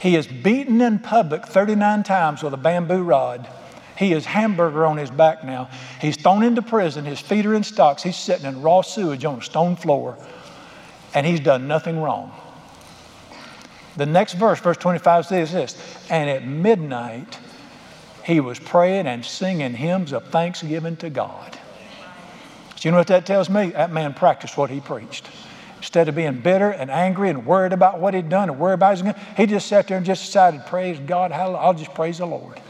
He 0.00 0.16
is 0.16 0.26
beaten 0.26 0.80
in 0.80 0.98
public 0.98 1.46
39 1.46 2.02
times 2.02 2.42
with 2.42 2.52
a 2.52 2.58
bamboo 2.58 3.02
rod. 3.02 3.48
He 3.96 4.12
is 4.12 4.24
hamburger 4.24 4.84
on 4.84 4.96
his 4.96 5.10
back 5.10 5.44
now. 5.44 5.70
He's 6.00 6.16
thrown 6.16 6.42
into 6.42 6.62
prison. 6.62 7.04
His 7.04 7.20
feet 7.20 7.46
are 7.46 7.54
in 7.54 7.62
stocks. 7.62 8.02
He's 8.02 8.16
sitting 8.16 8.46
in 8.46 8.60
raw 8.60 8.82
sewage 8.82 9.24
on 9.24 9.38
a 9.38 9.42
stone 9.42 9.76
floor, 9.76 10.18
and 11.14 11.24
he's 11.24 11.40
done 11.40 11.68
nothing 11.68 12.00
wrong. 12.00 12.32
The 13.96 14.06
next 14.06 14.34
verse, 14.34 14.58
verse 14.60 14.76
25, 14.76 15.26
says 15.26 15.52
this 15.52 15.98
And 16.10 16.28
at 16.28 16.46
midnight, 16.46 17.38
he 18.24 18.40
was 18.40 18.58
praying 18.58 19.06
and 19.06 19.24
singing 19.24 19.74
hymns 19.74 20.12
of 20.12 20.26
thanksgiving 20.28 20.96
to 20.96 21.10
God. 21.10 21.58
Do 22.76 22.88
you 22.88 22.92
know 22.92 22.98
what 22.98 23.06
that 23.06 23.24
tells 23.24 23.48
me? 23.48 23.70
That 23.70 23.92
man 23.92 24.12
practiced 24.12 24.56
what 24.56 24.70
he 24.70 24.80
preached. 24.80 25.28
Instead 25.78 26.08
of 26.08 26.14
being 26.14 26.40
bitter 26.40 26.70
and 26.70 26.90
angry 26.90 27.28
and 27.28 27.46
worried 27.46 27.72
about 27.72 28.00
what 28.00 28.14
he'd 28.14 28.28
done 28.28 28.48
and 28.48 28.58
worried 28.58 28.74
about 28.74 28.98
his, 28.98 29.14
he 29.36 29.46
just 29.46 29.68
sat 29.68 29.86
there 29.86 29.98
and 29.98 30.06
just 30.06 30.24
decided, 30.24 30.64
praise 30.66 30.98
God, 30.98 31.30
I'll 31.30 31.74
just 31.74 31.94
praise 31.94 32.18
the 32.18 32.26
Lord. 32.26 32.60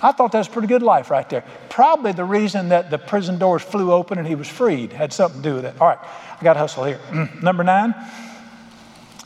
I 0.00 0.12
thought 0.12 0.32
that 0.32 0.38
was 0.38 0.48
pretty 0.48 0.68
good 0.68 0.82
life 0.82 1.10
right 1.10 1.28
there. 1.28 1.44
Probably 1.68 2.12
the 2.12 2.24
reason 2.24 2.68
that 2.68 2.90
the 2.90 2.98
prison 2.98 3.38
doors 3.38 3.62
flew 3.62 3.92
open 3.92 4.18
and 4.18 4.26
he 4.26 4.36
was 4.36 4.48
freed 4.48 4.92
had 4.92 5.12
something 5.12 5.42
to 5.42 5.48
do 5.48 5.54
with 5.56 5.64
it. 5.64 5.80
All 5.80 5.88
right, 5.88 5.98
I 5.98 6.44
got 6.44 6.54
to 6.54 6.60
hustle 6.60 6.84
here. 6.84 7.00
Mm, 7.10 7.42
number 7.42 7.64
nine, 7.64 7.94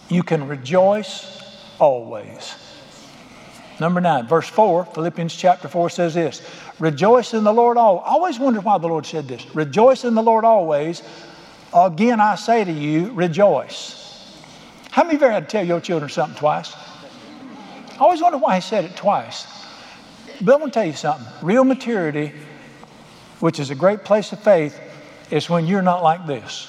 you 0.09 0.23
can 0.23 0.49
rejoice 0.49 1.43
always. 1.79 2.55
Number 3.81 4.01
nine, 4.01 4.27
verse 4.27 4.49
four, 4.49 4.85
Philippians 4.85 5.35
chapter 5.35 5.69
four 5.69 5.91
says 5.91 6.15
this 6.15 6.41
Rejoice 6.79 7.35
in 7.35 7.45
the 7.45 7.53
Lord 7.53 7.77
always. 7.77 8.05
I 8.07 8.11
always 8.11 8.39
wondered 8.39 8.65
why 8.65 8.79
the 8.79 8.89
Lord 8.89 9.05
said 9.05 9.29
this. 9.29 9.55
Rejoice 9.55 10.05
in 10.05 10.15
the 10.15 10.23
Lord 10.23 10.45
always. 10.45 11.03
Again, 11.75 12.21
I 12.21 12.35
say 12.35 12.65
to 12.65 12.73
you, 12.73 13.13
rejoice. 13.13 13.99
How 14.91 15.05
many 15.05 15.17
of 15.17 15.23
you 15.23 15.27
ever 15.27 15.35
had 15.35 15.49
to 15.49 15.53
tell 15.53 15.67
your 15.67 15.81
children 15.81 16.11
something 16.11 16.39
twice? 16.39 16.75
I 17.93 17.97
always 17.99 18.21
wondered 18.21 18.39
why 18.39 18.57
he 18.57 18.61
said 18.61 18.85
it 18.85 18.95
twice. 18.95 19.47
But 20.43 20.55
I'm 20.55 20.59
going 20.59 20.71
to 20.71 20.75
tell 20.75 20.85
you 20.85 20.93
something. 20.93 21.27
Real 21.41 21.65
maturity, 21.65 22.33
which 23.41 23.61
is 23.61 23.71
a 23.71 23.75
great 23.75 24.05
place 24.05 24.33
of 24.33 24.41
faith, 24.41 24.79
is 25.31 25.49
when 25.49 25.67
you're 25.67 25.83
not 25.83 26.03
like 26.03 26.27
this. 26.27 26.69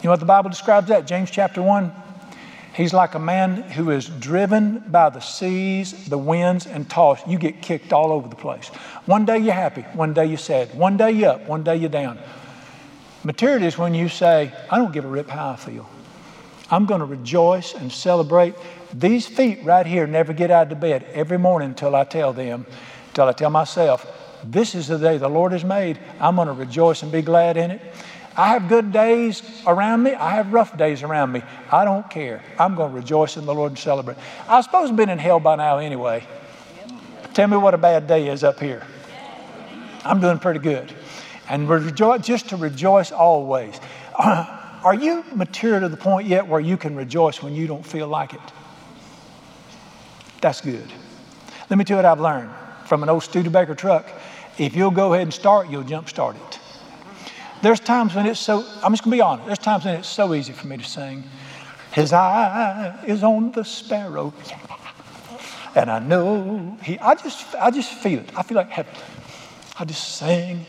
You 0.00 0.04
know 0.04 0.10
what 0.10 0.20
the 0.20 0.26
Bible 0.26 0.48
describes 0.48 0.88
that? 0.88 1.06
James 1.06 1.30
chapter 1.30 1.60
1, 1.60 1.92
He's 2.78 2.92
like 2.92 3.16
a 3.16 3.18
man 3.18 3.62
who 3.62 3.90
is 3.90 4.06
driven 4.06 4.78
by 4.86 5.08
the 5.08 5.18
seas, 5.18 6.08
the 6.08 6.16
winds, 6.16 6.64
and 6.64 6.88
tossed. 6.88 7.26
You 7.26 7.36
get 7.36 7.60
kicked 7.60 7.92
all 7.92 8.12
over 8.12 8.28
the 8.28 8.36
place. 8.36 8.68
One 9.04 9.24
day 9.24 9.38
you're 9.38 9.52
happy, 9.52 9.82
one 9.94 10.14
day 10.14 10.26
you're 10.26 10.38
sad, 10.38 10.72
one 10.78 10.96
day 10.96 11.10
you're 11.10 11.30
up, 11.30 11.48
one 11.48 11.64
day 11.64 11.74
you're 11.74 11.88
down. 11.88 12.20
Maturity 13.24 13.66
is 13.66 13.76
when 13.76 13.94
you 13.94 14.08
say, 14.08 14.52
I 14.70 14.78
don't 14.78 14.92
give 14.92 15.04
a 15.04 15.08
rip 15.08 15.28
how 15.28 15.50
I 15.50 15.56
feel. 15.56 15.90
I'm 16.70 16.86
going 16.86 17.00
to 17.00 17.04
rejoice 17.04 17.74
and 17.74 17.90
celebrate. 17.90 18.54
These 18.92 19.26
feet 19.26 19.64
right 19.64 19.86
here 19.86 20.06
never 20.06 20.32
get 20.32 20.50
out 20.50 20.72
of 20.72 20.80
bed 20.80 21.04
every 21.12 21.38
morning 21.38 21.70
until 21.70 21.94
I 21.94 22.04
tell 22.04 22.32
them, 22.32 22.66
until 23.08 23.26
I 23.26 23.32
tell 23.32 23.50
myself, 23.50 24.06
this 24.44 24.74
is 24.74 24.88
the 24.88 24.98
day 24.98 25.18
the 25.18 25.28
Lord 25.28 25.52
has 25.52 25.64
made. 25.64 25.98
I'm 26.20 26.36
going 26.36 26.48
to 26.48 26.54
rejoice 26.54 27.02
and 27.02 27.12
be 27.12 27.22
glad 27.22 27.56
in 27.56 27.70
it. 27.70 27.82
I 28.36 28.48
have 28.48 28.68
good 28.68 28.92
days 28.92 29.42
around 29.66 30.04
me. 30.04 30.14
I 30.14 30.30
have 30.30 30.52
rough 30.52 30.76
days 30.78 31.02
around 31.02 31.32
me. 31.32 31.42
I 31.72 31.84
don't 31.84 32.08
care. 32.08 32.42
I'm 32.56 32.76
going 32.76 32.92
to 32.92 32.96
rejoice 32.96 33.36
in 33.36 33.44
the 33.46 33.54
Lord 33.54 33.72
and 33.72 33.78
celebrate. 33.78 34.16
I 34.48 34.60
suppose 34.60 34.90
I've 34.90 34.96
been 34.96 35.08
in 35.10 35.18
hell 35.18 35.40
by 35.40 35.56
now 35.56 35.78
anyway. 35.78 36.24
Tell 37.34 37.48
me 37.48 37.56
what 37.56 37.74
a 37.74 37.78
bad 37.78 38.06
day 38.06 38.28
is 38.28 38.44
up 38.44 38.60
here. 38.60 38.86
I'm 40.04 40.20
doing 40.20 40.38
pretty 40.38 40.60
good. 40.60 40.94
And 41.48 41.68
rejoice, 41.68 42.24
just 42.24 42.50
to 42.50 42.56
rejoice 42.56 43.10
always. 43.10 43.80
Are 44.18 44.94
you 44.94 45.24
mature 45.34 45.80
to 45.80 45.88
the 45.88 45.96
point 45.96 46.28
yet 46.28 46.46
where 46.46 46.60
you 46.60 46.76
can 46.76 46.94
rejoice 46.94 47.42
when 47.42 47.54
you 47.54 47.66
don't 47.66 47.84
feel 47.84 48.06
like 48.06 48.34
it? 48.34 48.40
That's 50.40 50.60
good. 50.60 50.92
Let 51.68 51.78
me 51.78 51.84
tell 51.84 51.96
you 51.96 52.04
what 52.04 52.06
I've 52.06 52.20
learned 52.20 52.50
from 52.86 53.02
an 53.02 53.08
old 53.08 53.22
Studebaker 53.22 53.74
truck. 53.74 54.08
If 54.56 54.74
you'll 54.74 54.90
go 54.90 55.12
ahead 55.14 55.24
and 55.24 55.34
start, 55.34 55.68
you'll 55.68 55.84
jump 55.84 56.08
start 56.08 56.36
it. 56.36 56.58
There's 57.60 57.80
times 57.80 58.14
when 58.14 58.26
it's 58.26 58.40
so, 58.40 58.64
I'm 58.82 58.92
just 58.92 59.04
going 59.04 59.10
to 59.12 59.16
be 59.16 59.20
honest, 59.20 59.46
there's 59.46 59.58
times 59.58 59.84
when 59.84 59.94
it's 59.94 60.08
so 60.08 60.32
easy 60.34 60.52
for 60.52 60.66
me 60.66 60.76
to 60.76 60.84
sing. 60.84 61.24
His 61.92 62.12
eye 62.12 62.96
is 63.06 63.24
on 63.24 63.52
the 63.52 63.64
sparrow. 63.64 64.32
And 65.74 65.90
I 65.90 65.98
know 65.98 66.76
he, 66.82 66.98
I 66.98 67.14
just, 67.14 67.54
I 67.56 67.70
just 67.70 67.92
feel 67.92 68.20
it. 68.20 68.30
I 68.36 68.42
feel 68.42 68.56
like 68.56 68.70
heaven. 68.70 68.94
I 69.78 69.84
just 69.84 70.16
sing. 70.16 70.64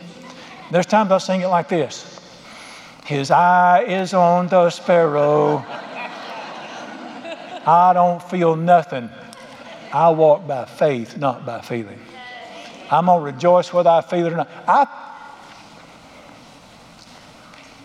There's 0.72 0.86
times 0.86 1.12
I 1.12 1.18
sing 1.20 1.42
it 1.42 1.48
like 1.48 1.70
this. 1.70 2.20
His 3.06 3.32
eye 3.32 3.84
is 3.84 4.14
on 4.14 4.48
the 4.48 4.70
sparrow. 4.70 5.64
I 7.66 7.92
don't 7.94 8.22
feel 8.22 8.56
nothing. 8.56 9.10
I 9.92 10.10
walk 10.10 10.48
by 10.48 10.66
faith, 10.66 11.18
not 11.18 11.46
by 11.46 11.62
feeling. 11.62 12.00
I'm 12.92 13.06
going 13.06 13.20
to 13.20 13.26
rejoice 13.26 13.72
whether 13.72 13.90
I 13.90 14.02
feel 14.02 14.26
it 14.26 14.34
or 14.34 14.38
not. 14.38 14.50
I 14.68 14.88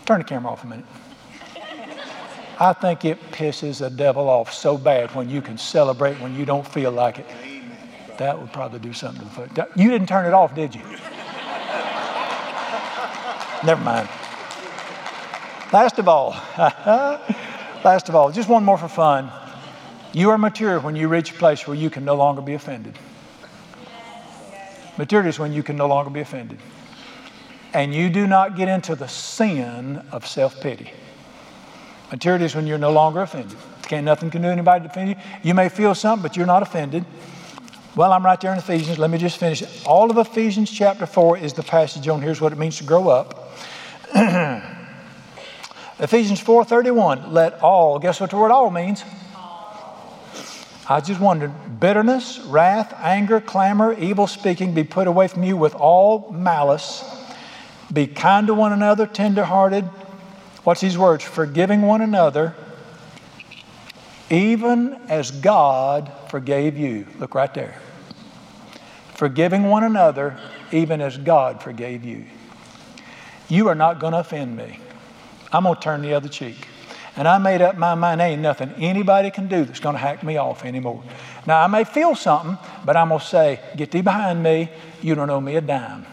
Turn 0.05 0.19
the 0.19 0.23
camera 0.23 0.51
off 0.51 0.63
a 0.63 0.67
minute. 0.67 0.85
I 2.59 2.73
think 2.73 3.03
it 3.05 3.19
pisses 3.31 3.79
the 3.79 3.89
devil 3.89 4.29
off 4.29 4.53
so 4.53 4.77
bad 4.77 5.13
when 5.15 5.29
you 5.29 5.41
can 5.41 5.57
celebrate 5.57 6.19
when 6.21 6.35
you 6.35 6.45
don't 6.45 6.65
feel 6.65 6.91
like 6.91 7.19
it. 7.19 7.25
That 8.17 8.39
would 8.39 8.53
probably 8.53 8.79
do 8.79 8.93
something 8.93 9.19
to 9.19 9.25
the 9.25 9.49
foot. 9.49 9.69
You 9.75 9.89
didn't 9.89 10.07
turn 10.07 10.25
it 10.25 10.33
off, 10.33 10.55
did 10.55 10.75
you? 10.75 10.81
Never 13.65 13.81
mind. 13.83 14.07
Last 15.73 15.97
of 15.97 16.07
all, 16.07 16.29
last 16.57 18.07
of 18.07 18.15
all, 18.15 18.31
just 18.31 18.47
one 18.47 18.63
more 18.63 18.77
for 18.77 18.87
fun. 18.87 19.31
You 20.15 20.29
are 20.29 20.37
mature 20.37 20.79
when 20.79 20.95
you 20.95 21.09
reach 21.09 21.31
a 21.31 21.33
place 21.33 21.67
where 21.67 21.75
you 21.75 21.89
can 21.89 22.05
no 22.05 22.15
longer 22.15 22.41
be 22.41 22.53
offended. 22.53 22.97
Maturity 24.97 25.27
is 25.27 25.37
when 25.37 25.51
you 25.51 25.61
can 25.61 25.75
no 25.75 25.87
longer 25.87 26.09
be 26.09 26.21
offended 26.21 26.57
and 27.73 27.93
you 27.93 28.09
do 28.09 28.25
not 28.25 28.55
get 28.55 28.69
into 28.69 28.95
the 28.95 29.09
sin 29.09 30.01
of 30.13 30.25
self 30.25 30.61
pity. 30.61 30.93
Maturity 32.11 32.45
is 32.45 32.55
when 32.55 32.65
you're 32.65 32.77
no 32.77 32.93
longer 32.93 33.23
offended. 33.23 33.57
Can't 33.81 34.05
nothing 34.05 34.31
can 34.31 34.41
do 34.41 34.47
anybody 34.47 34.85
to 34.85 34.89
offend 34.89 35.09
you. 35.09 35.15
You 35.43 35.53
may 35.53 35.67
feel 35.67 35.93
something, 35.93 36.23
but 36.23 36.37
you're 36.37 36.45
not 36.45 36.63
offended. 36.63 37.03
Well, 37.97 38.13
I'm 38.13 38.23
right 38.23 38.39
there 38.39 38.53
in 38.53 38.57
Ephesians. 38.57 38.97
Let 38.97 39.09
me 39.09 39.17
just 39.17 39.37
finish. 39.37 39.63
All 39.85 40.09
of 40.09 40.17
Ephesians 40.17 40.71
chapter 40.71 41.05
4 41.05 41.39
is 41.39 41.51
the 41.51 41.63
passage 41.63 42.07
on 42.07 42.21
here's 42.21 42.39
what 42.39 42.53
it 42.53 42.57
means 42.57 42.77
to 42.77 42.85
grow 42.85 43.09
up. 43.09 43.51
Ephesians 45.99 46.41
4:31, 46.41 47.33
let 47.33 47.61
all, 47.61 47.99
guess 47.99 48.21
what 48.21 48.29
the 48.29 48.37
word 48.37 48.51
all 48.51 48.71
means? 48.71 49.03
I 50.87 51.01
just 51.01 51.19
wondered, 51.19 51.79
bitterness, 51.79 52.39
wrath, 52.39 52.93
anger, 52.99 53.41
clamor, 53.41 53.93
evil 53.93 54.27
speaking 54.27 54.73
be 54.73 54.83
put 54.83 55.07
away 55.07 55.27
from 55.27 55.43
you 55.43 55.57
with 55.57 55.73
all 55.73 56.31
malice 56.31 57.03
be 57.91 58.07
kind 58.07 58.47
to 58.47 58.53
one 58.53 58.73
another, 58.73 59.05
tenderhearted. 59.05 59.85
What's 60.63 60.81
these 60.81 60.97
words? 60.97 61.23
Forgiving 61.23 61.83
one 61.83 62.01
another, 62.01 62.55
even 64.29 64.95
as 65.07 65.31
God 65.31 66.11
forgave 66.29 66.77
you. 66.77 67.05
Look 67.19 67.35
right 67.35 67.53
there. 67.53 67.79
Forgiving 69.13 69.69
one 69.69 69.83
another, 69.83 70.37
even 70.71 70.99
as 70.99 71.17
God 71.17 71.61
forgave 71.61 72.03
you. 72.03 72.25
You 73.47 73.67
are 73.69 73.75
not 73.75 73.99
going 73.99 74.13
to 74.13 74.19
offend 74.19 74.57
me. 74.57 74.79
I'm 75.53 75.63
going 75.63 75.75
to 75.75 75.81
turn 75.81 76.01
the 76.01 76.15
other 76.15 76.27
cheek. 76.27 76.67
And 77.17 77.27
I 77.27 77.37
made 77.37 77.61
up 77.61 77.77
my 77.77 77.95
mind, 77.95 78.19
ain't 78.19 78.41
nothing 78.41 78.73
anybody 78.77 79.31
can 79.31 79.47
do 79.47 79.63
that's 79.63 79.79
going 79.79 79.95
to 79.95 79.99
hack 79.99 80.21
me 80.21 80.37
off 80.37 80.65
anymore. 80.65 81.01
Now, 81.47 81.61
I 81.61 81.67
may 81.67 81.85
feel 81.85 82.15
something, 82.15 82.57
but 82.83 82.97
I'm 82.97 83.09
going 83.09 83.21
to 83.21 83.25
say, 83.25 83.59
Get 83.77 83.91
thee 83.91 84.01
behind 84.01 84.43
me. 84.43 84.69
You 85.01 85.15
don't 85.15 85.29
owe 85.29 85.39
me 85.39 85.55
a 85.55 85.61
dime. 85.61 86.05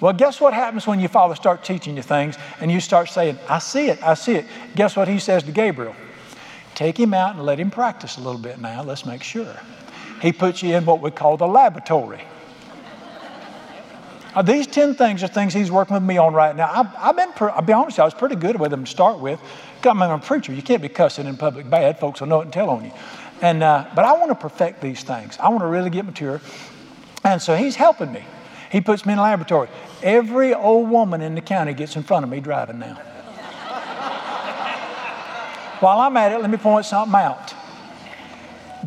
Well, 0.00 0.14
guess 0.14 0.40
what 0.40 0.54
happens 0.54 0.86
when 0.86 0.98
your 0.98 1.10
father 1.10 1.34
starts 1.34 1.66
teaching 1.66 1.96
you 1.96 2.02
things 2.02 2.38
and 2.60 2.72
you 2.72 2.80
start 2.80 3.10
saying, 3.10 3.38
I 3.48 3.58
see 3.58 3.88
it, 3.88 4.02
I 4.02 4.14
see 4.14 4.36
it. 4.36 4.46
Guess 4.74 4.96
what 4.96 5.08
he 5.08 5.18
says 5.18 5.42
to 5.42 5.52
Gabriel? 5.52 5.94
Take 6.74 6.98
him 6.98 7.12
out 7.12 7.36
and 7.36 7.44
let 7.44 7.60
him 7.60 7.70
practice 7.70 8.16
a 8.16 8.20
little 8.20 8.40
bit 8.40 8.58
now. 8.58 8.82
Let's 8.82 9.04
make 9.04 9.22
sure. 9.22 9.54
He 10.22 10.32
puts 10.32 10.62
you 10.62 10.74
in 10.74 10.86
what 10.86 11.02
we 11.02 11.10
call 11.10 11.36
the 11.36 11.46
laboratory. 11.46 12.22
Now, 14.34 14.42
these 14.42 14.66
10 14.66 14.94
things 14.94 15.22
are 15.24 15.28
things 15.28 15.52
he's 15.52 15.72
working 15.72 15.94
with 15.94 16.04
me 16.04 16.16
on 16.16 16.32
right 16.34 16.54
now. 16.54 16.70
I've, 16.72 16.94
I've 16.96 17.16
been, 17.16 17.32
I'll 17.50 17.62
be 17.62 17.72
honest, 17.72 17.98
I 17.98 18.04
was 18.04 18.14
pretty 18.14 18.36
good 18.36 18.60
with 18.60 18.70
them 18.70 18.84
to 18.84 18.90
start 18.90 19.18
with. 19.18 19.40
I'm 19.86 20.02
a 20.02 20.18
preacher. 20.18 20.52
You 20.52 20.62
can't 20.62 20.82
be 20.82 20.88
cussing 20.88 21.26
in 21.26 21.36
public 21.36 21.68
bad. 21.68 21.98
Folks 21.98 22.20
will 22.20 22.28
know 22.28 22.40
it 22.40 22.44
and 22.44 22.52
tell 22.52 22.70
on 22.70 22.84
you. 22.84 22.92
And, 23.40 23.62
uh, 23.62 23.86
but 23.94 24.04
I 24.04 24.12
want 24.12 24.30
to 24.30 24.34
perfect 24.34 24.80
these 24.80 25.02
things. 25.02 25.38
I 25.38 25.48
want 25.48 25.62
to 25.62 25.66
really 25.66 25.90
get 25.90 26.04
mature. 26.04 26.40
And 27.24 27.40
so 27.40 27.56
he's 27.56 27.76
helping 27.76 28.12
me. 28.12 28.24
He 28.70 28.80
puts 28.80 29.04
me 29.04 29.12
in 29.14 29.18
a 29.18 29.22
laboratory. 29.22 29.68
Every 30.02 30.54
old 30.54 30.88
woman 30.90 31.20
in 31.22 31.34
the 31.34 31.40
county 31.40 31.74
gets 31.74 31.96
in 31.96 32.02
front 32.02 32.24
of 32.24 32.30
me 32.30 32.40
driving 32.40 32.78
now. 32.78 32.94
While 35.80 36.00
I'm 36.00 36.16
at 36.18 36.32
it, 36.32 36.40
let 36.40 36.50
me 36.50 36.58
point 36.58 36.84
something 36.84 37.14
out. 37.14 37.54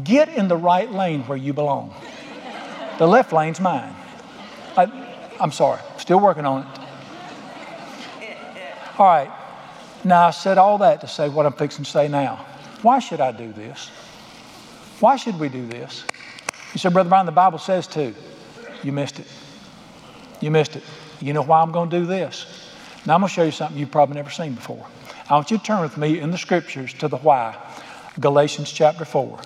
Get 0.03 0.29
in 0.29 0.47
the 0.47 0.57
right 0.57 0.89
lane 0.91 1.23
where 1.23 1.37
you 1.37 1.53
belong. 1.53 1.93
The 2.99 3.07
left 3.07 3.33
lane's 3.33 3.59
mine. 3.59 3.95
I, 4.77 4.83
am 5.39 5.51
sorry, 5.51 5.81
still 5.97 6.19
working 6.19 6.45
on 6.45 6.61
it. 6.61 6.79
All 8.99 9.07
right. 9.07 9.31
Now, 10.03 10.27
I 10.27 10.31
said 10.31 10.57
all 10.57 10.79
that 10.79 11.01
to 11.01 11.07
say 11.07 11.29
what 11.29 11.45
I'm 11.45 11.53
fixing 11.53 11.85
to 11.85 11.89
say 11.89 12.07
now. 12.07 12.45
Why 12.81 12.99
should 12.99 13.21
I 13.21 13.31
do 13.31 13.53
this? 13.53 13.89
Why 14.99 15.15
should 15.15 15.39
we 15.39 15.49
do 15.49 15.65
this? 15.65 16.03
You 16.73 16.79
said, 16.79 16.93
Brother 16.93 17.09
Brian, 17.09 17.25
the 17.25 17.31
Bible 17.31 17.59
says 17.59 17.87
to. 17.87 18.13
You 18.83 18.91
missed 18.91 19.19
it. 19.19 19.27
You 20.41 20.51
missed 20.51 20.75
it. 20.75 20.83
You 21.21 21.33
know 21.33 21.41
why 21.41 21.61
I'm 21.61 21.71
going 21.71 21.89
to 21.89 21.99
do 21.99 22.05
this? 22.05 22.45
Now 23.05 23.15
I'm 23.15 23.21
going 23.21 23.29
to 23.29 23.33
show 23.33 23.43
you 23.43 23.51
something 23.51 23.77
you've 23.77 23.91
probably 23.91 24.15
never 24.15 24.29
seen 24.29 24.53
before. 24.53 24.85
I 25.29 25.35
want 25.35 25.51
you 25.51 25.57
to 25.57 25.63
turn 25.63 25.81
with 25.81 25.97
me 25.97 26.19
in 26.19 26.31
the 26.31 26.37
scriptures 26.37 26.93
to 26.95 27.07
the 27.07 27.17
why. 27.17 27.55
Galatians 28.19 28.71
chapter 28.71 29.05
4. 29.05 29.39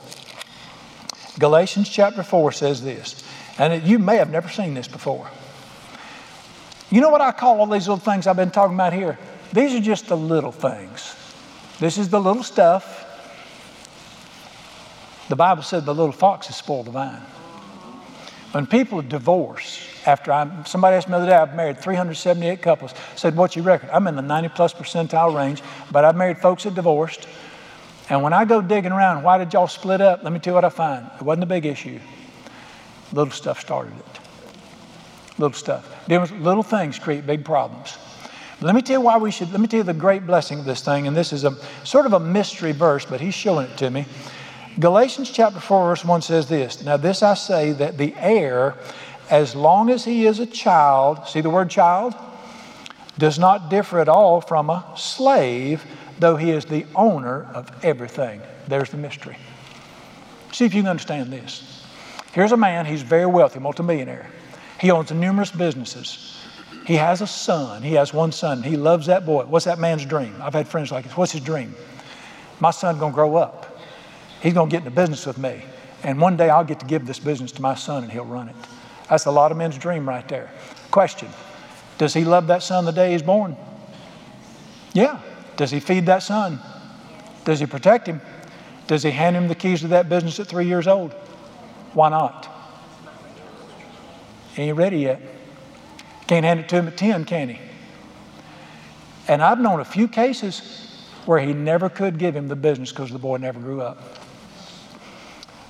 Galatians 1.39 1.87
chapter 1.87 2.23
4 2.23 2.51
says 2.51 2.83
this, 2.83 3.23
and 3.59 3.73
it, 3.73 3.83
you 3.83 3.99
may 3.99 4.17
have 4.17 4.31
never 4.31 4.49
seen 4.49 4.73
this 4.73 4.87
before. 4.87 5.29
You 6.89 7.01
know 7.01 7.09
what 7.09 7.21
I 7.21 7.31
call 7.31 7.59
all 7.59 7.67
these 7.67 7.87
little 7.87 8.03
things 8.03 8.25
I've 8.25 8.35
been 8.35 8.51
talking 8.51 8.75
about 8.75 8.93
here? 8.93 9.19
These 9.53 9.75
are 9.75 9.79
just 9.79 10.07
the 10.07 10.17
little 10.17 10.51
things. 10.51 11.15
This 11.79 11.97
is 11.97 12.09
the 12.09 12.19
little 12.19 12.43
stuff. 12.43 13.05
The 15.29 15.35
Bible 15.35 15.63
said 15.63 15.85
the 15.85 15.93
little 15.93 16.11
foxes 16.11 16.55
spoil 16.55 16.83
the 16.83 16.91
vine. 16.91 17.21
When 18.51 18.65
people 18.65 19.01
divorce, 19.01 19.87
after 20.05 20.31
I, 20.31 20.63
somebody 20.63 20.95
asked 20.95 21.07
me 21.07 21.11
the 21.11 21.17
other 21.17 21.25
day, 21.27 21.35
I've 21.35 21.53
married 21.53 21.79
378 21.79 22.61
couples. 22.61 22.93
Said, 23.15 23.35
what's 23.35 23.55
your 23.55 23.65
record? 23.65 23.89
I'm 23.91 24.07
in 24.07 24.15
the 24.15 24.21
90 24.21 24.49
plus 24.49 24.73
percentile 24.73 25.35
range, 25.35 25.61
but 25.91 26.05
I've 26.05 26.15
married 26.15 26.37
folks 26.37 26.63
that 26.63 26.73
divorced. 26.75 27.27
And 28.09 28.23
when 28.23 28.31
I 28.31 28.45
go 28.45 28.61
digging 28.61 28.93
around, 28.93 29.23
why 29.23 29.37
did 29.37 29.51
y'all 29.53 29.67
split 29.67 29.99
up? 29.99 30.23
Let 30.23 30.31
me 30.31 30.39
tell 30.39 30.51
you 30.51 30.55
what 30.55 30.63
I 30.63 30.69
find. 30.69 31.09
It 31.19 31.23
wasn't 31.23 31.43
a 31.43 31.47
big 31.47 31.65
issue. 31.65 31.99
Little 33.11 33.31
stuff 33.33 33.59
started 33.59 33.93
it. 33.97 35.39
Little 35.39 35.53
stuff. 35.53 36.07
Little 36.07 36.63
things 36.63 36.97
create 36.97 37.27
big 37.27 37.43
problems. 37.43 37.97
Let 38.59 38.73
me 38.73 38.81
tell 38.81 38.95
you 38.95 39.01
why 39.01 39.17
we 39.17 39.29
should, 39.29 39.51
let 39.51 39.61
me 39.61 39.67
tell 39.67 39.79
you 39.79 39.83
the 39.83 39.93
great 39.93 40.25
blessing 40.25 40.59
of 40.59 40.65
this 40.65 40.81
thing, 40.81 41.07
and 41.07 41.15
this 41.15 41.31
is 41.31 41.43
a 41.43 41.55
sort 41.83 42.07
of 42.07 42.13
a 42.13 42.19
mystery 42.19 42.71
verse, 42.71 43.05
but 43.05 43.21
he's 43.21 43.35
showing 43.35 43.67
it 43.69 43.77
to 43.77 43.91
me. 43.91 44.05
Galatians 44.79 45.29
chapter 45.29 45.59
4, 45.59 45.89
verse 45.89 46.03
1 46.03 46.21
says 46.23 46.49
this 46.49 46.83
Now, 46.83 46.97
this 46.97 47.21
I 47.21 47.35
say 47.35 47.71
that 47.73 47.97
the 47.97 48.15
heir, 48.17 48.75
as 49.29 49.55
long 49.55 49.91
as 49.91 50.05
he 50.05 50.25
is 50.25 50.39
a 50.39 50.45
child, 50.45 51.27
see 51.27 51.41
the 51.41 51.49
word 51.51 51.69
child, 51.69 52.15
does 53.19 53.37
not 53.37 53.69
differ 53.69 53.99
at 53.99 54.09
all 54.09 54.41
from 54.41 54.69
a 54.69 54.85
slave, 54.95 55.83
though 56.19 56.35
he 56.35 56.49
is 56.49 56.65
the 56.65 56.85
owner 56.95 57.43
of 57.53 57.71
everything. 57.83 58.41
There's 58.67 58.89
the 58.89 58.97
mystery. 58.97 59.37
See 60.51 60.65
if 60.65 60.73
you 60.73 60.81
can 60.81 60.89
understand 60.89 61.31
this. 61.31 61.85
Here's 62.33 62.51
a 62.51 62.57
man, 62.57 62.85
he's 62.85 63.03
very 63.03 63.25
wealthy, 63.25 63.59
multimillionaire. 63.59 64.29
He 64.79 64.91
owns 64.91 65.11
numerous 65.11 65.51
businesses. 65.51 66.36
He 66.88 66.95
has 66.95 67.21
a 67.21 67.27
son. 67.27 67.83
He 67.83 67.93
has 67.95 68.13
one 68.13 68.31
son. 68.31 68.63
He 68.63 68.77
loves 68.77 69.07
that 69.07 69.25
boy. 69.25 69.43
What's 69.43 69.65
that 69.65 69.77
man's 69.77 70.05
dream? 70.05 70.33
I've 70.41 70.53
had 70.53 70.67
friends 70.67 70.89
like 70.89 71.03
this. 71.03 71.17
What's 71.17 71.33
his 71.33 71.41
dream? 71.41 71.75
My 72.61 72.71
son's 72.71 72.97
gonna 72.97 73.13
grow 73.13 73.35
up. 73.35 73.67
He's 74.41 74.53
going 74.53 74.69
to 74.69 74.71
get 74.71 74.85
into 74.85 74.91
business 74.91 75.25
with 75.25 75.38
me. 75.38 75.61
And 76.03 76.21
one 76.21 76.38
day 76.38 76.49
I'll 76.49 76.63
get 76.63 76.79
to 76.79 76.85
give 76.85 77.05
this 77.05 77.19
business 77.19 77.51
to 77.53 77.61
my 77.61 77.75
son 77.75 78.03
and 78.03 78.11
he'll 78.11 78.25
run 78.25 78.49
it. 78.49 78.55
That's 79.09 79.25
a 79.25 79.31
lot 79.31 79.51
of 79.51 79.57
men's 79.57 79.77
dream 79.77 80.07
right 80.07 80.27
there. 80.27 80.51
Question 80.91 81.29
Does 81.97 82.13
he 82.13 82.23
love 82.23 82.47
that 82.47 82.63
son 82.63 82.85
the 82.85 82.91
day 82.91 83.11
he's 83.11 83.23
born? 83.23 83.57
Yeah. 84.93 85.19
Does 85.55 85.71
he 85.71 85.79
feed 85.79 86.05
that 86.05 86.23
son? 86.23 86.59
Does 87.45 87.59
he 87.59 87.65
protect 87.65 88.07
him? 88.07 88.21
Does 88.85 89.03
he 89.03 89.11
hand 89.11 89.35
him 89.35 89.47
the 89.47 89.55
keys 89.55 89.81
to 89.81 89.88
that 89.89 90.07
business 90.07 90.39
at 90.39 90.47
three 90.47 90.67
years 90.67 90.88
old? 90.88 91.13
Why 91.93 92.09
not? 92.09 92.47
He 94.53 94.63
ain't 94.63 94.77
ready 94.77 94.99
yet. 94.99 95.21
Can't 96.28 96.45
hand 96.45 96.59
it 96.59 96.69
to 96.69 96.75
him 96.75 96.88
at 96.88 96.97
10, 96.97 97.25
can 97.25 97.49
he? 97.49 97.59
And 99.28 99.41
I've 99.41 99.59
known 99.59 99.80
a 99.80 99.86
few 99.86 100.07
cases 100.07 100.61
where 101.25 101.39
he 101.39 101.53
never 101.53 101.89
could 101.89 102.17
give 102.17 102.36
him 102.36 102.47
the 102.47 102.55
business 102.55 102.91
because 102.91 103.11
the 103.11 103.19
boy 103.19 103.38
never 103.38 103.59
grew 103.59 103.82
up. 103.82 103.97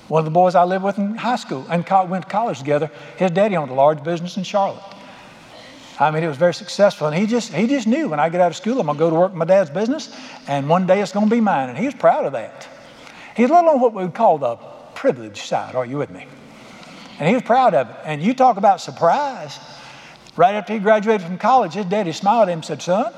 One 0.08 0.20
of 0.20 0.24
the 0.24 0.30
boys 0.30 0.54
I 0.54 0.64
lived 0.64 0.84
with 0.84 0.98
in 0.98 1.16
high 1.16 1.36
school 1.36 1.66
and 1.68 1.84
went 2.08 2.24
to 2.24 2.30
college 2.30 2.58
together, 2.58 2.90
his 3.16 3.30
daddy 3.30 3.56
owned 3.56 3.70
a 3.70 3.74
large 3.74 4.02
business 4.02 4.36
in 4.36 4.42
Charlotte. 4.42 4.82
I 6.00 6.10
mean, 6.12 6.22
it 6.22 6.28
was 6.28 6.36
very 6.36 6.54
successful. 6.54 7.08
And 7.08 7.16
he 7.16 7.26
just, 7.26 7.52
he 7.52 7.66
just 7.66 7.86
knew 7.86 8.08
when 8.08 8.20
I 8.20 8.28
get 8.28 8.40
out 8.40 8.50
of 8.50 8.56
school, 8.56 8.80
I'm 8.80 8.86
going 8.86 8.96
to 8.96 9.00
go 9.00 9.10
to 9.10 9.16
work 9.16 9.32
in 9.32 9.38
my 9.38 9.44
dad's 9.44 9.70
business, 9.70 10.14
and 10.46 10.68
one 10.68 10.86
day 10.86 11.00
it's 11.00 11.12
going 11.12 11.28
to 11.28 11.34
be 11.34 11.40
mine. 11.40 11.68
And 11.68 11.76
he 11.76 11.86
was 11.86 11.94
proud 11.94 12.24
of 12.24 12.32
that. 12.32 12.68
He's 13.36 13.50
a 13.50 13.52
little 13.52 13.70
on 13.70 13.80
what 13.80 13.92
we 13.92 14.04
would 14.04 14.14
call 14.14 14.38
the 14.38 14.56
privileged 14.94 15.44
side. 15.44 15.74
Are 15.74 15.84
you 15.84 15.98
with 15.98 16.10
me? 16.10 16.26
And 17.18 17.28
he 17.28 17.34
was 17.34 17.42
proud 17.42 17.74
of 17.74 17.90
it. 17.90 17.96
And 18.04 18.22
you 18.22 18.32
talk 18.32 18.56
about 18.56 18.80
surprise. 18.80 19.58
Right 20.38 20.54
after 20.54 20.72
he 20.72 20.78
graduated 20.78 21.26
from 21.26 21.36
college, 21.36 21.74
his 21.74 21.86
daddy 21.86 22.12
smiled 22.12 22.48
at 22.48 22.52
him 22.52 22.58
and 22.60 22.64
said, 22.64 22.80
Son, 22.80 23.12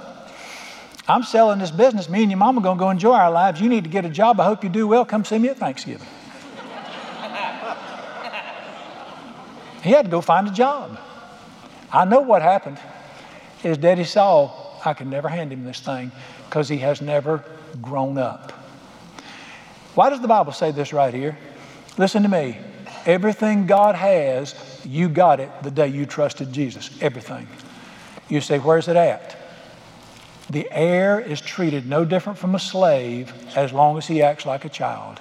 I'm 1.06 1.22
selling 1.22 1.58
this 1.58 1.70
business. 1.70 2.08
Me 2.08 2.22
and 2.22 2.30
your 2.30 2.38
mama 2.38 2.60
are 2.60 2.62
going 2.62 2.78
to 2.78 2.80
go 2.80 2.88
enjoy 2.88 3.12
our 3.12 3.30
lives. 3.30 3.60
You 3.60 3.68
need 3.68 3.84
to 3.84 3.90
get 3.90 4.06
a 4.06 4.08
job. 4.08 4.40
I 4.40 4.46
hope 4.46 4.64
you 4.64 4.70
do 4.70 4.88
well. 4.88 5.04
Come 5.04 5.26
see 5.26 5.38
me 5.38 5.48
at 5.48 5.58
Thanksgiving. 5.58 6.06
He 9.82 9.90
had 9.90 10.06
to 10.06 10.10
go 10.10 10.20
find 10.20 10.46
a 10.46 10.50
job. 10.50 10.98
I 11.92 12.04
know 12.04 12.20
what 12.20 12.42
happened. 12.42 12.78
His 13.62 13.78
daddy 13.78 14.04
saw 14.04 14.78
I 14.84 14.94
could 14.94 15.06
never 15.06 15.28
hand 15.28 15.52
him 15.52 15.64
this 15.64 15.80
thing 15.80 16.12
because 16.46 16.68
he 16.68 16.78
has 16.78 17.00
never 17.00 17.44
grown 17.80 18.18
up. 18.18 18.52
Why 19.94 20.10
does 20.10 20.20
the 20.20 20.28
Bible 20.28 20.52
say 20.52 20.70
this 20.70 20.92
right 20.92 21.12
here? 21.12 21.38
Listen 21.96 22.22
to 22.22 22.28
me. 22.28 22.58
Everything 23.06 23.66
God 23.66 23.94
has, 23.94 24.54
you 24.84 25.08
got 25.08 25.40
it 25.40 25.50
the 25.62 25.70
day 25.70 25.88
you 25.88 26.06
trusted 26.06 26.52
Jesus. 26.52 26.90
Everything. 27.00 27.46
You 28.28 28.40
say, 28.40 28.58
where's 28.58 28.88
it 28.88 28.96
at? 28.96 29.36
The 30.48 30.68
heir 30.70 31.20
is 31.20 31.40
treated 31.40 31.86
no 31.86 32.04
different 32.04 32.38
from 32.38 32.54
a 32.54 32.58
slave 32.58 33.32
as 33.56 33.72
long 33.72 33.98
as 33.98 34.06
he 34.06 34.22
acts 34.22 34.46
like 34.46 34.64
a 34.64 34.68
child. 34.68 35.20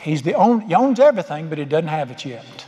He's 0.00 0.22
the 0.22 0.34
own, 0.34 0.62
he 0.62 0.74
owns 0.74 0.98
everything, 0.98 1.48
but 1.48 1.58
he 1.58 1.64
doesn't 1.66 1.88
have 1.88 2.10
it 2.10 2.24
yet. 2.24 2.66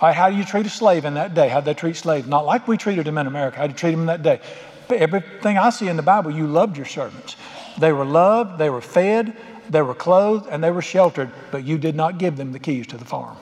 All 0.00 0.08
right, 0.08 0.16
how 0.16 0.30
do 0.30 0.36
you 0.36 0.44
treat 0.44 0.66
a 0.66 0.70
slave 0.70 1.04
in 1.04 1.14
that 1.14 1.34
day? 1.34 1.48
How 1.48 1.60
did 1.60 1.66
they 1.66 1.74
treat 1.74 1.96
slaves? 1.96 2.26
Not 2.26 2.46
like 2.46 2.66
we 2.66 2.76
treated 2.76 3.06
them 3.06 3.18
in 3.18 3.26
America. 3.26 3.58
How 3.58 3.66
did 3.66 3.72
you 3.72 3.78
treat 3.78 3.90
them 3.92 4.00
in 4.00 4.06
that 4.06 4.22
day? 4.22 4.40
But 4.88 4.98
everything 4.98 5.58
I 5.58 5.70
see 5.70 5.88
in 5.88 5.96
the 5.96 6.02
Bible, 6.02 6.30
you 6.30 6.46
loved 6.46 6.76
your 6.76 6.86
servants. 6.86 7.36
They 7.78 7.92
were 7.92 8.04
loved, 8.04 8.58
they 8.58 8.70
were 8.70 8.80
fed, 8.80 9.36
they 9.68 9.82
were 9.82 9.94
clothed, 9.94 10.48
and 10.50 10.62
they 10.62 10.70
were 10.70 10.82
sheltered, 10.82 11.30
but 11.50 11.64
you 11.64 11.76
did 11.76 11.94
not 11.94 12.18
give 12.18 12.36
them 12.36 12.52
the 12.52 12.58
keys 12.58 12.86
to 12.88 12.96
the 12.96 13.04
farm. 13.04 13.36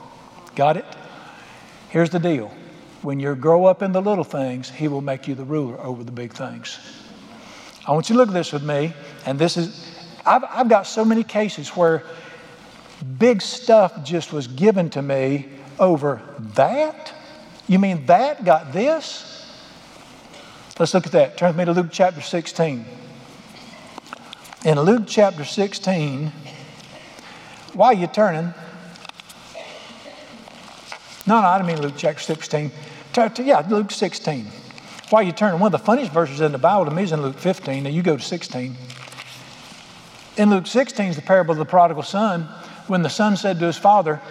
Got 0.55 0.77
it? 0.77 0.85
Here's 1.89 2.09
the 2.09 2.19
deal 2.19 2.51
when 3.01 3.19
you 3.19 3.35
grow 3.35 3.65
up 3.65 3.81
in 3.81 3.91
the 3.91 4.01
little 4.01 4.23
things, 4.23 4.69
He 4.69 4.87
will 4.87 5.01
make 5.01 5.27
you 5.27 5.35
the 5.35 5.43
ruler 5.43 5.79
over 5.79 6.03
the 6.03 6.11
big 6.11 6.33
things. 6.33 6.79
I 7.87 7.91
want 7.91 8.09
you 8.09 8.15
to 8.15 8.17
look 8.17 8.29
at 8.29 8.33
this 8.33 8.51
with 8.51 8.63
me, 8.63 8.93
and 9.25 9.37
this 9.37 9.57
is, 9.57 9.95
I've, 10.25 10.43
I've 10.49 10.67
got 10.67 10.87
so 10.87 11.05
many 11.05 11.23
cases 11.23 11.69
where 11.69 12.03
big 13.19 13.41
stuff 13.41 14.03
just 14.03 14.33
was 14.33 14.47
given 14.47 14.89
to 14.91 15.01
me 15.01 15.47
over 15.77 16.21
that? 16.55 17.13
You 17.67 17.77
mean 17.77 18.05
that 18.07 18.43
got 18.43 18.73
this? 18.73 19.31
Let's 20.79 20.93
look 20.93 21.05
at 21.05 21.11
that. 21.11 21.37
Turn 21.37 21.49
with 21.49 21.57
me 21.57 21.65
to 21.65 21.73
Luke 21.73 21.89
chapter 21.91 22.21
16. 22.21 22.85
In 24.65 24.79
Luke 24.81 25.03
chapter 25.05 25.45
16, 25.45 26.31
why 27.73 27.87
are 27.87 27.93
you 27.93 28.07
turning? 28.07 28.53
No, 31.27 31.41
no, 31.41 31.47
I 31.47 31.57
didn't 31.57 31.67
mean 31.67 31.81
Luke 31.81 31.95
chapter 31.97 32.21
16. 32.21 32.71
Yeah, 33.43 33.65
Luke 33.69 33.91
16. 33.91 34.47
Why 35.09 35.21
you 35.21 35.31
turning? 35.31 35.59
One 35.59 35.73
of 35.73 35.79
the 35.79 35.85
funniest 35.85 36.11
verses 36.11 36.41
in 36.41 36.51
the 36.51 36.57
Bible 36.57 36.85
to 36.85 36.91
me 36.91 37.03
is 37.03 37.11
in 37.11 37.21
Luke 37.21 37.37
15. 37.37 37.83
Now 37.83 37.89
you 37.89 38.01
go 38.01 38.17
to 38.17 38.23
16. 38.23 38.75
In 40.37 40.49
Luke 40.49 40.67
16 40.67 41.05
is 41.07 41.15
the 41.15 41.21
parable 41.21 41.53
of 41.53 41.57
the 41.57 41.65
prodigal 41.65 42.03
son 42.03 42.43
when 42.87 43.01
the 43.01 43.09
son 43.09 43.37
said 43.37 43.59
to 43.59 43.65
his 43.65 43.77
father, 43.77 44.21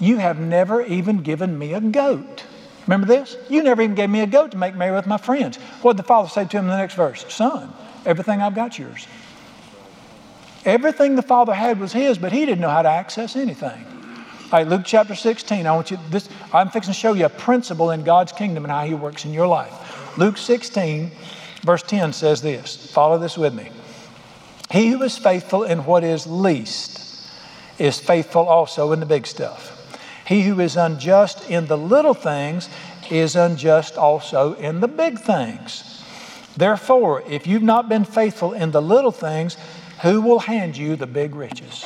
you 0.00 0.16
have 0.16 0.38
never 0.38 0.82
even 0.82 1.18
given 1.18 1.58
me 1.58 1.74
a 1.74 1.80
goat. 1.80 2.44
Remember 2.86 3.06
this? 3.06 3.36
You 3.48 3.62
never 3.62 3.82
even 3.82 3.94
gave 3.94 4.10
me 4.10 4.20
a 4.20 4.26
goat 4.26 4.52
to 4.52 4.56
make 4.56 4.74
merry 4.74 4.94
with 4.94 5.06
my 5.06 5.18
friends. 5.18 5.56
What 5.82 5.96
did 5.96 6.04
the 6.04 6.08
father 6.08 6.28
say 6.28 6.44
to 6.46 6.56
him 6.56 6.64
in 6.64 6.70
the 6.70 6.76
next 6.76 6.94
verse? 6.94 7.24
Son, 7.32 7.72
everything 8.04 8.40
I've 8.40 8.54
got 8.54 8.78
yours. 8.78 9.06
Everything 10.64 11.16
the 11.16 11.22
father 11.22 11.54
had 11.54 11.78
was 11.78 11.92
his, 11.92 12.18
but 12.18 12.32
he 12.32 12.46
didn't 12.46 12.60
know 12.60 12.70
how 12.70 12.82
to 12.82 12.88
access 12.88 13.36
anything. 13.36 13.84
All 14.46 14.60
right, 14.60 14.68
Luke 14.68 14.82
chapter 14.84 15.16
16. 15.16 15.66
I 15.66 15.72
want 15.72 15.90
you 15.90 15.98
this 16.08 16.28
I'm 16.52 16.70
fixing 16.70 16.94
to 16.94 16.98
show 16.98 17.14
you 17.14 17.26
a 17.26 17.28
principle 17.28 17.90
in 17.90 18.04
God's 18.04 18.30
kingdom 18.30 18.64
and 18.64 18.70
how 18.70 18.84
he 18.84 18.94
works 18.94 19.24
in 19.24 19.32
your 19.32 19.48
life. 19.48 20.16
Luke 20.16 20.38
16, 20.38 21.10
verse 21.62 21.82
10 21.82 22.12
says 22.12 22.42
this. 22.42 22.92
Follow 22.92 23.18
this 23.18 23.36
with 23.36 23.52
me. 23.52 23.70
He 24.70 24.90
who 24.90 25.02
is 25.02 25.18
faithful 25.18 25.64
in 25.64 25.84
what 25.84 26.04
is 26.04 26.28
least 26.28 27.28
is 27.80 27.98
faithful 27.98 28.46
also 28.46 28.92
in 28.92 29.00
the 29.00 29.06
big 29.06 29.26
stuff. 29.26 29.98
He 30.28 30.42
who 30.42 30.60
is 30.60 30.76
unjust 30.76 31.50
in 31.50 31.66
the 31.66 31.76
little 31.76 32.14
things 32.14 32.68
is 33.10 33.34
unjust 33.34 33.96
also 33.96 34.54
in 34.54 34.78
the 34.78 34.86
big 34.86 35.18
things. 35.18 36.04
Therefore, 36.56 37.24
if 37.28 37.48
you've 37.48 37.64
not 37.64 37.88
been 37.88 38.04
faithful 38.04 38.52
in 38.52 38.70
the 38.70 38.80
little 38.80 39.10
things, 39.10 39.56
who 40.02 40.20
will 40.20 40.38
hand 40.38 40.76
you 40.76 40.94
the 40.94 41.08
big 41.08 41.34
riches? 41.34 41.84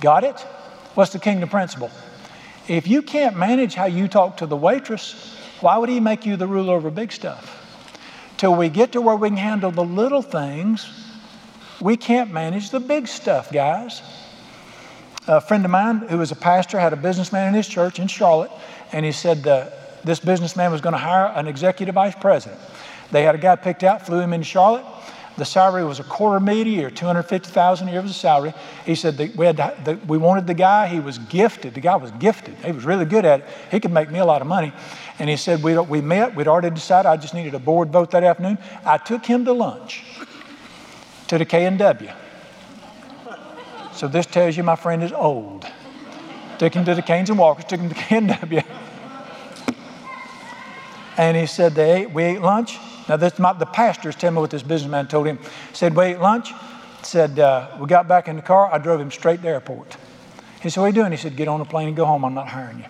Got 0.00 0.22
it? 0.22 0.46
What's 1.00 1.14
the 1.14 1.18
kingdom 1.18 1.48
principle? 1.48 1.90
If 2.68 2.86
you 2.86 3.00
can't 3.00 3.34
manage 3.34 3.72
how 3.72 3.86
you 3.86 4.06
talk 4.06 4.36
to 4.36 4.46
the 4.46 4.54
waitress, 4.54 5.34
why 5.60 5.78
would 5.78 5.88
he 5.88 5.98
make 5.98 6.26
you 6.26 6.36
the 6.36 6.46
ruler 6.46 6.74
over 6.74 6.90
big 6.90 7.10
stuff? 7.10 7.56
Till 8.36 8.54
we 8.54 8.68
get 8.68 8.92
to 8.92 9.00
where 9.00 9.16
we 9.16 9.30
can 9.30 9.38
handle 9.38 9.70
the 9.70 9.82
little 9.82 10.20
things, 10.20 10.86
we 11.80 11.96
can't 11.96 12.30
manage 12.30 12.68
the 12.68 12.80
big 12.80 13.08
stuff, 13.08 13.50
guys. 13.50 14.02
A 15.26 15.40
friend 15.40 15.64
of 15.64 15.70
mine 15.70 16.00
who 16.00 16.18
was 16.18 16.32
a 16.32 16.36
pastor 16.36 16.78
had 16.78 16.92
a 16.92 16.96
businessman 16.96 17.48
in 17.48 17.54
his 17.54 17.66
church 17.66 17.98
in 17.98 18.06
Charlotte, 18.06 18.50
and 18.92 19.02
he 19.02 19.12
said 19.12 19.46
uh, 19.46 19.70
this 20.04 20.20
businessman 20.20 20.70
was 20.70 20.82
going 20.82 20.92
to 20.92 20.98
hire 20.98 21.32
an 21.34 21.46
executive 21.46 21.94
vice 21.94 22.14
president. 22.14 22.60
They 23.10 23.22
had 23.22 23.34
a 23.34 23.38
guy 23.38 23.56
picked 23.56 23.84
out, 23.84 24.04
flew 24.04 24.20
him 24.20 24.34
into 24.34 24.44
Charlotte. 24.44 24.84
The 25.40 25.46
salary 25.46 25.86
was 25.86 25.98
a 25.98 26.04
quarter 26.04 26.38
million 26.38 26.66
a 26.66 26.70
year, 26.70 26.90
250000 26.90 27.88
a 27.88 27.90
year 27.90 28.02
was 28.02 28.10
the 28.10 28.14
salary. 28.14 28.52
He 28.84 28.94
said 28.94 29.16
that 29.16 29.34
we, 29.34 29.46
had 29.46 29.56
to, 29.56 29.74
that 29.84 30.06
we 30.06 30.18
wanted 30.18 30.46
the 30.46 30.52
guy, 30.52 30.86
he 30.86 31.00
was 31.00 31.16
gifted. 31.16 31.72
The 31.72 31.80
guy 31.80 31.96
was 31.96 32.10
gifted. 32.10 32.56
He 32.56 32.72
was 32.72 32.84
really 32.84 33.06
good 33.06 33.24
at 33.24 33.40
it. 33.40 33.46
He 33.70 33.80
could 33.80 33.90
make 33.90 34.10
me 34.10 34.18
a 34.18 34.24
lot 34.26 34.42
of 34.42 34.46
money. 34.46 34.70
And 35.18 35.30
he 35.30 35.38
said, 35.38 35.62
we, 35.62 35.78
we 35.78 36.02
met, 36.02 36.36
we'd 36.36 36.46
already 36.46 36.68
decided 36.68 37.08
I 37.08 37.16
just 37.16 37.32
needed 37.32 37.54
a 37.54 37.58
board 37.58 37.88
vote 37.88 38.10
that 38.10 38.22
afternoon. 38.22 38.58
I 38.84 38.98
took 38.98 39.24
him 39.24 39.46
to 39.46 39.54
lunch 39.54 40.04
to 41.28 41.38
the 41.38 41.46
K&W. 41.46 42.10
So 43.94 44.08
this 44.08 44.26
tells 44.26 44.58
you 44.58 44.62
my 44.62 44.76
friend 44.76 45.02
is 45.02 45.10
old. 45.10 45.64
Took 46.58 46.74
him 46.74 46.84
to 46.84 46.94
the 46.94 47.00
Canes 47.00 47.30
and 47.30 47.38
Walkers, 47.38 47.64
took 47.64 47.80
him 47.80 47.88
to 47.88 47.94
K&W. 47.94 48.60
And 51.16 51.34
he 51.34 51.46
said, 51.46 51.74
they 51.74 52.02
ate, 52.02 52.10
we 52.10 52.24
ate 52.24 52.42
lunch. 52.42 52.76
Now, 53.08 53.16
this, 53.16 53.38
my, 53.38 53.52
the 53.52 53.66
pastors 53.66 54.14
tell 54.16 54.30
me 54.30 54.38
what 54.38 54.50
this 54.50 54.62
businessman 54.62 55.08
told 55.08 55.26
him. 55.26 55.38
Said, 55.72 55.96
we 55.96 56.04
ate 56.04 56.20
lunch. 56.20 56.52
Said, 57.02 57.38
uh, 57.38 57.76
we 57.80 57.86
got 57.86 58.06
back 58.08 58.28
in 58.28 58.36
the 58.36 58.42
car. 58.42 58.72
I 58.72 58.78
drove 58.78 59.00
him 59.00 59.10
straight 59.10 59.36
to 59.36 59.42
the 59.42 59.48
airport. 59.48 59.96
He 60.62 60.68
said, 60.68 60.80
what 60.80 60.86
are 60.86 60.88
you 60.90 60.94
doing? 60.94 61.12
He 61.12 61.18
said, 61.18 61.36
get 61.36 61.48
on 61.48 61.60
a 61.60 61.64
plane 61.64 61.88
and 61.88 61.96
go 61.96 62.04
home. 62.04 62.24
I'm 62.24 62.34
not 62.34 62.48
hiring 62.48 62.80
you. 62.80 62.84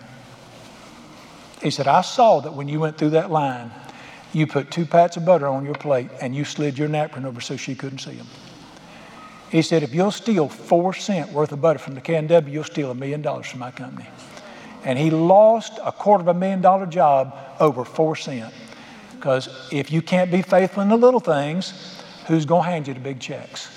He 1.61 1.71
said, 1.71 1.87
I 1.87 2.01
saw 2.01 2.41
that 2.41 2.53
when 2.53 2.67
you 2.67 2.79
went 2.79 2.97
through 2.97 3.11
that 3.11 3.31
line, 3.31 3.71
you 4.33 4.47
put 4.47 4.71
two 4.71 4.85
pats 4.85 5.17
of 5.17 5.25
butter 5.25 5.47
on 5.47 5.65
your 5.65 5.75
plate 5.75 6.09
and 6.21 6.35
you 6.35 6.43
slid 6.43 6.77
your 6.77 6.87
napkin 6.87 7.25
over 7.25 7.41
so 7.41 7.55
she 7.57 7.75
couldn't 7.75 7.99
see 7.99 8.13
them. 8.13 8.27
He 9.51 9.61
said, 9.61 9.83
if 9.83 9.93
you'll 9.93 10.11
steal 10.11 10.47
four 10.47 10.93
cent 10.93 11.31
worth 11.31 11.51
of 11.51 11.61
butter 11.61 11.79
from 11.79 11.95
the 11.95 12.01
K&W, 12.01 12.53
you'll 12.53 12.63
steal 12.63 12.89
a 12.89 12.95
million 12.95 13.21
dollars 13.21 13.47
from 13.47 13.59
my 13.59 13.71
company. 13.71 14.07
And 14.85 14.97
he 14.97 15.11
lost 15.11 15.77
a 15.83 15.91
quarter 15.91 16.21
of 16.21 16.29
a 16.29 16.33
million 16.33 16.61
dollar 16.61 16.85
job 16.85 17.37
over 17.59 17.83
four 17.83 18.15
cent. 18.15 18.53
Because 19.21 19.47
if 19.71 19.91
you 19.91 20.01
can't 20.01 20.31
be 20.31 20.41
faithful 20.41 20.81
in 20.81 20.89
the 20.89 20.97
little 20.97 21.19
things, 21.19 21.75
who's 22.25 22.43
going 22.43 22.63
to 22.63 22.69
hand 22.71 22.87
you 22.87 22.95
the 22.95 22.99
big 22.99 23.19
checks? 23.19 23.69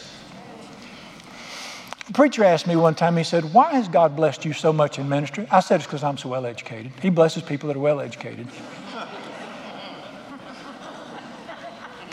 A 2.08 2.12
preacher 2.14 2.42
asked 2.44 2.66
me 2.66 2.76
one 2.76 2.94
time, 2.94 3.18
he 3.18 3.24
said, 3.24 3.52
Why 3.52 3.72
has 3.72 3.86
God 3.86 4.16
blessed 4.16 4.46
you 4.46 4.54
so 4.54 4.72
much 4.72 4.98
in 4.98 5.06
ministry? 5.06 5.46
I 5.50 5.60
said, 5.60 5.80
It's 5.80 5.86
because 5.86 6.02
I'm 6.02 6.16
so 6.16 6.30
well 6.30 6.46
educated. 6.46 6.92
He 7.02 7.10
blesses 7.10 7.42
people 7.42 7.66
that 7.66 7.76
are 7.76 7.80
well 7.80 8.00
educated. 8.00 8.48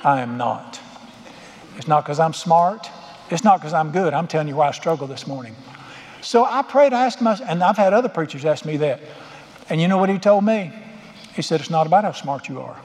I 0.03 0.19
am 0.19 0.35
not. 0.37 0.81
It's 1.77 1.87
not 1.87 2.03
because 2.03 2.19
I'm 2.19 2.33
smart. 2.33 2.89
It's 3.29 3.45
not 3.45 3.61
because 3.61 3.71
I'm 3.71 3.93
good. 3.93 4.13
I'm 4.13 4.27
telling 4.27 4.49
you 4.49 4.57
why 4.57 4.67
I 4.67 4.71
struggle 4.71 5.07
this 5.07 5.25
morning. 5.25 5.55
So 6.19 6.43
I 6.43 6.63
prayed, 6.63 6.91
I 6.91 7.05
asked 7.05 7.21
myself, 7.21 7.49
and 7.49 7.63
I've 7.63 7.77
had 7.77 7.93
other 7.93 8.09
preachers 8.09 8.43
ask 8.43 8.65
me 8.65 8.75
that. 8.77 8.99
And 9.69 9.79
you 9.79 9.87
know 9.87 9.99
what 9.99 10.09
he 10.09 10.19
told 10.19 10.43
me? 10.43 10.73
He 11.33 11.41
said, 11.41 11.61
It's 11.61 11.69
not 11.69 11.87
about 11.87 12.03
how 12.03 12.11
smart 12.11 12.49
you 12.49 12.59
are. 12.59 12.77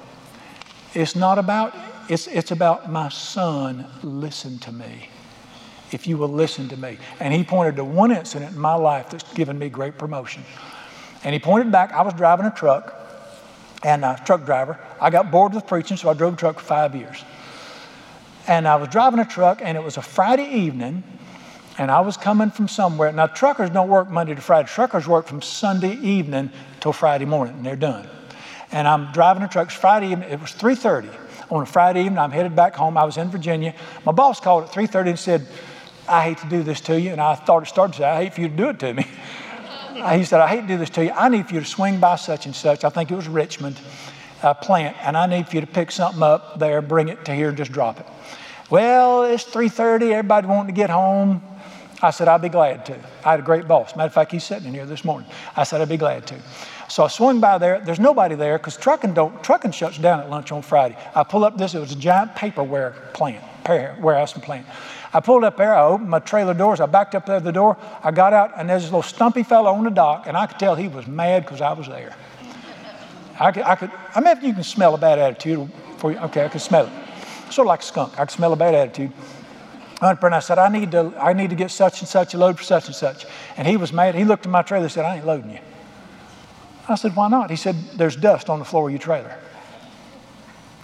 It's 0.97 1.15
not 1.15 1.39
about, 1.39 1.75
it's, 2.09 2.27
it's 2.27 2.53
about 2.53 2.91
my 2.91 3.11
son, 3.11 3.87
listen 4.03 4.59
to 4.61 4.73
me. 4.73 5.11
If 5.93 6.07
you 6.07 6.17
will 6.17 6.31
listen 6.31 6.71
to 6.71 6.77
me. 6.79 6.97
And 7.21 7.35
he 7.35 7.45
pointed 7.45 7.77
to 7.77 7.85
one 7.85 8.11
incident 8.11 8.55
in 8.55 8.59
my 8.59 8.75
life 8.75 9.11
that's 9.11 9.31
given 9.35 9.59
me 9.59 9.69
great 9.69 9.99
promotion. 9.99 10.43
And 11.23 11.35
he 11.35 11.39
pointed 11.39 11.71
back, 11.71 11.93
I 11.93 12.01
was 12.01 12.15
driving 12.15 12.47
a 12.47 12.51
truck, 12.51 12.95
and 13.83 14.07
a 14.07 14.19
truck 14.25 14.47
driver. 14.47 14.79
I 14.99 15.11
got 15.11 15.31
bored 15.31 15.53
with 15.53 15.67
preaching, 15.67 15.99
so 15.99 16.09
I 16.09 16.15
drove 16.15 16.33
a 16.33 16.37
truck 16.39 16.59
for 16.59 16.65
five 16.65 16.97
years. 16.97 17.23
And 18.49 18.67
I 18.67 18.77
was 18.77 18.89
driving 18.89 19.21
a 19.21 19.27
truck, 19.27 19.61
and 19.63 19.77
it 19.77 19.85
was 19.85 19.99
a 19.99 20.03
Friday 20.03 20.49
evening, 20.49 21.05
and 21.77 21.91
I 21.91 22.01
was 22.01 22.17
coming 22.17 22.51
from 22.51 22.69
somewhere. 22.69 23.13
Now, 23.13 23.27
truckers 23.27 23.69
don't 23.69 23.91
work 23.91 24.09
Monday 24.09 24.35
to 24.35 24.41
Friday. 24.41 24.67
Truckers 24.67 25.07
work 25.07 25.27
from 25.27 25.43
Sunday 25.43 25.95
evening 25.97 26.51
till 26.81 26.95
Friday 26.95 27.27
morning, 27.27 27.57
and 27.57 27.67
they're 27.67 27.77
done. 27.77 28.09
And 28.73 28.89
I'm 28.89 29.13
driving 29.13 29.43
a 29.43 29.49
truck. 29.49 29.69
It's 29.69 29.77
Friday 29.77 30.11
evening. 30.13 30.31
It 30.31 30.41
was 30.41 30.53
3:30 30.53 31.09
on 31.51 31.63
a 31.63 31.67
Friday 31.67 32.01
evening. 32.01 32.19
I'm 32.19 32.31
headed 32.31 32.57
back 32.57 32.75
home. 32.75 32.99
I 32.99 33.05
was 33.05 33.17
in 33.17 33.31
Virginia. 33.31 33.75
My 34.05 34.13
boss 34.13 34.41
called 34.41 34.65
at 34.65 34.71
3:30 34.71 35.11
and 35.11 35.19
said, 35.19 35.47
"I 36.09 36.23
hate 36.23 36.39
to 36.39 36.47
do 36.47 36.63
this 36.63 36.81
to 36.83 37.01
you." 37.01 37.13
And 37.13 37.21
I 37.21 37.35
thought 37.35 37.63
it 37.63 37.67
started 37.67 37.93
to 37.95 37.99
say, 38.01 38.05
"I 38.05 38.23
hate 38.25 38.35
for 38.35 38.41
you 38.41 38.49
to 38.49 38.57
do 38.57 38.69
it 38.69 38.79
to 38.81 38.95
me." 38.95 39.07
he 40.17 40.25
said, 40.25 40.41
"I 40.41 40.49
hate 40.49 40.63
to 40.63 40.67
do 40.67 40.79
this 40.79 40.91
to 40.91 41.05
you. 41.05 41.13
I 41.13 41.29
need 41.29 41.49
for 41.49 41.55
you 41.55 41.61
to 41.61 41.67
swing 41.67 41.99
by 42.01 42.17
such 42.17 42.47
and 42.47 42.55
such. 42.55 42.85
I 42.85 42.89
think 42.89 43.11
it 43.11 43.15
was 43.15 43.29
Richmond 43.29 43.79
uh, 44.43 44.55
plant, 44.55 44.97
and 45.03 45.17
I 45.17 45.27
need 45.27 45.49
for 45.49 45.55
you 45.55 45.61
to 45.61 45.67
pick 45.67 45.91
something 45.91 46.23
up 46.23 46.59
there, 46.59 46.83
bring 46.83 47.09
it 47.09 47.25
to 47.27 47.35
here, 47.35 47.49
and 47.49 47.57
just 47.57 47.73
drop 47.73 48.01
it." 48.01 48.07
Well, 48.69 49.23
it's 49.23 49.45
3:30. 49.45 50.13
Everybody 50.13 50.49
wanting 50.49 50.75
to 50.75 50.79
get 50.81 50.91
home. 50.91 51.41
I 52.03 52.11
said, 52.11 52.29
I'd 52.29 52.43
be 52.43 52.49
glad 52.49 52.85
to. 52.87 52.97
I 53.25 53.31
had 53.31 53.41
a 53.41 53.43
great 53.43 53.67
boss. 53.67 53.97
Matter 53.97 54.09
of 54.09 54.13
fact, 54.13 54.31
he's 54.31 54.45
sitting 54.45 54.69
in 54.69 54.75
here 54.75 54.85
this 54.85 55.05
morning. 55.05 55.29
I 55.57 55.65
said, 55.65 55.81
I'd 55.81 55.89
be 55.89 55.97
glad 55.97 56.27
to. 56.27 56.37
So 56.89 57.05
I 57.05 57.09
swung 57.09 57.41
by 57.41 57.59
there. 57.59 57.81
There's 57.81 57.99
nobody 57.99 58.35
there 58.35 58.59
because 58.59 58.77
trucking 58.77 59.15
don't 59.15 59.43
trucking 59.43 59.73
shuts 59.73 59.99
down 59.99 60.21
at 60.21 60.31
lunch 60.31 60.53
on 60.53 60.63
Friday. 60.63 60.97
I 61.15 61.25
pull 61.25 61.45
up 61.45 61.57
this. 61.57 61.75
It 61.75 61.81
was 61.81 61.93
a 61.93 61.97
giant 61.97 62.35
paperware 62.35 63.13
plant, 63.13 63.43
warehouse 64.01 64.35
and 64.35 64.43
plant. 64.43 64.67
I 65.13 65.21
pulled 65.21 65.45
up 65.45 65.57
there. 65.57 65.75
I 65.75 65.83
opened 65.83 66.11
my 66.11 66.19
trailer 66.19 66.55
doors. 66.55 66.81
I 66.81 66.87
backed 66.87 67.15
up 67.15 67.27
there 67.27 67.41
the 67.41 67.53
door. 67.53 67.77
I 68.03 68.11
got 68.11 68.33
out, 68.33 68.53
and 68.57 68.69
there's 68.69 68.83
a 68.83 68.87
little 68.87 69.03
stumpy 69.03 69.43
fellow 69.43 69.73
on 69.73 69.85
the 69.85 69.91
dock, 69.91 70.27
and 70.27 70.37
I 70.37 70.47
could 70.47 70.59
tell 70.59 70.75
he 70.75 70.89
was 70.89 71.07
mad 71.07 71.45
because 71.45 71.61
I 71.61 71.73
was 71.73 71.89
there. 71.89 72.15
I 73.41 73.51
could, 73.51 73.63
I 73.63 73.75
could. 73.75 73.91
I 74.15 74.21
mean, 74.21 74.37
you 74.43 74.55
can 74.55 74.63
smell 74.63 74.95
a 74.95 74.99
bad 74.99 75.19
attitude 75.19 75.71
for 75.99 76.13
you. 76.13 76.19
Okay, 76.19 76.45
I 76.45 76.49
could 76.49 76.61
smell 76.61 76.87
it. 76.87 77.53
Sort 77.53 77.67
of 77.67 77.69
like 77.69 77.81
a 77.81 77.85
skunk. 77.85 78.13
I 78.19 78.25
could 78.27 78.31
smell 78.31 78.53
a 78.53 78.57
bad 78.57 78.75
attitude. 78.75 79.13
And 80.01 80.35
I 80.35 80.41
said, 80.41 80.59
I 80.59 80.69
need 80.69 80.91
to, 80.93 81.15
I 81.19 81.33
need 81.33 81.51
to 81.51 81.57
get 81.57 81.71
such 81.71 82.01
and 82.01 82.09
such 82.09 82.35
a 82.35 82.39
load 82.39 82.59
for 82.59 82.65
such 82.65 82.87
and 82.87 82.95
such. 82.95 83.25
And 83.57 83.67
he 83.67 83.77
was 83.77 83.93
mad. 83.93 84.15
He 84.15 84.25
looked 84.25 84.45
at 84.45 84.53
my 84.53 84.63
trailer 84.63 84.85
and 84.85 84.93
said, 84.93 85.05
I 85.05 85.17
ain't 85.17 85.27
loading 85.27 85.51
you. 85.53 85.59
I 86.89 86.95
said, 86.95 87.17
why 87.17 87.29
not? 87.29 87.51
He 87.51 87.57
said, 87.57 87.77
there's 87.95 88.15
dust 88.15 88.49
on 88.51 88.59
the 88.59 88.65
floor 88.65 88.89
of 88.89 88.93
your 88.93 89.01
trailer. 89.01 89.37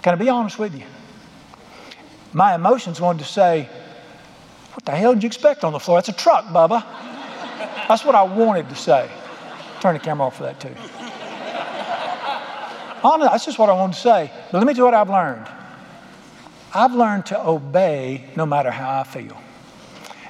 Can 0.01 0.13
I 0.13 0.15
be 0.15 0.29
honest 0.29 0.59
with 0.59 0.75
you? 0.75 0.85
My 2.33 2.55
emotions 2.55 2.99
wanted 2.99 3.19
to 3.19 3.31
say, 3.31 3.69
what 4.73 4.83
the 4.85 4.91
hell 4.91 5.13
did 5.13 5.23
you 5.23 5.27
expect 5.27 5.63
on 5.63 5.71
the 5.71 5.79
floor? 5.79 5.97
That's 5.97 6.09
a 6.09 6.13
truck, 6.13 6.45
Bubba. 6.45 6.83
That's 7.87 8.03
what 8.03 8.15
I 8.15 8.23
wanted 8.23 8.67
to 8.69 8.75
say. 8.75 9.09
Turn 9.79 9.93
the 9.93 9.99
camera 9.99 10.27
off 10.27 10.37
for 10.37 10.43
that 10.43 10.59
too. 10.59 10.75
Honestly, 13.03 13.29
that's 13.29 13.45
just 13.45 13.59
what 13.59 13.69
I 13.69 13.73
wanted 13.73 13.93
to 13.93 13.99
say. 13.99 14.31
But 14.51 14.57
let 14.57 14.65
me 14.65 14.73
tell 14.73 14.79
you 14.79 14.85
what 14.85 14.93
I've 14.93 15.09
learned. 15.09 15.47
I've 16.73 16.93
learned 16.93 17.27
to 17.27 17.47
obey 17.47 18.25
no 18.35 18.45
matter 18.45 18.71
how 18.71 18.99
I 18.99 19.03
feel. 19.03 19.37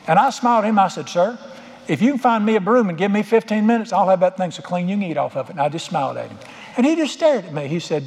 And 0.07 0.19
I 0.19 0.29
smiled 0.29 0.65
at 0.65 0.69
him. 0.69 0.79
I 0.79 0.89
said, 0.89 1.07
Sir, 1.07 1.39
if 1.87 2.01
you 2.01 2.11
can 2.11 2.19
find 2.19 2.45
me 2.45 2.55
a 2.55 2.61
broom 2.61 2.89
and 2.89 2.97
give 2.97 3.11
me 3.11 3.23
15 3.23 3.65
minutes, 3.65 3.93
I'll 3.93 4.09
have 4.09 4.19
that 4.21 4.37
thing 4.37 4.51
so 4.51 4.61
clean 4.61 4.89
you 4.89 4.95
can 4.95 5.03
eat 5.03 5.17
off 5.17 5.37
of 5.37 5.49
it. 5.49 5.53
And 5.53 5.61
I 5.61 5.69
just 5.69 5.85
smiled 5.85 6.17
at 6.17 6.29
him. 6.29 6.37
And 6.75 6.85
he 6.85 6.95
just 6.95 7.13
stared 7.13 7.45
at 7.45 7.53
me. 7.53 7.67
He 7.67 7.79
said, 7.79 8.03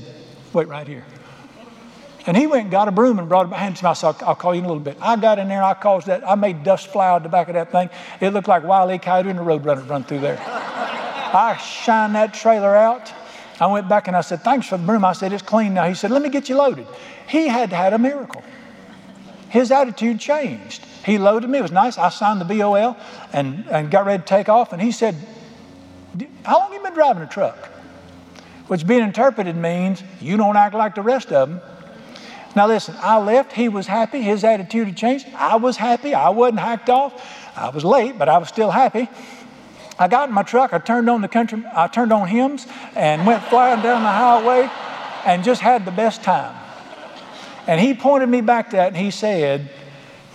Wait 0.53 0.69
right 0.69 0.87
here. 0.87 1.05
And 2.27 2.37
he 2.37 2.47
went 2.47 2.63
and 2.63 2.71
got 2.71 2.89
a 2.89 2.91
broom 2.91 3.19
and 3.19 3.29
brought 3.29 3.47
it 3.47 3.51
behind 3.51 3.79
him. 3.79 3.87
I 3.87 3.93
said, 3.93 4.17
I'll 4.23 4.35
call 4.35 4.55
you 4.55 4.59
in 4.59 4.65
a 4.65 4.69
little 4.69 4.83
bit. 4.83 4.99
I 5.01 5.17
got 5.17 5.39
in 5.39 5.49
there, 5.49 5.63
I 5.63 5.75
caused 5.75 6.09
that, 6.09 6.29
I 6.29 6.35
made 6.35 6.65
dust 6.65 6.89
fly 6.89 7.09
out 7.09 7.23
the 7.23 7.29
back 7.29 7.49
of 7.49 7.55
that 7.55 7.71
thing. 7.71 7.89
It 8.21 8.31
looked 8.31 8.49
like 8.49 8.65
Wile 8.65 8.91
E. 8.91 8.99
Coyote 8.99 9.31
and 9.31 9.39
the 9.39 9.45
Roadrunner 9.45 9.89
run 9.89 10.03
through 10.03 10.21
there. 10.21 10.39
I 10.39 11.57
shined 11.57 12.15
that 12.17 12.35
trailer 12.35 12.75
out. 12.75 13.13
I 13.59 13.67
went 13.67 13.89
back 13.89 14.07
and 14.07 14.17
I 14.17 14.21
said, 14.21 14.43
Thanks 14.43 14.67
for 14.69 14.77
the 14.77 14.85
broom. 14.85 15.05
I 15.05 15.13
said, 15.13 15.33
It's 15.33 15.43
clean 15.43 15.75
now. 15.75 15.89
He 15.89 15.95
said, 15.95 16.11
Let 16.11 16.23
me 16.23 16.29
get 16.29 16.49
you 16.49 16.57
loaded. 16.57 16.87
He 17.29 17.49
had 17.49 17.73
had 17.73 17.93
a 17.93 17.99
miracle. 17.99 18.43
His 19.49 19.71
attitude 19.71 20.21
changed. 20.21 20.85
He 21.05 21.19
loaded 21.19 21.49
me. 21.49 21.59
It 21.59 21.63
was 21.63 21.73
nice. 21.73 21.99
I 21.99 22.09
signed 22.09 22.41
the 22.41 22.45
BOL 22.45 22.97
and, 23.33 23.65
and 23.71 23.91
got 23.91 24.07
ready 24.07 24.23
to 24.23 24.27
take 24.27 24.49
off. 24.49 24.73
And 24.73 24.83
he 24.83 24.93
said, 24.93 25.15
How 26.45 26.59
long 26.59 26.73
have 26.73 26.75
you 26.75 26.83
been 26.83 26.95
driving 26.95 27.23
a 27.23 27.27
truck? 27.27 27.57
Which 28.67 28.87
being 28.87 29.03
interpreted 29.03 29.57
means 29.57 30.03
you 30.21 30.37
don't 30.37 30.57
act 30.57 30.75
like 30.75 30.95
the 30.95 31.03
rest 31.03 31.33
of 31.33 31.49
them. 31.49 31.61
Now, 32.57 32.67
listen, 32.67 32.97
I 32.99 33.19
left. 33.19 33.53
He 33.53 33.69
was 33.69 33.87
happy. 33.87 34.23
His 34.23 34.43
attitude 34.43 34.89
had 34.89 34.97
changed. 34.97 35.27
I 35.37 35.57
was 35.57 35.77
happy. 35.77 36.15
I 36.15 36.31
wasn't 36.31 36.61
hacked 36.61 36.89
off. 36.89 37.13
I 37.57 37.69
was 37.69 37.85
late, 37.85 38.19
but 38.19 38.29
I 38.29 38.39
was 38.39 38.49
still 38.49 38.71
happy. 38.71 39.09
I 39.99 40.09
got 40.09 40.29
in 40.29 40.35
my 40.35 40.43
truck. 40.43 40.73
I 40.73 40.79
turned 40.79 41.09
on 41.09 41.23
the 41.23 41.29
country. 41.29 41.65
I 41.75 41.87
turned 41.87 42.13
on 42.13 42.29
hymns 42.29 42.67
and 42.95 43.27
went 43.27 43.43
flying 43.45 43.83
down 43.83 44.03
the 44.03 44.09
highway 44.09 44.71
and 45.25 45.43
just 45.43 45.61
had 45.61 45.85
the 45.85 45.91
best 45.91 46.23
time. 46.23 46.55
And 47.67 47.81
he 47.81 47.95
pointed 47.95 48.29
me 48.29 48.43
back 48.43 48.71
to 48.71 48.77
that 48.77 48.89
and 48.89 48.97
he 48.97 49.11
said, 49.11 49.71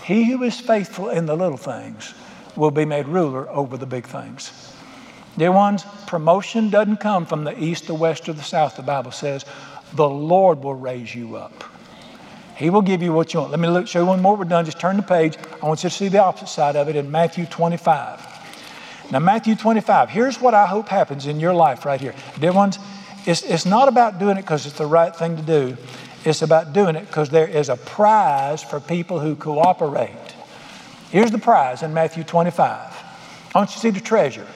He 0.03 0.25
who 0.25 0.43
is 0.43 0.59
faithful 0.59 1.09
in 1.09 1.25
the 1.25 1.35
little 1.35 1.57
things 1.57 2.13
will 2.55 2.71
be 2.71 2.85
made 2.85 3.07
ruler 3.07 3.49
over 3.49 3.77
the 3.77 3.85
big 3.85 4.05
things. 4.05 4.51
Dear 5.37 5.51
ones, 5.53 5.85
promotion 6.07 6.69
doesn't 6.69 6.97
come 6.97 7.25
from 7.25 7.45
the 7.45 7.57
east, 7.63 7.87
the 7.87 7.95
west, 7.95 8.27
or 8.27 8.33
the 8.33 8.43
south, 8.43 8.75
the 8.75 8.81
Bible 8.81 9.11
says. 9.11 9.45
The 9.93 10.09
Lord 10.09 10.63
will 10.63 10.75
raise 10.75 11.15
you 11.15 11.37
up. 11.37 11.63
He 12.57 12.69
will 12.69 12.81
give 12.81 13.01
you 13.01 13.13
what 13.13 13.33
you 13.33 13.39
want. 13.39 13.51
Let 13.51 13.59
me 13.59 13.69
look, 13.69 13.87
show 13.87 14.01
you 14.01 14.05
one 14.05 14.21
more. 14.21 14.35
We're 14.35 14.43
done. 14.43 14.65
Just 14.65 14.79
turn 14.79 14.97
the 14.97 15.03
page. 15.03 15.37
I 15.63 15.65
want 15.65 15.83
you 15.83 15.89
to 15.89 15.95
see 15.95 16.09
the 16.09 16.23
opposite 16.23 16.49
side 16.49 16.75
of 16.75 16.89
it 16.89 16.95
in 16.95 17.09
Matthew 17.09 17.45
25. 17.45 18.30
Now, 19.11 19.19
Matthew 19.19 19.55
25, 19.55 20.09
here's 20.09 20.39
what 20.39 20.53
I 20.53 20.65
hope 20.65 20.87
happens 20.87 21.27
in 21.27 21.39
your 21.39 21.53
life 21.53 21.85
right 21.85 21.99
here. 21.99 22.15
Dear 22.39 22.53
ones, 22.53 22.79
it's, 23.25 23.43
it's 23.43 23.65
not 23.65 23.89
about 23.89 24.19
doing 24.19 24.37
it 24.37 24.41
because 24.41 24.65
it's 24.65 24.77
the 24.77 24.85
right 24.85 25.13
thing 25.13 25.35
to 25.35 25.41
do. 25.41 25.77
It's 26.23 26.41
about 26.41 26.71
doing 26.71 26.95
it 26.95 27.07
because 27.07 27.29
there 27.29 27.47
is 27.47 27.67
a 27.67 27.75
prize 27.75 28.63
for 28.63 28.79
people 28.79 29.19
who 29.19 29.35
cooperate. 29.35 30.15
Here's 31.09 31.31
the 31.31 31.39
prize 31.39 31.83
in 31.83 31.93
Matthew 31.93 32.23
25. 32.23 33.03
I 33.53 33.57
want 33.57 33.71
you 33.71 33.73
to 33.73 33.79
see 33.79 33.89
the 33.89 33.99
treasure. 33.99 34.47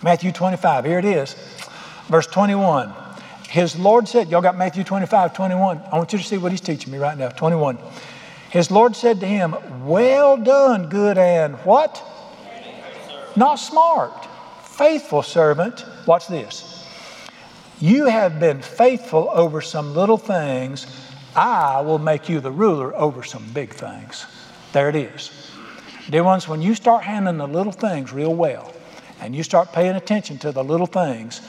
Matthew 0.00 0.30
25, 0.30 0.84
here 0.84 0.98
it 1.00 1.04
is. 1.04 1.34
Verse 2.06 2.28
21. 2.28 2.92
His 3.48 3.76
Lord 3.76 4.06
said, 4.06 4.30
Y'all 4.30 4.42
got 4.42 4.56
Matthew 4.56 4.84
25, 4.84 5.34
21. 5.34 5.82
I 5.90 5.96
want 5.96 6.12
you 6.12 6.18
to 6.18 6.24
see 6.24 6.38
what 6.38 6.52
he's 6.52 6.60
teaching 6.60 6.92
me 6.92 6.98
right 6.98 7.18
now. 7.18 7.30
21. 7.30 7.78
His 8.50 8.70
Lord 8.70 8.94
said 8.94 9.18
to 9.20 9.26
him, 9.26 9.56
Well 9.86 10.36
done, 10.36 10.88
good 10.88 11.18
and 11.18 11.56
what? 11.56 12.02
Not 13.36 13.56
smart, 13.56 14.26
faithful 14.62 15.22
servant. 15.22 15.84
Watch 16.06 16.28
this. 16.28 16.86
You 17.80 18.06
have 18.06 18.38
been 18.38 18.62
faithful 18.62 19.28
over 19.32 19.60
some 19.60 19.94
little 19.94 20.16
things. 20.16 20.86
I 21.34 21.80
will 21.80 21.98
make 21.98 22.28
you 22.28 22.40
the 22.40 22.52
ruler 22.52 22.94
over 22.94 23.24
some 23.24 23.44
big 23.52 23.70
things. 23.70 24.26
There 24.72 24.88
it 24.88 24.94
is. 24.94 25.50
Dear 26.08 26.22
ones, 26.22 26.46
when 26.46 26.62
you 26.62 26.74
start 26.74 27.02
handling 27.02 27.38
the 27.38 27.48
little 27.48 27.72
things 27.72 28.12
real 28.12 28.34
well 28.34 28.72
and 29.20 29.34
you 29.34 29.42
start 29.42 29.72
paying 29.72 29.96
attention 29.96 30.38
to 30.38 30.52
the 30.52 30.62
little 30.62 30.86
things, 30.86 31.40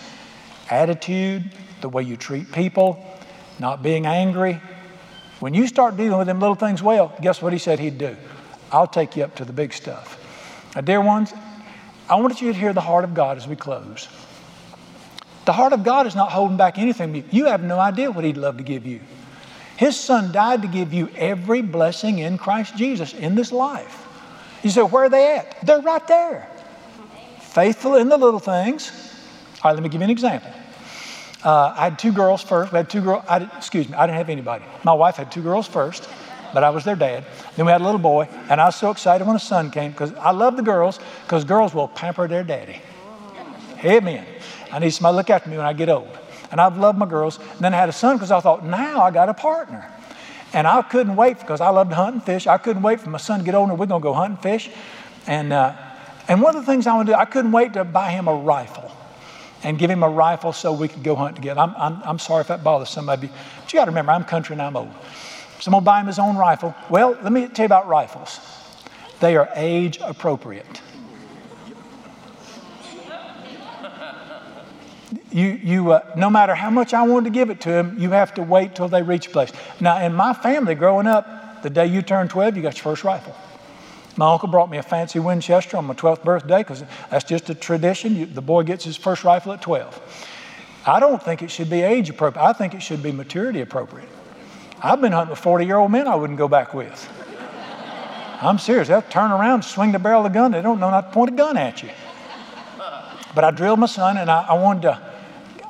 attitude, 0.70 1.52
the 1.82 1.90
way 1.90 2.04
you 2.04 2.18
treat 2.18 2.52
people, 2.52 3.06
not 3.60 3.84
being 3.84 4.06
angry, 4.06 4.60
when 5.40 5.54
you 5.54 5.68
start 5.68 5.98
dealing 5.98 6.18
with 6.18 6.28
them 6.28 6.40
little 6.40 6.56
things 6.56 6.82
well, 6.82 7.16
guess 7.22 7.42
what 7.42 7.54
he 7.54 7.60
said 7.60 7.80
he'd 7.80 7.98
do? 7.98 8.16
I'll 8.72 8.88
take 8.88 9.16
you 9.16 9.24
up 9.24 9.36
to 9.36 9.46
the 9.46 9.54
big 9.54 9.74
stuff. 9.74 10.22
Now, 10.76 10.82
dear 10.82 11.02
ones, 11.02 11.34
I 12.10 12.16
want 12.16 12.42
you 12.42 12.52
to 12.54 12.58
hear 12.58 12.74
the 12.74 12.82
heart 12.82 13.04
of 13.04 13.14
God 13.14 13.38
as 13.38 13.48
we 13.48 13.56
close. 13.56 14.08
The 15.46 15.54
heart 15.54 15.74
of 15.74 15.84
God 15.84 16.08
is 16.08 16.16
not 16.16 16.32
holding 16.32 16.58
back 16.58 16.78
anything. 16.78 17.24
You 17.32 17.46
have 17.46 17.64
no 17.64 17.80
idea 17.80 18.12
what 18.12 18.24
He'd 18.24 18.38
love 18.38 18.58
to 18.58 18.64
give 18.64 18.86
you. 18.86 19.00
His 19.78 20.00
Son 20.00 20.32
died 20.32 20.62
to 20.62 20.68
give 20.68 20.94
you 20.94 21.10
every 21.16 21.62
blessing 21.62 22.20
in 22.20 22.38
Christ 22.38 22.78
Jesus 22.78 23.14
in 23.14 23.36
this 23.36 23.52
life. 23.52 24.08
You 24.64 24.70
say, 24.70 24.82
where 24.82 25.06
are 25.06 25.10
they 25.10 25.38
at? 25.38 25.66
They're 25.66 25.82
right 25.82 26.06
there. 26.08 26.50
Faithful 27.40 27.96
in 27.96 28.10
the 28.10 28.18
little 28.18 28.40
things. 28.40 28.92
All 29.62 29.70
right, 29.70 29.74
let 29.74 29.84
me 29.84 29.90
give 29.90 30.02
you 30.02 30.06
an 30.06 30.12
example. 30.12 30.52
Uh, 31.44 31.74
I 31.78 31.84
had 31.84 32.00
two 32.00 32.12
girls 32.12 32.42
first. 32.42 32.72
We 32.72 32.78
had 32.78 32.90
two 32.90 33.02
girls. 33.02 33.24
Excuse 33.58 33.88
me, 33.88 33.96
I 33.96 34.08
didn't 34.08 34.18
have 34.18 34.30
anybody. 34.30 34.66
My 34.84 34.94
wife 34.94 35.18
had 35.18 35.32
two 35.32 35.44
girls 35.44 35.68
first, 35.68 36.10
but 36.56 36.64
I 36.64 36.70
was 36.70 36.86
their 36.86 36.96
dad. 36.96 37.26
Then 37.58 37.66
we 37.66 37.72
had 37.74 37.82
a 37.82 37.84
little 37.84 38.00
boy, 38.00 38.30
and 38.50 38.62
I 38.62 38.66
was 38.66 38.78
so 38.78 38.90
excited 38.90 39.28
when 39.28 39.36
a 39.36 39.40
son 39.40 39.70
came 39.70 39.92
because 39.92 40.14
I 40.14 40.32
love 40.32 40.56
the 40.56 40.64
girls 40.64 41.02
because 41.26 41.44
girls 41.44 41.74
will 41.76 41.90
pamper 41.90 42.30
their 42.30 42.46
daddy. 42.46 42.82
Amen. 43.84 44.26
I 44.72 44.80
need 44.80 44.92
somebody 44.92 45.14
to 45.14 45.18
look 45.18 45.30
after 45.30 45.50
me 45.50 45.58
when 45.58 45.66
I 45.66 45.74
get 45.74 45.90
old. 45.90 46.08
And 46.52 46.62
I've 46.62 46.78
loved 46.78 46.98
my 46.98 47.06
girls. 47.06 47.40
And 47.40 47.60
then 47.60 47.74
I 47.74 47.78
had 47.78 47.90
a 47.90 47.92
son 47.92 48.16
because 48.16 48.32
I 48.32 48.40
thought, 48.40 48.66
now 48.66 49.02
I 49.02 49.12
got 49.12 49.28
a 49.28 49.34
partner. 49.34 49.86
And 50.54 50.66
I 50.66 50.82
couldn't 50.82 51.18
wait 51.18 51.40
because 51.40 51.60
I 51.60 51.68
loved 51.70 51.90
to 51.90 51.98
hunt 51.98 52.14
and 52.16 52.24
fish. 52.24 52.48
I 52.48 52.58
couldn't 52.58 52.84
wait 52.84 53.02
for 53.02 53.10
my 53.10 53.18
son 53.18 53.40
to 53.40 53.46
get 53.46 53.54
older. 53.54 53.74
We're 53.74 53.88
going 53.88 54.02
to 54.02 54.04
go 54.04 54.14
hunt 54.14 54.32
and 54.32 54.42
fish. 54.42 54.70
And, 55.28 55.52
uh, 55.52 55.76
and 56.30 56.42
one 56.42 56.56
of 56.56 56.66
the 56.66 56.72
things 56.72 56.88
I 56.88 56.96
want 56.96 57.08
to 57.08 57.14
do, 57.14 57.18
I 57.18 57.26
couldn't 57.26 57.52
wait 57.52 57.74
to 57.74 57.84
buy 57.84 58.12
him 58.12 58.30
a 58.30 58.34
rifle 58.34 58.92
and 59.64 59.78
give 59.78 59.90
him 59.90 60.04
a 60.04 60.10
rifle 60.10 60.54
so 60.54 60.72
we 60.72 60.88
could 60.88 61.04
go 61.04 61.16
hunt 61.16 61.36
together. 61.36 61.60
I'm, 61.60 61.76
I'm, 61.76 62.02
I'm 62.06 62.20
sorry 62.20 62.42
if 62.42 62.48
that 62.48 62.64
bothers 62.64 62.90
somebody. 62.90 63.28
But 63.28 63.74
you 63.74 63.80
got 63.80 63.86
to 63.86 63.92
remember, 63.92 64.14
I'm 64.14 64.24
country 64.24 64.54
and 64.54 64.62
I'm 64.62 64.78
old. 64.78 64.94
So 65.66 65.70
I'm 65.70 65.72
going 65.72 65.82
to 65.82 65.86
buy 65.86 66.00
him 66.00 66.06
his 66.06 66.20
own 66.20 66.38
rifle. 66.38 66.76
Well, 66.92 67.18
let 67.24 67.32
me 67.32 67.48
tell 67.48 67.64
you 67.64 67.66
about 67.66 67.88
rifles. 67.88 68.40
They 69.20 69.36
are 69.36 69.50
age 69.56 69.98
appropriate. 70.00 70.80
you, 75.32 75.48
you 75.48 75.92
uh, 75.92 76.14
no 76.16 76.30
matter 76.30 76.54
how 76.54 76.70
much 76.70 76.94
I 76.94 77.02
wanted 77.02 77.24
to 77.24 77.30
give 77.32 77.50
it 77.50 77.62
to 77.62 77.72
him, 77.72 77.98
you 77.98 78.12
have 78.12 78.36
to 78.36 78.44
wait 78.44 78.76
till 78.76 78.88
they 78.88 79.02
reach 79.02 79.26
a 79.26 79.32
place. 79.32 79.52
Now, 79.80 80.00
in 80.06 80.14
my 80.14 80.34
family 80.34 80.76
growing 80.76 81.08
up, 81.08 81.64
the 81.64 81.72
day 81.72 81.88
you 81.88 82.04
turn 82.04 82.28
12, 82.28 82.58
you 82.58 82.62
got 82.62 82.76
your 82.76 82.84
first 82.84 83.04
rifle. 83.04 83.36
My 84.18 84.32
uncle 84.32 84.50
brought 84.50 84.70
me 84.70 84.78
a 84.78 84.84
fancy 84.84 85.18
Winchester 85.18 85.78
on 85.78 85.86
my 85.86 85.96
12th 85.96 86.24
birthday 86.24 86.60
because 86.60 86.84
that's 87.10 87.26
just 87.26 87.50
a 87.50 87.56
tradition. 87.56 88.16
You, 88.16 88.28
the 88.28 88.40
boy 88.40 88.62
gets 88.62 88.86
his 88.86 88.98
first 88.98 89.24
rifle 89.24 89.52
at 89.54 89.64
12. 89.64 90.30
I 90.86 91.00
don't 91.00 91.24
think 91.24 91.42
it 91.42 91.50
should 91.50 91.72
be 91.72 91.82
age 91.82 92.12
appropriate. 92.12 92.46
I 92.46 92.54
think 92.54 92.76
it 92.76 92.82
should 92.82 93.02
be 93.02 93.12
maturity 93.12 93.62
appropriate. 93.62 94.10
I've 94.86 95.02
been 95.02 95.14
hunting 95.14 95.32
with 95.32 95.40
40 95.40 95.66
year 95.66 95.78
old 95.78 95.92
men 95.92 96.08
I 96.08 96.14
wouldn't 96.14 96.38
go 96.38 96.48
back 96.48 96.76
with. 96.76 97.10
I'm 98.40 98.60
serious. 98.60 98.88
They'll 98.88 99.02
turn 99.02 99.32
around, 99.32 99.64
swing 99.64 99.92
the 99.92 99.98
barrel 99.98 100.24
of 100.24 100.32
the 100.32 100.38
gun. 100.38 100.52
They 100.52 100.62
don't 100.62 100.80
know 100.80 100.92
not 100.92 101.08
to 101.08 101.12
point 101.12 101.32
a 101.32 101.36
gun 101.36 101.58
at 101.58 101.82
you. 101.82 101.90
But 103.34 103.44
I 103.44 103.50
drilled 103.50 103.80
my 103.80 103.88
son 103.88 104.18
and 104.18 104.30
I, 104.30 104.44
I 104.44 104.54
wanted 104.54 104.84
to 104.84 105.02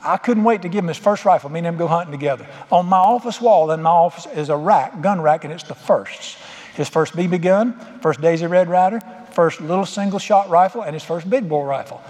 I 0.04 0.18
couldn't 0.18 0.44
wait 0.44 0.62
to 0.62 0.70
give 0.70 0.84
him 0.84 0.90
his 0.90 0.98
first 0.98 1.26
rifle, 1.26 1.50
me 1.50 1.60
and 1.60 1.68
him 1.68 1.78
go 1.78 1.88
hunting 1.88 2.12
together. 2.12 2.46
On 2.72 2.86
my 2.86 2.98
office 2.98 3.42
wall 3.42 3.72
in 3.72 3.82
my 3.82 3.90
office 3.90 4.28
is 4.36 4.50
a 4.50 4.56
rack, 4.56 5.02
gun 5.02 5.20
rack, 5.20 5.46
and 5.46 5.52
it's 5.52 5.64
the 5.64 5.74
firsts. 5.74 6.38
His 6.76 6.90
first 6.90 7.14
BB 7.14 7.42
gun, 7.42 7.80
first 8.02 8.22
Daisy 8.22 8.46
Red 8.46 8.68
Ryder, 8.68 9.02
first 9.32 9.62
little 9.62 9.86
single 9.86 10.20
shot 10.20 10.50
rifle, 10.50 10.84
and 10.84 10.94
his 10.94 11.04
first 11.04 11.28
big 11.28 11.50
bore 11.50 11.66
rifle. 11.66 12.04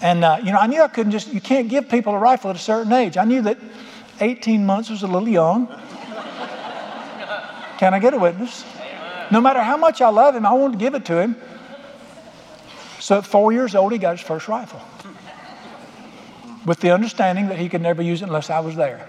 And, 0.00 0.24
uh, 0.24 0.38
you 0.44 0.52
know, 0.52 0.58
I 0.58 0.68
knew 0.68 0.80
I 0.80 0.88
couldn't 0.88 1.10
just, 1.10 1.32
you 1.34 1.40
can't 1.40 1.68
give 1.68 1.88
people 1.88 2.14
a 2.14 2.18
rifle 2.18 2.50
at 2.50 2.56
a 2.56 2.60
certain 2.60 2.92
age. 2.92 3.16
I 3.16 3.24
knew 3.24 3.42
that 3.42 3.58
18 4.20 4.64
months 4.64 4.88
was 4.88 5.02
a 5.02 5.08
little 5.08 5.28
young. 5.28 5.66
Can 7.80 7.94
I 7.94 7.98
get 7.98 8.12
a 8.12 8.18
witness? 8.18 8.62
No 9.30 9.40
matter 9.40 9.62
how 9.62 9.78
much 9.78 10.02
I 10.02 10.10
love 10.10 10.36
him, 10.36 10.44
I 10.44 10.52
wanted 10.52 10.74
to 10.74 10.78
give 10.78 10.94
it 10.94 11.06
to 11.06 11.18
him. 11.18 11.34
So 12.98 13.16
at 13.16 13.24
four 13.24 13.52
years 13.52 13.74
old, 13.74 13.92
he 13.92 13.96
got 13.96 14.18
his 14.18 14.20
first 14.20 14.48
rifle 14.48 14.82
with 16.66 16.80
the 16.80 16.90
understanding 16.90 17.48
that 17.48 17.58
he 17.58 17.70
could 17.70 17.80
never 17.80 18.02
use 18.02 18.20
it 18.20 18.26
unless 18.26 18.50
I 18.50 18.60
was 18.60 18.76
there. 18.76 19.08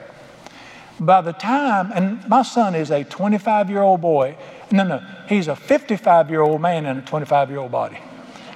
By 1.01 1.19
the 1.19 1.33
time, 1.33 1.91
and 1.93 2.25
my 2.29 2.43
son 2.43 2.73
is 2.73 2.91
a 2.91 3.03
25 3.03 3.69
year 3.69 3.81
old 3.81 3.99
boy, 3.99 4.37
no, 4.71 4.85
no, 4.85 5.03
he's 5.27 5.49
a 5.49 5.55
55 5.57 6.29
year 6.29 6.39
old 6.39 6.61
man 6.61 6.85
in 6.85 6.99
a 6.99 7.01
25 7.01 7.49
year 7.49 7.59
old 7.59 7.73
body. 7.73 7.99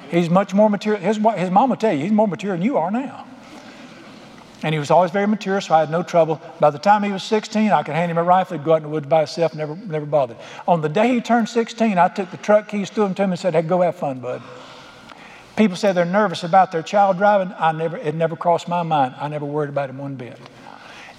He's 0.10 0.30
much 0.30 0.54
more 0.54 0.70
mature. 0.70 0.96
His, 0.96 1.18
his 1.18 1.50
mom 1.50 1.72
will 1.72 1.76
tell 1.76 1.92
you, 1.92 2.04
he's 2.04 2.14
more 2.14 2.30
mature 2.30 2.54
than 2.54 2.62
you 2.62 2.78
are 2.78 2.90
now. 2.90 3.28
And 4.64 4.74
he 4.74 4.80
was 4.80 4.90
always 4.90 5.12
very 5.12 5.28
mature, 5.28 5.60
so 5.62 5.76
I 5.76 5.82
had 5.82 5.92
no 5.92 6.02
trouble. 6.02 6.42
By 6.60 6.70
the 6.70 6.80
time 6.80 7.04
he 7.04 7.12
was 7.12 7.24
16, 7.24 7.72
I 7.72 7.84
could 7.84 7.94
hand 7.94 8.10
him 8.10 8.18
a 8.18 8.24
rifle, 8.24 8.58
he'd 8.58 8.66
go 8.66 8.74
out 8.74 8.78
in 8.78 8.84
the 8.84 8.90
woods 8.90 9.06
by 9.06 9.20
himself, 9.20 9.54
never, 9.54 9.76
never 9.76 10.06
bothered. 10.06 10.38
On 10.68 10.82
the 10.82 10.90
day 10.90 11.14
he 11.14 11.22
turned 11.22 11.50
16, 11.50 11.98
I 11.98 12.08
took 12.08 12.32
the 12.32 12.38
truck 12.38 12.68
keys, 12.68 12.90
threw 12.90 13.04
them 13.04 13.14
to 13.16 13.24
him, 13.24 13.32
and 13.32 13.40
said, 13.40 13.54
Hey, 13.54 13.62
go 13.62 13.82
have 13.82 13.96
fun, 13.96 14.20
bud. 14.20 14.42
People 15.56 15.78
say 15.78 15.94
they're 15.94 16.06
nervous 16.06 16.44
about 16.44 16.72
their 16.72 16.84
child 16.84 17.18
driving. 17.18 17.54
I 17.58 17.72
never, 17.72 17.98
it 17.98 18.16
never 18.16 18.36
crossed 18.36 18.68
my 18.68 18.84
mind. 18.84 19.16
I 19.18 19.28
never 19.28 19.46
worried 19.46 19.70
about 19.70 19.90
him 19.90 19.98
one 19.98 20.16
bit. 20.16 20.38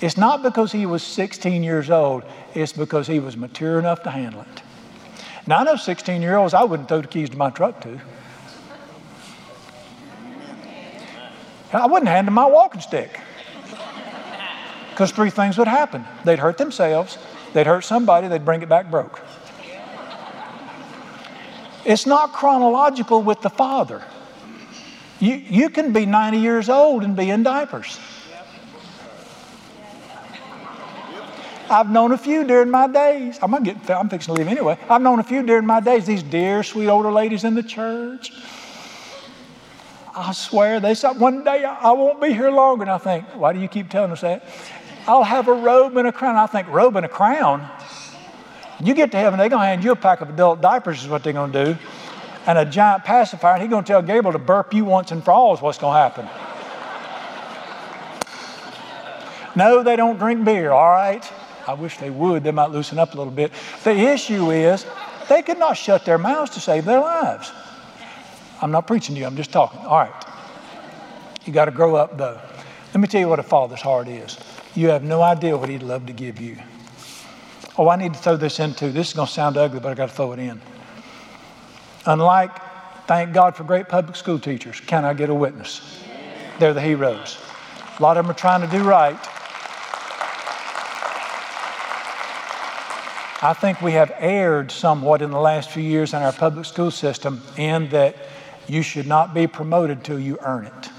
It's 0.00 0.16
not 0.16 0.42
because 0.42 0.72
he 0.72 0.84
was 0.84 1.02
16 1.02 1.62
years 1.62 1.88
old, 1.88 2.22
it's 2.54 2.72
because 2.72 3.06
he 3.06 3.18
was 3.18 3.36
mature 3.36 3.78
enough 3.78 4.02
to 4.02 4.10
handle 4.10 4.42
it. 4.42 4.62
Now, 5.46 5.58
I 5.58 5.64
know 5.64 5.76
16 5.76 6.20
year 6.20 6.36
olds 6.36 6.52
I 6.52 6.64
wouldn't 6.64 6.88
throw 6.88 7.00
the 7.00 7.06
keys 7.06 7.30
to 7.30 7.36
my 7.36 7.50
truck 7.50 7.80
to. 7.82 8.00
I 11.72 11.86
wouldn't 11.86 12.08
hand 12.08 12.26
them 12.26 12.34
my 12.34 12.46
walking 12.46 12.80
stick. 12.80 13.20
Because 14.96 15.10
three 15.10 15.28
things 15.28 15.58
would 15.58 15.68
happen 15.68 16.06
they'd 16.24 16.38
hurt 16.38 16.56
themselves, 16.56 17.18
they'd 17.52 17.66
hurt 17.66 17.84
somebody, 17.84 18.28
they'd 18.28 18.46
bring 18.46 18.62
it 18.62 18.68
back 18.70 18.90
broke. 18.90 19.20
It's 21.84 22.06
not 22.06 22.32
chronological 22.32 23.22
with 23.22 23.42
the 23.42 23.50
Father. 23.50 24.02
You, 25.20 25.34
you 25.34 25.68
can 25.68 25.92
be 25.92 26.06
90 26.06 26.38
years 26.38 26.70
old 26.70 27.04
and 27.04 27.14
be 27.14 27.28
in 27.28 27.42
diapers. 27.42 28.00
I've 31.68 31.90
known 31.90 32.12
a 32.12 32.18
few 32.18 32.44
during 32.44 32.70
my 32.70 32.86
days. 32.86 33.38
I'm, 33.42 33.62
get, 33.62 33.90
I'm 33.90 34.08
fixing 34.08 34.34
to 34.34 34.40
leave 34.40 34.48
anyway. 34.48 34.78
I've 34.88 35.02
known 35.02 35.18
a 35.18 35.24
few 35.24 35.42
during 35.42 35.66
my 35.66 35.80
days, 35.80 36.06
these 36.06 36.22
dear, 36.22 36.62
sweet 36.62 36.88
older 36.88 37.12
ladies 37.12 37.44
in 37.44 37.54
the 37.54 37.62
church. 37.62 38.32
I 40.16 40.32
swear, 40.32 40.80
they 40.80 40.94
said, 40.94 41.18
one 41.18 41.44
day 41.44 41.62
I 41.64 41.92
won't 41.92 42.22
be 42.22 42.32
here 42.32 42.50
long. 42.50 42.80
And 42.80 42.90
I 42.90 42.96
think, 42.96 43.26
why 43.34 43.52
do 43.52 43.60
you 43.60 43.68
keep 43.68 43.90
telling 43.90 44.12
us 44.12 44.22
that? 44.22 44.48
I'll 45.06 45.24
have 45.24 45.48
a 45.48 45.52
robe 45.52 45.96
and 45.96 46.08
a 46.08 46.12
crown. 46.12 46.36
I 46.36 46.46
think, 46.46 46.68
robe 46.68 46.96
and 46.96 47.06
a 47.06 47.08
crown? 47.08 47.68
You 48.82 48.92
get 48.94 49.10
to 49.12 49.16
heaven, 49.16 49.38
they're 49.38 49.48
going 49.48 49.62
to 49.62 49.66
hand 49.66 49.84
you 49.84 49.92
a 49.92 49.96
pack 49.96 50.20
of 50.20 50.28
adult 50.28 50.60
diapers, 50.60 51.02
is 51.02 51.08
what 51.08 51.24
they're 51.24 51.32
going 51.32 51.52
to 51.52 51.64
do 51.74 51.78
and 52.46 52.58
a 52.58 52.64
giant 52.64 53.04
pacifier, 53.04 53.54
and 53.54 53.62
he's 53.62 53.70
going 53.70 53.84
to 53.84 53.88
tell 53.88 54.00
Gabriel 54.00 54.32
to 54.32 54.38
burp 54.38 54.72
you 54.72 54.84
once 54.84 55.10
and 55.10 55.22
for 55.22 55.32
all 55.32 55.52
is 55.52 55.60
what's 55.60 55.78
going 55.78 55.94
to 55.94 55.98
happen. 55.98 56.28
no, 59.56 59.82
they 59.82 59.96
don't 59.96 60.18
drink 60.18 60.44
beer, 60.44 60.70
all 60.70 60.90
right? 60.90 61.30
I 61.66 61.74
wish 61.74 61.98
they 61.98 62.10
would. 62.10 62.44
They 62.44 62.52
might 62.52 62.70
loosen 62.70 62.98
up 63.00 63.14
a 63.14 63.16
little 63.16 63.32
bit. 63.32 63.52
The 63.82 63.90
issue 63.90 64.52
is 64.52 64.86
they 65.28 65.42
could 65.42 65.58
not 65.58 65.76
shut 65.76 66.04
their 66.04 66.18
mouths 66.18 66.52
to 66.52 66.60
save 66.60 66.84
their 66.84 67.00
lives. 67.00 67.50
I'm 68.62 68.70
not 68.70 68.86
preaching 68.86 69.16
to 69.16 69.20
you, 69.20 69.26
I'm 69.26 69.36
just 69.36 69.52
talking. 69.52 69.80
All 69.80 69.98
right. 69.98 70.24
You 71.44 71.52
got 71.52 71.64
to 71.64 71.72
grow 71.72 71.96
up, 71.96 72.16
though. 72.16 72.40
Let 72.94 73.00
me 73.00 73.08
tell 73.08 73.20
you 73.20 73.28
what 73.28 73.40
a 73.40 73.42
father's 73.42 73.80
heart 73.80 74.06
is. 74.06 74.38
You 74.76 74.90
have 74.90 75.02
no 75.02 75.22
idea 75.22 75.56
what 75.56 75.70
he'd 75.70 75.82
love 75.82 76.06
to 76.06 76.12
give 76.12 76.38
you. 76.38 76.58
Oh, 77.78 77.88
I 77.88 77.96
need 77.96 78.12
to 78.12 78.18
throw 78.20 78.36
this 78.36 78.60
in 78.60 78.74
too. 78.74 78.92
This 78.92 79.08
is 79.08 79.14
going 79.14 79.26
to 79.26 79.32
sound 79.32 79.56
ugly, 79.56 79.80
but 79.80 79.90
I 79.90 79.94
got 79.94 80.10
to 80.10 80.14
throw 80.14 80.32
it 80.32 80.38
in. 80.38 80.60
Unlike, 82.04 82.50
thank 83.06 83.32
God 83.32 83.56
for 83.56 83.64
great 83.64 83.88
public 83.88 84.16
school 84.16 84.38
teachers, 84.38 84.80
can 84.80 85.04
I 85.04 85.14
get 85.14 85.30
a 85.30 85.34
witness? 85.34 86.02
They're 86.58 86.74
the 86.74 86.82
heroes. 86.82 87.38
A 87.98 88.02
lot 88.02 88.18
of 88.18 88.24
them 88.24 88.30
are 88.30 88.38
trying 88.38 88.60
to 88.60 88.66
do 88.66 88.82
right. 88.84 89.18
I 93.42 93.54
think 93.58 93.80
we 93.80 93.92
have 93.92 94.12
erred 94.18 94.70
somewhat 94.70 95.22
in 95.22 95.30
the 95.30 95.40
last 95.40 95.70
few 95.70 95.82
years 95.82 96.12
in 96.12 96.22
our 96.22 96.32
public 96.32 96.66
school 96.66 96.90
system 96.90 97.42
in 97.56 97.88
that 97.90 98.16
You 98.68 98.82
should 98.82 99.06
not 99.06 99.32
be 99.32 99.46
promoted 99.46 100.02
till 100.02 100.18
you 100.18 100.38
earn 100.40 100.66
it. 100.66 100.90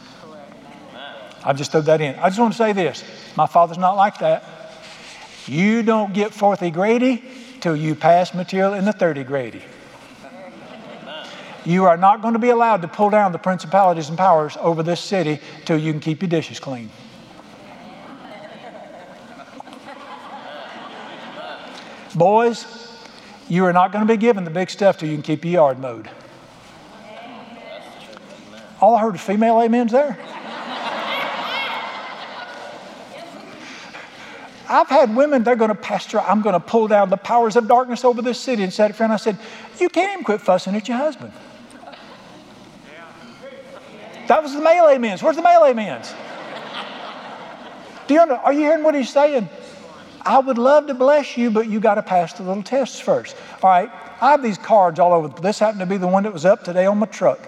I 1.44 1.54
just 1.54 1.72
threw 1.72 1.82
that 1.82 2.02
in. 2.02 2.16
I 2.16 2.30
just 2.30 2.40
want 2.40 2.54
to 2.54 2.58
say 2.58 2.74
this 2.74 3.04
my 3.38 3.46
father's 3.46 3.78
not 3.78 3.96
like 3.96 4.18
that. 4.18 4.44
You 5.46 5.84
don't 5.84 6.12
get 6.12 6.34
fourth 6.34 6.60
grady 6.74 7.24
till 7.62 7.76
you 7.76 7.94
pass 7.94 8.34
material 8.34 8.74
in 8.74 8.84
the 8.84 8.92
30 8.92 9.24
grady. 9.24 9.62
You 11.64 11.86
are 11.86 11.98
not 11.98 12.24
going 12.24 12.34
to 12.34 12.40
be 12.40 12.50
allowed 12.50 12.82
to 12.82 12.88
pull 12.88 13.12
down 13.12 13.32
the 13.32 13.38
principalities 13.38 14.10
and 14.10 14.18
powers 14.18 14.58
over 14.60 14.82
this 14.82 15.00
city 15.00 15.40
till 15.66 15.78
you 15.78 15.92
can 15.92 16.00
keep 16.00 16.22
your 16.22 16.30
dishes 16.30 16.60
clean. 16.60 16.90
Boys, 22.16 22.66
you 23.48 23.64
are 23.66 23.74
not 23.74 23.92
going 23.92 24.06
to 24.06 24.12
be 24.12 24.18
given 24.18 24.46
the 24.46 24.50
big 24.50 24.72
stuff 24.72 24.98
till 24.98 25.10
you 25.10 25.16
can 25.16 25.22
keep 25.22 25.46
your 25.46 25.54
yard 25.54 25.80
mowed. 25.80 26.10
All 28.82 28.96
I 28.96 29.02
heard 29.02 29.14
was 29.14 29.22
female 29.22 29.58
amens 29.58 29.92
there. 29.92 30.18
I've 34.70 34.90
had 34.90 35.16
women, 35.16 35.44
they're 35.44 35.56
going 35.56 35.70
to, 35.70 35.76
Pastor, 35.76 36.20
I'm 36.20 36.42
going 36.42 36.54
to 36.54 36.60
pull 36.60 36.88
down 36.88 37.10
the 37.10 37.18
powers 37.18 37.56
of 37.56 37.68
darkness 37.68 38.04
over 38.04 38.22
this 38.22 38.40
city 38.40 38.64
and 38.64 38.74
set 38.74 38.92
it 38.92 38.96
free. 38.96 39.06
And 39.06 39.14
I 39.14 39.18
said, 39.18 39.38
You 39.80 39.90
can't 39.90 40.14
even 40.14 40.26
quit 40.26 40.42
fussing 40.42 40.76
at 40.76 40.88
your 40.88 40.98
husband. 40.98 41.32
That 44.28 44.44
was 44.44 44.54
the 44.54 44.62
male 44.62 44.86
amens. 44.86 45.24
Where's 45.24 45.38
the 45.38 45.42
male 45.42 45.62
amens? 45.62 46.14
Do 48.08 48.14
you, 48.14 48.22
understand? 48.22 48.46
are 48.46 48.54
you 48.54 48.60
hearing 48.60 48.84
what 48.84 48.96
he's 48.96 49.10
saying? 49.10 49.50
I 50.22 50.40
would 50.40 50.58
love 50.58 50.88
to 50.88 50.94
bless 50.94 51.38
you, 51.38 51.50
but 51.50 51.68
you 51.70 51.80
got 51.80 51.96
to 51.96 52.04
pass 52.04 52.34
the 52.34 52.44
little 52.44 52.64
tests 52.64 53.00
first. 53.00 53.36
All 53.64 53.70
right, 53.70 53.90
I 54.20 54.32
have 54.32 54.44
these 54.44 54.58
cards 54.58 55.00
all 55.00 55.14
over. 55.14 55.30
This 55.42 55.60
happened 55.60 55.80
to 55.80 55.86
be 55.86 55.98
the 55.98 56.08
one 56.08 56.24
that 56.24 56.34
was 56.34 56.46
up 56.46 56.64
today 56.66 56.86
on 56.86 56.98
my 56.98 57.06
truck. 57.06 57.40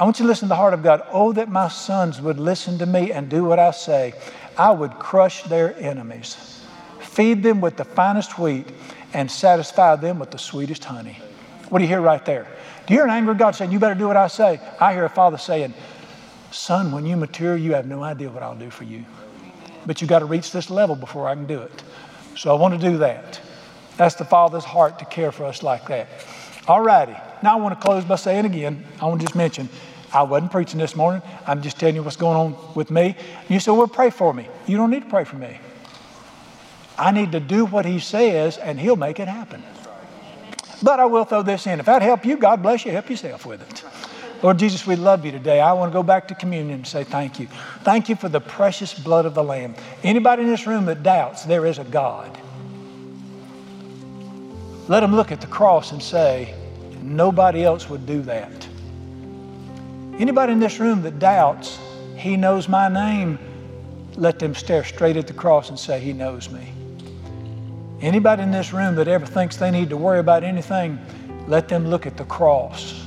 I 0.00 0.04
want 0.04 0.18
you 0.18 0.24
to 0.24 0.28
listen 0.28 0.48
to 0.48 0.50
the 0.50 0.56
heart 0.56 0.72
of 0.72 0.82
God. 0.82 1.02
Oh, 1.10 1.32
that 1.34 1.50
my 1.50 1.68
sons 1.68 2.20
would 2.20 2.40
listen 2.40 2.78
to 2.78 2.86
me 2.86 3.12
and 3.12 3.28
do 3.28 3.44
what 3.44 3.58
I 3.58 3.72
say. 3.72 4.14
I 4.56 4.70
would 4.70 4.92
crush 4.92 5.42
their 5.44 5.76
enemies, 5.78 6.60
feed 7.00 7.42
them 7.42 7.60
with 7.60 7.76
the 7.76 7.84
finest 7.84 8.38
wheat, 8.38 8.66
and 9.14 9.30
satisfy 9.30 9.96
them 9.96 10.18
with 10.18 10.30
the 10.30 10.38
sweetest 10.38 10.84
honey. 10.84 11.18
What 11.68 11.78
do 11.78 11.84
you 11.84 11.88
hear 11.88 12.00
right 12.00 12.24
there? 12.24 12.46
Do 12.86 12.94
you 12.94 13.00
hear 13.00 13.04
an 13.04 13.10
angry 13.10 13.34
God 13.34 13.54
saying, 13.54 13.72
You 13.72 13.78
better 13.78 13.94
do 13.94 14.06
what 14.06 14.16
I 14.16 14.28
say? 14.28 14.60
I 14.80 14.92
hear 14.92 15.04
a 15.04 15.10
father 15.10 15.38
saying, 15.38 15.74
Son, 16.50 16.92
when 16.92 17.06
you 17.06 17.16
mature, 17.16 17.56
you 17.56 17.74
have 17.74 17.86
no 17.86 18.02
idea 18.02 18.30
what 18.30 18.42
I'll 18.42 18.56
do 18.56 18.70
for 18.70 18.84
you. 18.84 19.04
But 19.86 20.00
you 20.00 20.06
got 20.06 20.20
to 20.20 20.26
reach 20.26 20.52
this 20.52 20.70
level 20.70 20.94
before 20.94 21.26
I 21.28 21.34
can 21.34 21.46
do 21.46 21.60
it. 21.60 21.82
So 22.36 22.54
I 22.54 22.58
want 22.58 22.78
to 22.78 22.90
do 22.90 22.98
that. 22.98 23.40
That's 23.96 24.14
the 24.14 24.24
Father's 24.24 24.64
heart 24.64 24.98
to 24.98 25.04
care 25.04 25.32
for 25.32 25.44
us 25.44 25.62
like 25.62 25.86
that. 25.88 26.08
All 26.68 26.80
righty. 26.80 27.16
Now 27.42 27.58
I 27.58 27.60
want 27.60 27.78
to 27.78 27.84
close 27.84 28.04
by 28.04 28.16
saying 28.16 28.44
again, 28.44 28.84
I 29.00 29.06
want 29.06 29.20
to 29.20 29.26
just 29.26 29.34
mention, 29.36 29.68
I 30.12 30.22
wasn't 30.22 30.52
preaching 30.52 30.78
this 30.78 30.94
morning. 30.94 31.22
I'm 31.46 31.62
just 31.62 31.78
telling 31.78 31.94
you 31.94 32.02
what's 32.02 32.16
going 32.16 32.36
on 32.36 32.74
with 32.74 32.90
me. 32.90 33.16
You 33.48 33.60
say, 33.60 33.70
well, 33.70 33.88
pray 33.88 34.10
for 34.10 34.34
me. 34.34 34.46
You 34.66 34.76
don't 34.76 34.90
need 34.90 35.04
to 35.04 35.08
pray 35.08 35.24
for 35.24 35.36
me. 35.36 35.58
I 36.98 37.10
need 37.10 37.32
to 37.32 37.40
do 37.40 37.64
what 37.64 37.86
he 37.86 37.98
says, 37.98 38.58
and 38.58 38.78
he'll 38.78 38.96
make 38.96 39.18
it 39.18 39.28
happen. 39.28 39.62
But 40.82 41.00
I 41.00 41.06
will 41.06 41.24
throw 41.24 41.42
this 41.42 41.66
in. 41.66 41.80
If 41.80 41.86
that 41.86 42.02
help 42.02 42.26
you, 42.26 42.36
God 42.36 42.62
bless 42.62 42.84
you. 42.84 42.92
Help 42.92 43.08
yourself 43.08 43.46
with 43.46 43.62
it. 43.62 43.84
Lord 44.42 44.58
Jesus, 44.58 44.84
we 44.84 44.96
love 44.96 45.24
you 45.24 45.30
today. 45.30 45.60
I 45.60 45.72
want 45.72 45.92
to 45.92 45.94
go 45.94 46.02
back 46.02 46.26
to 46.28 46.34
communion 46.34 46.74
and 46.74 46.86
say 46.86 47.04
thank 47.04 47.38
you. 47.38 47.46
Thank 47.84 48.08
you 48.08 48.16
for 48.16 48.28
the 48.28 48.40
precious 48.40 48.92
blood 48.92 49.24
of 49.24 49.34
the 49.34 49.44
Lamb. 49.44 49.76
Anybody 50.02 50.42
in 50.42 50.48
this 50.48 50.66
room 50.66 50.84
that 50.86 51.04
doubts 51.04 51.44
there 51.44 51.64
is 51.64 51.78
a 51.78 51.84
God, 51.84 52.36
let 54.88 55.00
them 55.00 55.14
look 55.14 55.30
at 55.30 55.40
the 55.40 55.46
cross 55.46 55.92
and 55.92 56.02
say, 56.02 56.54
nobody 57.00 57.64
else 57.64 57.88
would 57.88 58.04
do 58.04 58.20
that. 58.22 58.68
Anybody 60.18 60.52
in 60.52 60.60
this 60.60 60.78
room 60.78 61.02
that 61.02 61.18
doubts 61.18 61.78
he 62.22 62.36
knows 62.36 62.68
my 62.68 62.88
name, 62.88 63.36
let 64.16 64.38
them 64.38 64.54
stare 64.54 64.84
straight 64.84 65.16
at 65.16 65.26
the 65.26 65.32
cross 65.32 65.70
and 65.70 65.78
say, 65.78 65.98
He 65.98 66.12
knows 66.12 66.50
me. 66.50 66.72
Anybody 68.00 68.44
in 68.44 68.52
this 68.52 68.72
room 68.72 68.94
that 68.94 69.08
ever 69.08 69.26
thinks 69.26 69.56
they 69.56 69.72
need 69.72 69.88
to 69.90 69.96
worry 69.96 70.20
about 70.20 70.44
anything, 70.44 71.00
let 71.48 71.68
them 71.68 71.88
look 71.88 72.06
at 72.06 72.16
the 72.16 72.24
cross 72.24 73.04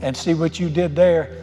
and 0.00 0.16
see 0.16 0.32
what 0.32 0.58
you 0.58 0.70
did 0.70 0.96
there 0.96 1.42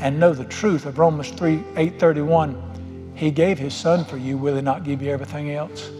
and 0.00 0.18
know 0.18 0.32
the 0.32 0.46
truth 0.46 0.86
of 0.86 0.98
Romans 0.98 1.30
3 1.30 1.54
831. 1.76 3.12
He 3.14 3.30
gave 3.30 3.58
his 3.58 3.74
son 3.74 4.04
for 4.04 4.16
you, 4.16 4.38
will 4.38 4.56
he 4.56 4.62
not 4.62 4.84
give 4.84 5.02
you 5.02 5.10
everything 5.10 5.50
else? 5.50 5.90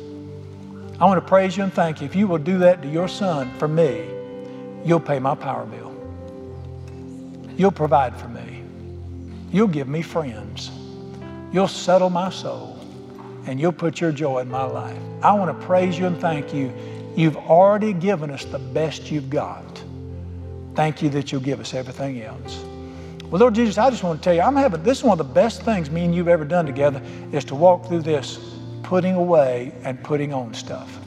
I 0.99 1.05
want 1.05 1.23
to 1.23 1.29
praise 1.29 1.59
you 1.59 1.65
and 1.65 1.73
thank 1.73 2.01
you. 2.01 2.07
If 2.07 2.17
you 2.17 2.27
will 2.27 2.39
do 2.39 2.57
that 2.59 2.81
to 2.83 2.89
your 2.89 3.09
son 3.09 3.53
for 3.59 3.69
me, 3.69 4.07
you'll 4.85 5.01
pay 5.01 5.19
my 5.19 5.35
power 5.35 5.67
bill. 5.67 5.92
You'll 7.57 7.73
provide 7.73 8.17
for 8.17 8.29
me. 8.29 8.63
You'll 9.51 9.69
give 9.69 9.89
me 9.89 10.03
friends. 10.03 10.71
You'll 11.53 11.69
settle 11.69 12.11
my 12.11 12.31
soul. 12.31 12.79
And 13.47 13.61
you'll 13.61 13.73
put 13.73 14.01
your 14.01 14.13
joy 14.13 14.39
in 14.41 14.49
my 14.49 14.65
life. 14.65 14.99
I 15.23 15.33
want 15.33 15.59
to 15.59 15.67
praise 15.67 15.99
you 15.99 16.07
and 16.07 16.19
thank 16.19 16.55
you. 16.55 16.73
You've 17.17 17.37
already 17.37 17.93
given 17.93 18.31
us 18.31 18.45
the 18.45 18.59
best 18.59 19.11
you've 19.11 19.29
got. 19.29 19.83
Thank 20.75 21.03
you 21.03 21.11
that 21.11 21.31
you'll 21.31 21.43
give 21.43 21.61
us 21.61 21.75
everything 21.75 22.23
else. 22.23 22.65
Well, 23.25 23.41
Lord 23.41 23.55
Jesus, 23.55 23.79
I 23.79 23.91
just 23.91 24.03
want 24.03 24.21
to 24.21 24.25
tell 24.25 24.35
you, 24.35 24.43
I'm 24.43 24.57
having 24.57 24.83
this 24.83 24.99
is 24.99 25.05
one 25.05 25.19
of 25.19 25.27
the 25.27 25.33
best 25.33 25.63
things 25.63 25.91
me 25.91 26.05
and 26.05 26.15
you've 26.15 26.29
ever 26.29 26.45
done 26.45 26.67
together 26.67 27.03
is 27.33 27.45
to 27.47 27.55
walk 27.55 27.87
through 27.87 28.03
this 28.03 28.39
putting 28.83 29.15
away 29.15 29.73
and 29.85 30.03
putting 30.03 30.35
on 30.35 30.53
stuff. 30.55 30.99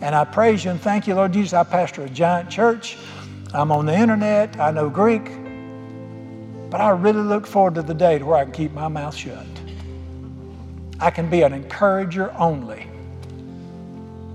And 0.00 0.14
I 0.14 0.24
praise 0.24 0.64
you 0.64 0.70
and 0.70 0.80
thank 0.80 1.06
you, 1.06 1.14
Lord 1.14 1.32
Jesus. 1.32 1.52
I 1.52 1.64
pastor 1.64 2.02
a 2.02 2.08
giant 2.08 2.48
church. 2.50 2.96
I'm 3.52 3.72
on 3.72 3.86
the 3.86 3.94
internet. 3.94 4.58
I 4.58 4.70
know 4.70 4.88
Greek. 4.88 5.30
But 6.70 6.80
I 6.80 6.90
really 6.90 7.22
look 7.22 7.46
forward 7.46 7.74
to 7.76 7.82
the 7.82 7.94
day 7.94 8.18
to 8.18 8.24
where 8.24 8.36
I 8.36 8.44
can 8.44 8.52
keep 8.52 8.72
my 8.72 8.88
mouth 8.88 9.14
shut. 9.14 9.46
I 11.00 11.10
can 11.10 11.30
be 11.30 11.42
an 11.42 11.52
encourager 11.52 12.32
only. 12.32 12.86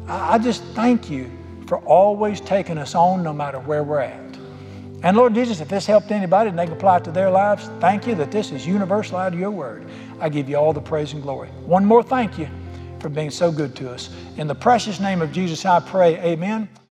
I 0.08 0.38
just 0.38 0.64
thank 0.76 1.10
you 1.10 1.30
for 1.68 1.78
always 1.80 2.42
taking 2.42 2.78
us 2.78 2.96
on 2.96 3.24
no 3.24 3.34
matter 3.34 3.60
where 3.60 3.84
we're 3.84 4.00
at. 4.00 4.20
And 5.04 5.18
Lord 5.18 5.34
Jesus, 5.36 5.60
if 5.60 5.68
this 5.68 5.86
helped 5.86 6.12
anybody 6.12 6.50
and 6.50 6.58
they 6.58 6.66
can 6.66 6.74
apply 6.74 6.98
it 6.98 7.04
to 7.04 7.12
their 7.12 7.30
lives, 7.30 7.70
thank 7.80 8.08
you 8.08 8.16
that 8.16 8.32
this 8.32 8.52
is 8.52 8.66
universal 8.66 9.18
out 9.18 9.34
of 9.34 9.40
your 9.40 9.52
word. 9.52 9.86
I 10.20 10.30
give 10.30 10.48
you 10.48 10.56
all 10.56 10.72
the 10.72 10.82
praise 10.82 11.12
and 11.12 11.22
glory. 11.22 11.50
One 11.66 11.84
more 11.84 12.02
thank 12.02 12.40
you 12.40 12.48
for 13.00 13.10
being 13.10 13.30
so 13.30 13.52
good 13.52 13.76
to 13.76 13.92
us. 13.92 14.10
In 14.38 14.48
the 14.48 14.56
precious 14.56 15.02
name 15.02 15.22
of 15.22 15.34
Jesus, 15.34 15.66
I 15.66 15.82
pray, 15.82 16.18
amen. 16.20 16.70